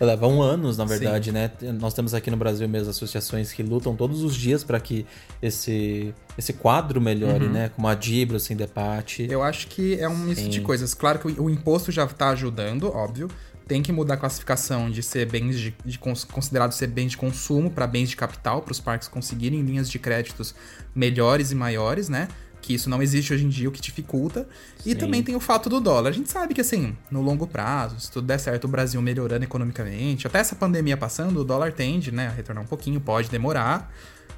[0.01, 1.49] Levam anos, na verdade, né?
[1.80, 5.06] Nós temos aqui no Brasil mesmo associações que lutam todos os dias para que
[5.41, 7.70] esse, esse quadro melhore, né?
[7.74, 9.26] Como a Dibro, sem debate.
[9.30, 10.49] Eu acho que é um misto Sim.
[10.49, 10.93] de coisas.
[10.93, 13.30] Claro que o, o imposto já tá ajudando, óbvio.
[13.68, 17.18] Tem que mudar a classificação de ser bens de, de cons- considerado ser bens de
[17.18, 20.53] consumo para bens de capital, para os parques conseguirem linhas de créditos
[20.93, 22.28] melhores e maiores, né?
[22.61, 24.47] Que isso não existe hoje em dia, o que dificulta.
[24.86, 24.95] E Sim.
[24.95, 26.09] também tem o fato do dólar.
[26.09, 29.43] A gente sabe que, assim, no longo prazo, se tudo der certo, o Brasil melhorando
[29.43, 33.93] economicamente, até essa pandemia passando, o dólar tende, né, a retornar um pouquinho, pode demorar.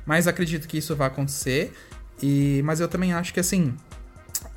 [0.06, 1.74] Mas acredito que isso vai acontecer.
[2.22, 3.76] E, mas eu também acho que, assim,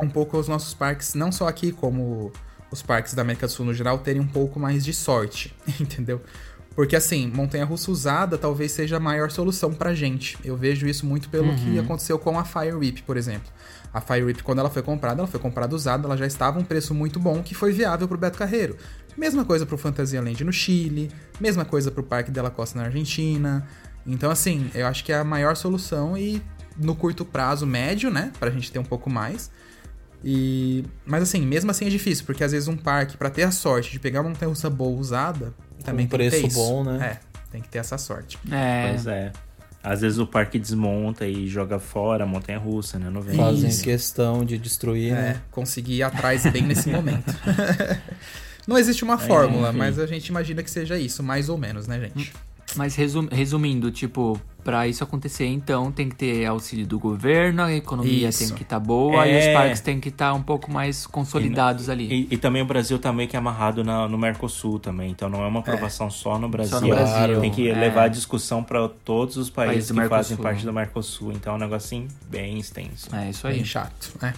[0.01, 2.33] um pouco os nossos parques, não só aqui, como
[2.71, 6.21] os parques da América do Sul no geral, terem um pouco mais de sorte, entendeu?
[6.79, 10.39] Porque assim, montanha-russa usada talvez seja a maior solução pra gente.
[10.45, 13.51] Eu vejo isso muito pelo que aconteceu com a Fire Whip, por exemplo.
[13.93, 16.63] A Fire Whip, quando ela foi comprada, ela foi comprada usada, ela já estava um
[16.63, 18.77] preço muito bom que foi viável pro Beto Carreiro.
[19.17, 21.11] Mesma coisa pro Fantasia Land no Chile,
[21.41, 23.67] mesma coisa pro Parque Della Costa na Argentina.
[24.07, 26.41] Então, assim, eu acho que é a maior solução e
[26.77, 29.51] no curto prazo médio, né, pra gente ter um pouco mais,
[30.25, 33.51] E, mas assim, mesmo assim é difícil, porque às vezes um parque, pra ter a
[33.51, 35.55] sorte de pegar uma montanha-russa boa usada,
[35.85, 36.57] também Um tem que ter preço isso.
[36.57, 37.19] bom, né?
[37.23, 38.39] É, tem que ter essa sorte.
[38.51, 39.33] É, Pois é.
[39.81, 43.09] Às vezes o parque desmonta e joga fora a montanha russa, né?
[43.11, 43.37] Não vem.
[43.37, 43.83] Fazem Isso.
[43.85, 45.41] questão de destruir, É, né?
[45.53, 47.33] conseguir ir atrás bem nesse momento.
[48.67, 49.79] Não existe uma fórmula, enfim.
[49.79, 52.35] mas a gente imagina que seja isso, mais ou menos, né, gente?
[52.77, 57.73] Mas resum- resumindo, tipo, pra isso acontecer, então tem que ter auxílio do governo, a
[57.73, 58.47] economia Isso.
[58.49, 59.39] tem que estar boa e É.
[59.49, 62.27] os parques têm que estar um pouco mais consolidados ali.
[62.31, 65.43] E, e também o Brasil tá meio que amarrado na- no Mercosul também, então não
[65.43, 66.81] é uma aprovação só no Brasil.
[66.83, 67.75] no Brasil, Tem que é.
[67.75, 71.33] levar a discussão para todos os países do que fazem parte do Mercosul.
[71.33, 73.09] Então é um negocinho bem extenso.
[73.15, 73.55] É isso aí.
[73.55, 74.35] Bem chato, é.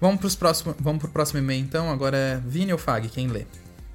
[0.00, 1.88] Vamos, pros próximo, vamos pro próximo e-mail, então.
[1.88, 3.44] Agora é Vini ou Fag, quem lê?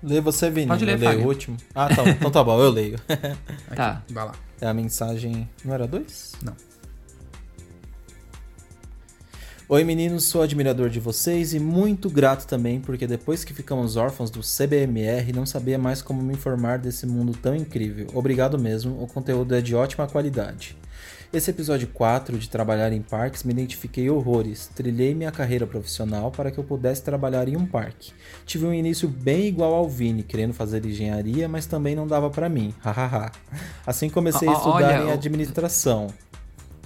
[0.02, 0.68] Lê você, Vini.
[0.68, 1.57] Pode ler, eu leio o último.
[1.74, 2.07] Ah, tá.
[2.07, 2.99] então tá bom, eu leio.
[3.76, 4.03] Tá.
[4.10, 4.34] Vai lá.
[4.61, 5.49] É a mensagem.
[5.64, 6.34] Não era dois?
[6.44, 6.56] Não.
[9.69, 14.30] Oi meninos, sou admirador de vocês e muito grato também, porque depois que ficamos órfãos
[14.30, 18.07] do CBMR, não sabia mais como me informar desse mundo tão incrível.
[18.14, 20.78] Obrigado mesmo, o conteúdo é de ótima qualidade.
[21.32, 24.70] Esse episódio 4 de trabalhar em parques me identifiquei horrores.
[24.74, 28.14] Trilhei minha carreira profissional para que eu pudesse trabalhar em um parque.
[28.45, 32.48] Tive um início bem igual ao Vini, querendo fazer engenharia, mas também não dava para
[32.48, 32.74] mim.
[32.80, 33.34] Hahaha.
[33.86, 36.08] assim comecei a Ó, ó, estudar olha, em administração.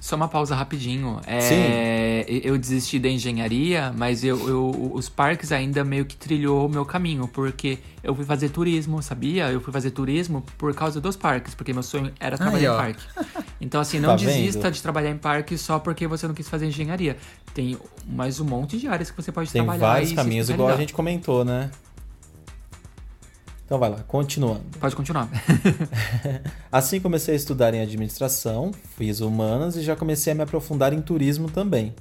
[0.01, 1.21] Só uma pausa rapidinho.
[1.27, 2.39] É, Sim.
[2.43, 6.83] Eu desisti da engenharia, mas eu, eu- os parques ainda meio que trilhou o meu
[6.83, 9.51] caminho, porque eu fui fazer turismo, sabia?
[9.51, 13.03] Eu fui fazer turismo por causa dos parques, porque meu sonho era trabalhar em parque.
[13.61, 14.25] Então, assim, não Tá vendo?
[14.29, 17.15] desista de trabalhar em parque só porque você não quis fazer engenharia.
[17.53, 19.85] Tem mais um monte de áreas que você pode Tem trabalhar.
[19.87, 21.69] vários e se caminhos, igual a gente comentou, né?
[23.71, 24.65] Então vai lá, continuando.
[24.81, 25.29] Pode continuar.
[26.69, 31.01] Assim comecei a estudar em administração, fiz humanas e já comecei a me aprofundar em
[31.01, 31.95] turismo também.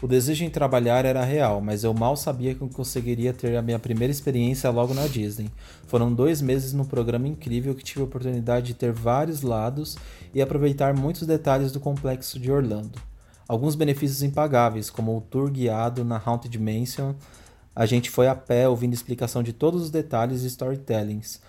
[0.00, 3.60] O desejo em trabalhar era real, mas eu mal sabia que eu conseguiria ter a
[3.60, 5.50] minha primeira experiência logo na Disney.
[5.86, 9.98] Foram dois meses num programa incrível que tive a oportunidade de ter vários lados
[10.32, 12.98] e aproveitar muitos detalhes do complexo de Orlando.
[13.46, 17.12] Alguns benefícios impagáveis, como o tour guiado na Haunted Mansion,
[17.74, 21.40] a gente foi a pé ouvindo explicação de todos os detalhes e storytellings.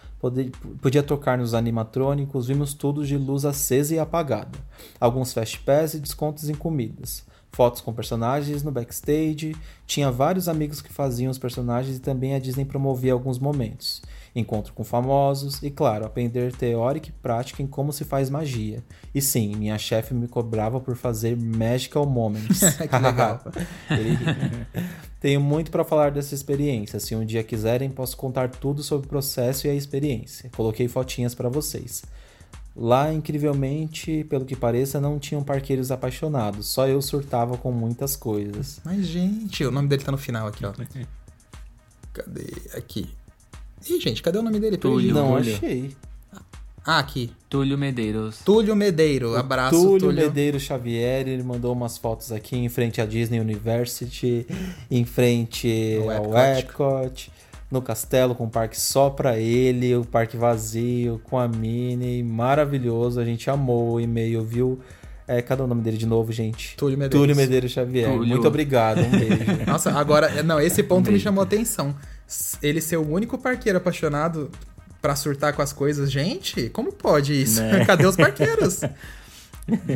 [0.81, 4.57] Podia tocar nos animatrônicos, vimos tudo de luz acesa e apagada.
[4.99, 7.25] Alguns fast pass e descontos em comidas.
[7.51, 9.55] Fotos com personagens no backstage.
[9.85, 14.01] Tinha vários amigos que faziam os personagens e também a Disney promovia alguns momentos.
[14.33, 18.81] Encontro com famosos e, claro, aprender teórica e prática em como se faz magia.
[19.13, 22.61] E sim, minha chefe me cobrava por fazer magical moments.
[22.81, 23.41] Que legal.
[25.19, 26.99] Tenho muito para falar dessa experiência.
[26.99, 30.49] Se um dia quiserem, posso contar tudo sobre o processo e a experiência.
[30.55, 32.01] Coloquei fotinhas para vocês.
[32.75, 36.67] Lá, incrivelmente, pelo que pareça, não tinham parqueiros apaixonados.
[36.67, 38.79] Só eu surtava com muitas coisas.
[38.85, 40.71] Mas, gente, o nome dele tá no final aqui, ó.
[42.13, 42.47] Cadê?
[42.73, 43.09] Aqui.
[43.89, 44.77] Ih, gente, cadê o nome dele?
[44.77, 45.13] Túlio.
[45.13, 45.55] Não Túlio.
[45.55, 45.95] achei.
[46.83, 47.31] Ah, aqui.
[47.49, 48.39] Túlio Medeiros.
[48.39, 49.35] Túlio Medeiro.
[49.35, 50.23] Abraço, Túlio, Túlio.
[50.23, 54.47] Medeiros Xavier, ele mandou umas fotos aqui em frente à Disney University,
[54.89, 56.59] em frente ao Epcot.
[56.59, 57.31] Epcot,
[57.71, 63.19] no castelo com um parque só pra ele, o parque vazio, com a Minnie, maravilhoso,
[63.19, 64.79] a gente amou o e-mail, viu?
[65.27, 66.75] É, cadê o nome dele de novo, gente?
[66.75, 67.21] Túlio Medeiros.
[67.21, 68.11] Túlio Medeiros Xavier.
[68.11, 68.27] Túlio.
[68.27, 69.45] Muito obrigado, um beijo.
[69.65, 71.23] Nossa, agora, não, esse ponto me beijo.
[71.23, 71.95] chamou atenção.
[72.61, 74.51] Ele ser o único parqueiro apaixonado
[75.01, 76.11] pra surtar com as coisas.
[76.11, 77.61] Gente, como pode isso?
[77.61, 77.83] Né?
[77.87, 78.81] Cadê os parqueiros?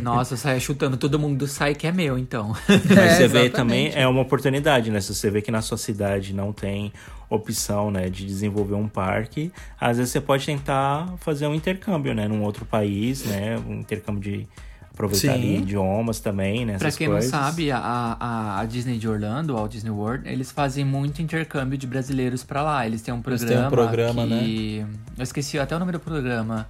[0.01, 2.55] Nossa, saia chutando todo mundo sai que é meu, então.
[2.69, 2.79] Mas
[3.13, 3.51] você vê exatamente.
[3.51, 5.01] também, é uma oportunidade, né?
[5.01, 6.93] Se você vê que na sua cidade não tem
[7.29, 12.27] opção, né, de desenvolver um parque, às vezes você pode tentar fazer um intercâmbio, né,
[12.27, 14.47] num outro país, né, um intercâmbio de
[14.93, 17.29] aproveitar idiomas também, né, Pra quem coisas.
[17.31, 21.77] não sabe, a, a, a Disney de Orlando, a Disney World, eles fazem muito intercâmbio
[21.77, 22.85] de brasileiros pra lá.
[22.85, 23.57] Eles têm um Eles programa.
[23.57, 24.85] têm um programa, que...
[25.17, 26.65] Eu esqueci até o nome do programa.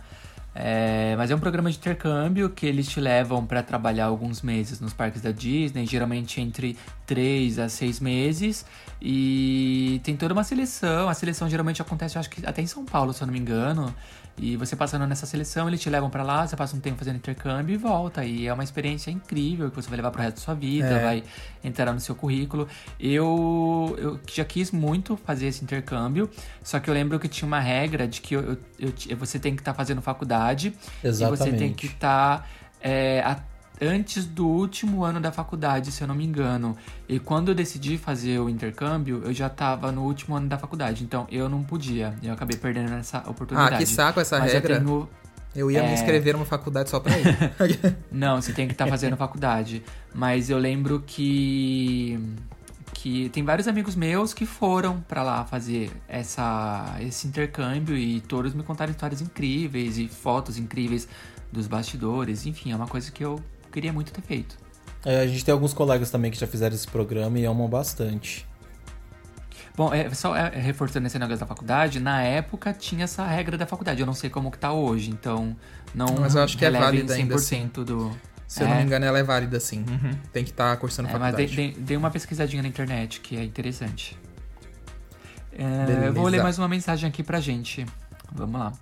[0.57, 4.79] É, mas é um programa de intercâmbio que eles te levam pra trabalhar alguns meses
[4.79, 8.65] nos parques da Disney, geralmente entre 3 a 6 meses.
[9.01, 11.09] E tem toda uma seleção.
[11.09, 13.39] A seleção geralmente acontece, eu acho que até em São Paulo, se eu não me
[13.39, 13.93] engano.
[14.37, 17.15] E você passando nessa seleção, eles te levam pra lá, você passa um tempo fazendo
[17.15, 18.25] intercâmbio e volta.
[18.25, 21.01] E é uma experiência incrível que você vai levar pro resto da sua vida, É.
[21.03, 21.23] vai
[21.63, 22.67] entrar no seu currículo.
[22.99, 26.29] Eu, eu já quis muito fazer esse intercâmbio,
[26.61, 29.55] só que eu lembro que tinha uma regra de que eu, eu- eu você tem
[29.55, 30.67] que estar fazendo faculdade
[31.01, 31.73] e você tem Exatamente.
[31.75, 32.49] que estar
[32.81, 33.39] é, a-
[33.81, 36.75] antes do último ano da faculdade, se eu não me engano.
[37.07, 41.03] E quando eu decidi fazer o intercâmbio, eu já estava no último ano da faculdade,
[41.03, 42.13] então eu não podia.
[42.23, 43.75] Eu acabei perdendo essa oportunidade.
[43.75, 44.79] Ah, que saco essa Mas eu regra.
[44.79, 45.09] tenho-
[45.55, 45.93] Eu ia me É.
[45.93, 47.23] inscrever numa faculdade só pra ir.
[48.11, 49.81] Não, você tem que estar fazendo faculdade.
[50.13, 52.19] Mas eu lembro que
[52.93, 58.53] que tem vários amigos meus que foram pra lá fazer essa, esse intercâmbio e todos
[58.53, 61.07] me contaram histórias incríveis e fotos incríveis
[61.51, 62.45] dos bastidores.
[62.45, 63.39] Enfim, é uma coisa que eu
[63.75, 64.57] queria muito ter feito.
[65.05, 68.47] É, a gente tem alguns colegas também que já fizeram esse programa e amam bastante.
[69.77, 73.67] Bom, é, só é, reforçando esse negócio da faculdade, na época tinha essa regra da
[73.67, 73.99] faculdade.
[73.99, 75.55] Eu não sei como que tá hoje, então
[75.93, 78.11] não Mas eu acho que é válida ainda 100% do...
[78.47, 78.69] Se eu É.
[78.69, 79.79] não me engano, ela é válida sim.
[79.87, 80.11] Uhum.
[80.31, 81.55] Tem que estar cursando É, mas faculdade.
[81.55, 84.17] dei, dei- dei uma pesquisadinha na internet, que é interessante.
[85.51, 87.85] É, eu vou ler mais uma mensagem aqui pra gente.
[88.31, 88.73] Vamos lá.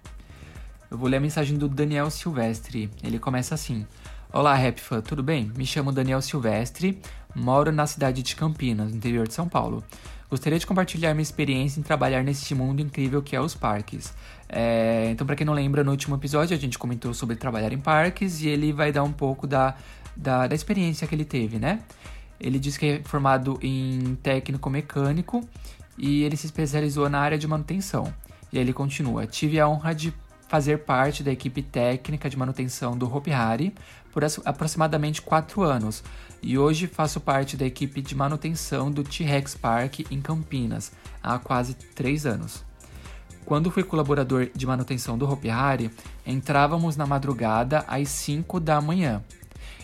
[0.91, 2.89] Eu vou ler a mensagem do Daniel Silvestre.
[3.03, 3.87] Ele começa assim:
[4.33, 5.51] Olá, Rapfã, tudo bem?
[5.55, 6.99] Me chamo Daniel Silvestre,
[7.35, 9.83] moro na cidade de Campinas, no interior de São Paulo.
[10.27, 14.11] Gostaria de compartilhar minha experiência em trabalhar neste mundo incrível que é os parques.
[14.49, 17.77] É, então, pra quem não lembra, no último episódio a gente comentou sobre trabalhar em
[17.77, 19.75] parques e ele vai dar um pouco da,
[20.17, 21.81] da, da experiência que ele teve, né?
[22.39, 25.47] Ele diz que é formado em técnico mecânico
[25.95, 28.11] e ele se especializou na área de manutenção.
[28.51, 30.11] E aí ele continua: Tive a honra de
[30.53, 33.73] fazer parte da equipe técnica de manutenção do Hopi Hari
[34.13, 36.03] por aproximadamente quatro anos.
[36.41, 40.91] E hoje faço parte da equipe de manutenção do T-Rex Park em Campinas
[41.21, 42.63] há quase três anos.
[43.45, 45.91] Quando fui colaborador de manutenção do Hopi Hari,
[46.25, 49.21] entrávamos na madrugada às 5 da manhã.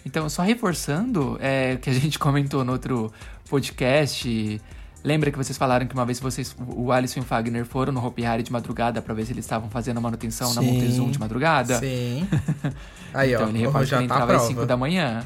[0.06, 3.12] Então, só reforçando é, que a gente comentou no outro
[3.50, 4.62] podcast.
[5.04, 8.06] Lembra que vocês falaram que uma vez vocês, o Alisson e o Fagner foram no
[8.06, 10.74] Hopi Hari de madrugada para ver se eles estavam fazendo a manutenção na Sim.
[10.74, 11.80] Montezum de madrugada?
[11.80, 12.28] Sim.
[13.14, 14.48] Aí, então ó, ele reporta que ele tá entrava às prova.
[14.48, 15.26] 5 da manhã.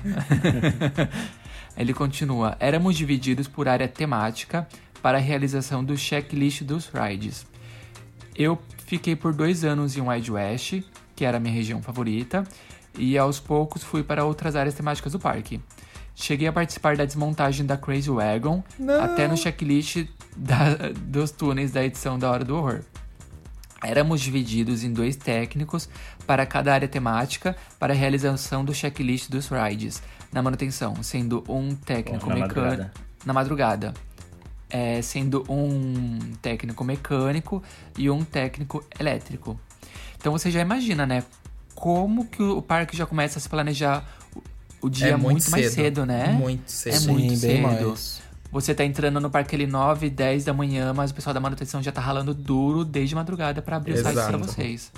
[1.76, 4.68] ele continua: Éramos divididos por área temática
[5.02, 7.46] para a realização do checklist dos rides.
[8.36, 10.82] Eu fiquei por dois anos em Wide West,
[11.16, 12.44] que era a minha região favorita,
[12.98, 15.60] e aos poucos fui para outras áreas temáticas do parque.
[16.16, 18.64] Cheguei a participar da desmontagem da Crazy Wagon,
[19.04, 20.06] até no checklist
[20.38, 22.82] da- dos túneis da edição da Hora do Horror.
[23.84, 25.90] Éramos divididos em dois técnicos
[26.26, 31.76] para cada área temática para a realização do checklist dos rides na manutenção, sendo um
[31.76, 33.94] técnico Na mecânico na madrugada,
[34.70, 37.62] é, sendo um técnico mecânico
[37.98, 39.60] e um técnico elétrico.
[40.18, 41.24] Então você já imagina, né?
[41.76, 44.06] Como que o parque já começa a se planejar
[44.84, 46.28] o, dia É muito, mais cedo, né?
[46.30, 46.96] Muito cedo.
[46.96, 47.62] É Sim, muito bem cedo.
[47.62, 48.22] mais.
[48.52, 51.82] Você tá entrando no parque ali 9, 10 da manhã, mas o pessoal da manutenção
[51.82, 54.30] já tá ralando duro desde madrugada para abrir o site Exato.
[54.30, 54.92] para vocês.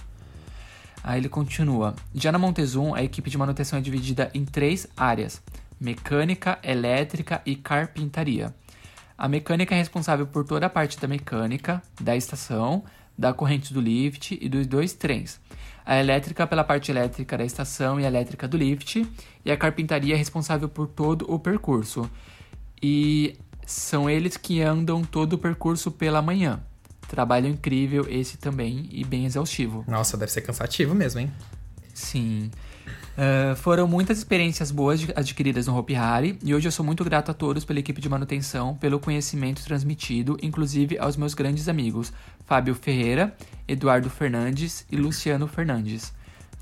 [1.01, 1.95] Aí ele continua.
[2.13, 5.41] Já na Montezum, a equipe de manutenção é dividida em três áreas:
[5.79, 8.53] mecânica, elétrica e carpintaria.
[9.17, 12.83] A mecânica é responsável por toda a parte da mecânica, da estação,
[13.17, 15.39] da corrente do lift e dos dois trens.
[15.85, 19.05] A elétrica pela parte elétrica da estação e elétrica do lift.
[19.43, 22.09] E a carpintaria é responsável por todo o percurso.
[22.81, 26.59] E são eles que andam todo o percurso pela manhã.
[27.07, 29.83] Trabalho incrível esse também e bem exaustivo.
[29.87, 31.31] Nossa, deve ser cansativo mesmo, hein?
[31.93, 32.49] Sim.
[33.17, 37.31] Ah, foram muitas experiências boas adquiridas no Hopi Hari e hoje eu sou muito grato
[37.31, 42.11] a todos pela equipe de manutenção, pelo conhecimento transmitido, inclusive aos meus grandes amigos
[42.45, 43.35] Fábio Ferreira,
[43.67, 46.13] Eduardo Fernandes e Luciano Fernandes.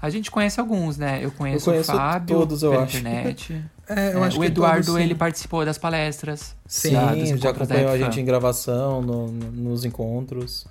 [0.02, 1.20] A gente conhece alguns, né?
[1.24, 2.98] Eu conheço, conheço o Fábio todos, eu pela acho.
[2.98, 3.66] internet.
[3.88, 6.56] É, eu É, acho o que Eduardo, todos, ele participou das palestras.
[6.66, 10.66] Sim, da- já acompanhou a gente em gravação, no- no- nos encontros.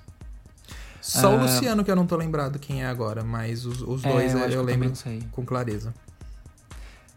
[1.01, 1.35] Só Ah.
[1.35, 4.33] o Luciano que eu não tô lembrado quem é agora, mas os, os É, dois
[4.33, 4.93] eu eu, eu também lembro
[5.31, 5.93] com clareza.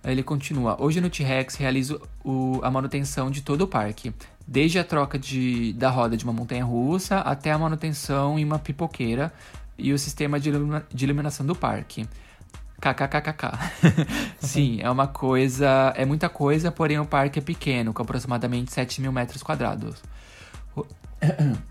[0.05, 0.77] Ele continua.
[0.81, 4.12] Hoje no T-Rex realizo o- a manutenção de todo o parque.
[4.47, 8.59] Desde a troca de, da roda de uma montanha russa até a manutenção em uma
[8.59, 9.32] pipoqueira
[9.77, 12.06] e o sistema de, ilumina- de iluminação do parque.
[12.81, 13.59] KKKKK.
[14.39, 15.93] Sim, é uma coisa.
[15.97, 20.02] É muita coisa, porém o parque é pequeno, com aproximadamente 7 mil metros quadrados.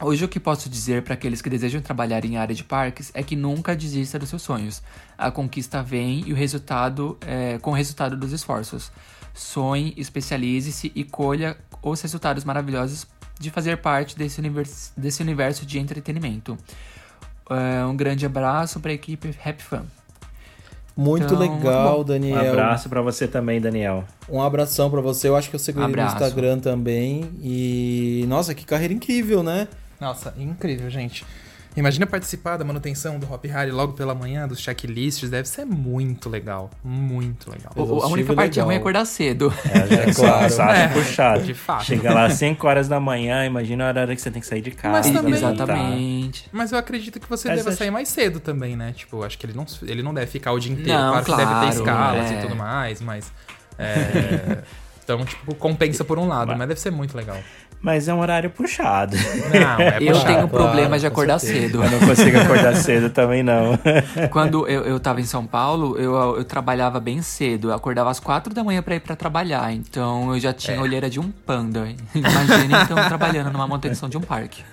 [0.00, 3.22] Hoje o que posso dizer para aqueles que desejam trabalhar em área de parques é
[3.22, 4.82] que nunca desista dos seus sonhos.
[5.16, 8.90] A conquista vem e o resultado é, com o resultado dos esforços.
[9.34, 13.06] Sonhe, especialize-se e colha os resultados maravilhosos
[13.38, 16.56] de fazer parte desse universo, desse universo de entretenimento.
[17.50, 19.82] É, um grande abraço para a equipe Happy Fun.
[20.96, 22.00] Muito Então, legal.
[22.00, 22.50] Um Daniel.
[22.50, 24.04] abraço pra você também, Daniel.
[24.28, 25.28] Um abração pra você.
[25.28, 26.00] Eu acho que eu segui no.
[26.00, 27.32] Instagram também.
[27.42, 28.24] E.
[28.28, 29.66] Nossa, que carreira incrível, né?
[30.00, 31.26] Nossa, incrível, gente.
[31.76, 36.28] Imagina participar da manutenção do Hop Harry logo pela manhã, dos checklists, deve ser muito
[36.30, 36.70] legal.
[36.84, 37.72] Muito legal.
[37.74, 38.66] O- a única parte legal.
[38.66, 39.52] ruim é acordar cedo.
[39.64, 40.72] É, já é claro.
[40.72, 41.42] É, puxado.
[41.42, 41.84] de fato.
[41.84, 44.60] Chega lá às 5 horas da manhã, imagina a hora que você tem que sair
[44.62, 44.92] de casa.
[44.92, 45.64] Mas também- voltar.
[45.64, 46.48] Exatamente.
[46.52, 48.92] Mas eu acredito que você Essa deva sair mais cedo também, né?
[48.92, 50.92] Tipo, acho que ele não, ele não deve ficar o dia inteiro.
[50.98, 52.34] Não, claro, que deve claro, ter escalas é.
[52.34, 53.32] e tudo mais, mas.
[53.78, 54.58] é,
[55.04, 57.36] Então, tipo, compensa por um lado, mas deve ser muito legal.
[57.84, 59.14] Mas é um horário puxado.
[59.16, 60.26] Não, é Eu puxado.
[60.26, 61.84] tenho problema claro, de acordar cedo.
[61.84, 63.78] Eu não consigo acordar cedo também, não.
[64.32, 67.68] Quando eu, eu tava em São Paulo, eu, eu trabalhava bem cedo.
[67.68, 69.70] Eu acordava às quatro da manhã pra ir pra trabalhar.
[69.72, 70.52] Então eu já É.
[70.54, 71.86] tinha olheira de um panda.
[72.14, 74.64] Imagina então trabalhando numa manutenção de um parque.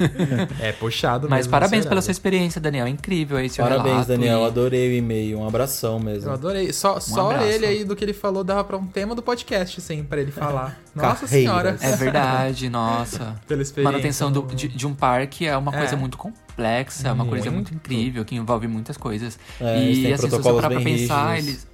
[0.60, 2.86] É puxado Mas mesmo, parabéns esse pela sua experiência, Daniel.
[2.86, 4.40] É incrível esse Parabéns, relato Daniel.
[4.40, 5.40] e- Adorei o e-mail.
[5.40, 6.30] Um abração mesmo.
[6.30, 6.72] Eu adorei.
[6.72, 7.46] Só, só abraço.
[7.48, 10.32] ele aí do que ele falou dava pra um tema do podcast, sim, pra ele
[10.32, 10.78] falar.
[10.96, 11.30] Nossa Carreiras.
[11.30, 11.78] senhora.
[11.82, 13.01] É verdade, nossa.
[13.48, 13.92] Pela experiência.
[13.92, 15.78] Manutenção do- de, de um parque é uma É.
[15.78, 17.76] coisa muito complexa, é uma coisa muito Muito.
[17.76, 19.38] incrível, que envolve muitas coisas.
[19.60, 21.48] É, e assim, se você parar pra pensar, rígidos.
[21.50, 21.72] eles.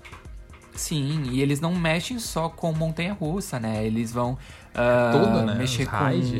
[0.76, 3.84] Sim, e eles não mexem só com montanha-russa, né?
[3.84, 4.38] Eles vão
[4.76, 5.56] ah, Tudo, né?
[5.56, 5.88] mexer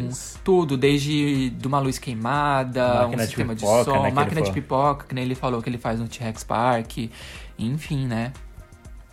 [0.08, 4.04] Os com tudo, desde de uma luz queimada, Máquina um de sistema de, pipoca, som,
[4.04, 7.10] né, máquina de pipoca, que nem ele falou que ele faz no T-Rex Park,
[7.58, 8.32] enfim, né?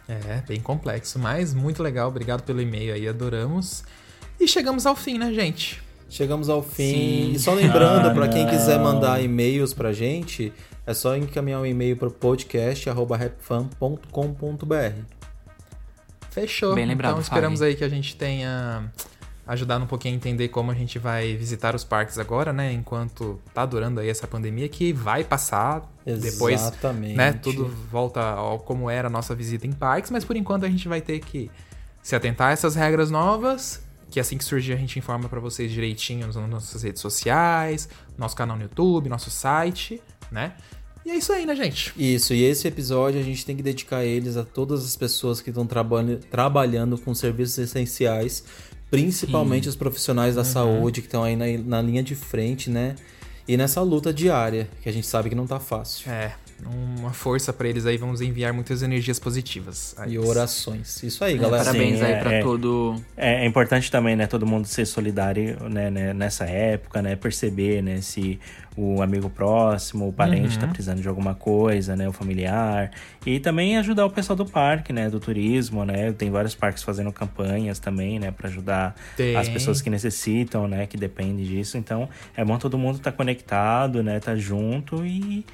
[0.06, 2.08] É, bem complexo, mas muito legal.
[2.08, 3.82] Obrigado pelo e-mail aí, adoramos.
[4.40, 5.82] E chegamos ao fim, né, gente?
[6.08, 6.92] Chegamos ao fim.
[6.92, 7.32] Sim.
[7.32, 10.52] E só lembrando, Ah, pra quem quiser mandar e-mails pra gente,
[10.86, 15.00] é só encaminhar um e-mail pro podcast.rapfan.com.br.
[16.30, 16.74] Fechou.
[16.74, 17.72] Bem lembrado, Então esperamos Fábio.
[17.72, 18.90] aí que a gente tenha
[19.46, 22.72] ajudado um pouquinho a entender como a gente vai visitar os parques agora, né?
[22.72, 25.82] Enquanto tá durando aí essa pandemia, que vai passar.
[26.04, 27.14] Depois, Exatamente.
[27.16, 27.32] né?
[27.34, 30.88] Tudo volta ao como era a nossa visita em parques, mas por enquanto a gente
[30.88, 31.50] vai ter que
[32.02, 33.83] se atentar a essas regras novas.
[34.14, 38.36] Que assim que surgir a gente informa pra vocês direitinho nas nossas redes sociais, nosso
[38.36, 40.00] canal no YouTube, nosso site,
[40.30, 40.52] né?
[41.04, 41.92] E é isso aí, né, gente?
[41.98, 45.50] Isso, e esse episódio a gente tem que dedicar eles a todas as pessoas que
[45.50, 48.44] estão trabalha- trabalhando com serviços essenciais,
[48.88, 50.46] principalmente os profissionais da Uhum.
[50.46, 52.94] saúde que estão aí na, na linha de frente, né?
[53.48, 56.08] E nessa luta diária, que a gente sabe que não tá fácil.
[56.08, 56.36] É,
[56.66, 59.94] uma força pra eles aí, vamos enviar muitas energias positivas.
[60.06, 61.02] E orações.
[61.02, 61.64] Isso aí, É, galera.
[61.64, 62.40] parabéns Sim, aí é, pra é.
[62.42, 62.96] todo.
[63.16, 67.82] É, é importante também, né, todo mundo ser solidário né, né, nessa época, né, perceber,
[67.82, 68.38] né, se
[68.76, 72.90] o amigo próximo, o parente tá precisando de alguma coisa, né, o familiar,
[73.24, 77.12] e também ajudar o pessoal do parque, né, do turismo, né, tem vários parques fazendo
[77.12, 79.36] campanhas também, né, para ajudar Tem.
[79.36, 84.02] as pessoas que necessitam, né, que dependem disso, então é bom todo mundo estar conectado,
[84.02, 85.46] né, tá junto e,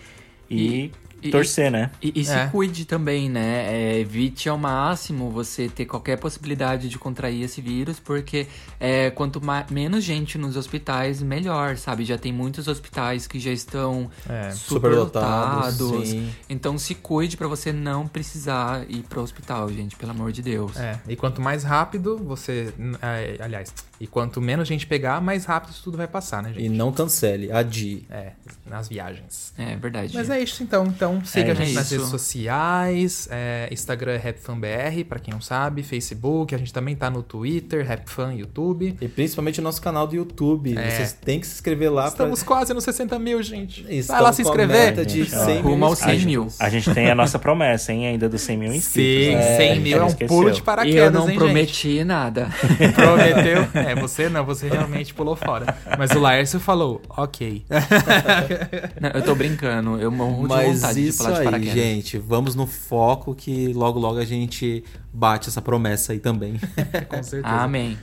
[0.50, 1.90] e, E- torcer, né.
[2.02, 2.46] E, e se É.
[2.46, 3.66] cuide também, né?
[3.68, 8.46] É, evite ao máximo você ter qualquer possibilidade de contrair esse vírus, porque
[8.80, 9.38] é, quanto
[9.70, 12.06] menos gente nos hospitais, melhor, sabe?
[12.06, 16.30] Já tem muitos hospitais que já estão É, superlotados, sim.
[16.48, 20.76] Então se cuide pra você não precisar ir pro hospital, gente, pelo amor de Deus.
[20.76, 22.72] É, e quanto mais rápido você.
[23.02, 26.64] é, aliás, e quanto menos gente pegar, mais rápido isso tudo vai passar, né, gente?
[26.64, 28.06] E não cancele, adie.
[28.10, 28.32] É,
[28.66, 29.52] nas viagens.
[29.58, 30.14] É verdade.
[30.14, 30.86] Mas é isso então.
[30.86, 33.28] Então siga a gente é nas redes sociais.
[33.30, 35.82] é, Instagram é RapFanBR, pra quem não sabe.
[35.82, 38.96] Facebook, a gente também tá no Twitter, RapFan, YouTube.
[39.00, 40.76] E principalmente o nosso canal do YouTube.
[40.78, 40.90] É.
[40.90, 43.82] Vocês têm que se inscrever lá Estamos quase nos 60 mil, gente.
[43.82, 44.14] pra...
[44.14, 44.76] Vai lá se com a inscrever.
[44.86, 45.44] meta de Gente, ó.
[45.44, 46.22] 100 Rumo aos inscritos.
[46.22, 46.48] 100 mil.
[46.58, 49.24] A gente tem a nossa promessa, hein, ainda dos 100 mil inscritos.
[49.26, 49.56] Sim, né?
[49.56, 50.28] 100 mil é um Esqueceu.
[50.28, 51.38] pulo de E paraquedas, eu não hein, gente?
[51.38, 52.48] prometi nada.
[52.94, 53.68] Prometeu?
[53.74, 55.76] É, você não, você realmente pulou fora.
[55.98, 57.64] Mas o Laércio falou, ok.
[59.00, 61.74] Não, eu tô brincando, eu morro de Mas vontade de isso pular de aí, paraquedas.
[61.74, 62.18] gente.
[62.18, 66.54] Vamos no foco que logo, logo a gente bate essa promessa aí também.
[67.08, 67.46] Com certeza.
[67.54, 67.98] Amém.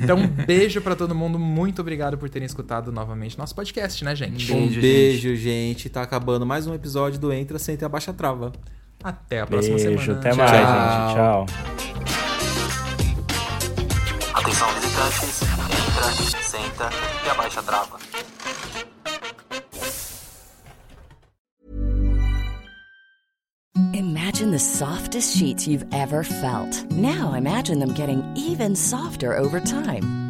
[0.00, 1.38] Então, um beijo pra todo mundo.
[1.38, 4.46] Muito obrigado por terem escutado novamente nosso podcast, né, gente?
[4.52, 5.88] Beijo, um beijo, gente.
[5.88, 8.52] Tá acabando mais um episódio do Entra, Senta e Abaixa a Trava.
[9.02, 10.18] Até a próxima Beijo, semana.
[10.20, 11.46] até mais, Tchau.
[11.48, 11.56] gente.
[11.94, 11.99] Tchau.
[15.00, 16.90] Entra, senta
[17.24, 17.98] e abaixa a trava.
[23.94, 26.84] Imagine the softest sheets you've ever felt.
[26.90, 30.29] Now imagine them getting even softer over time.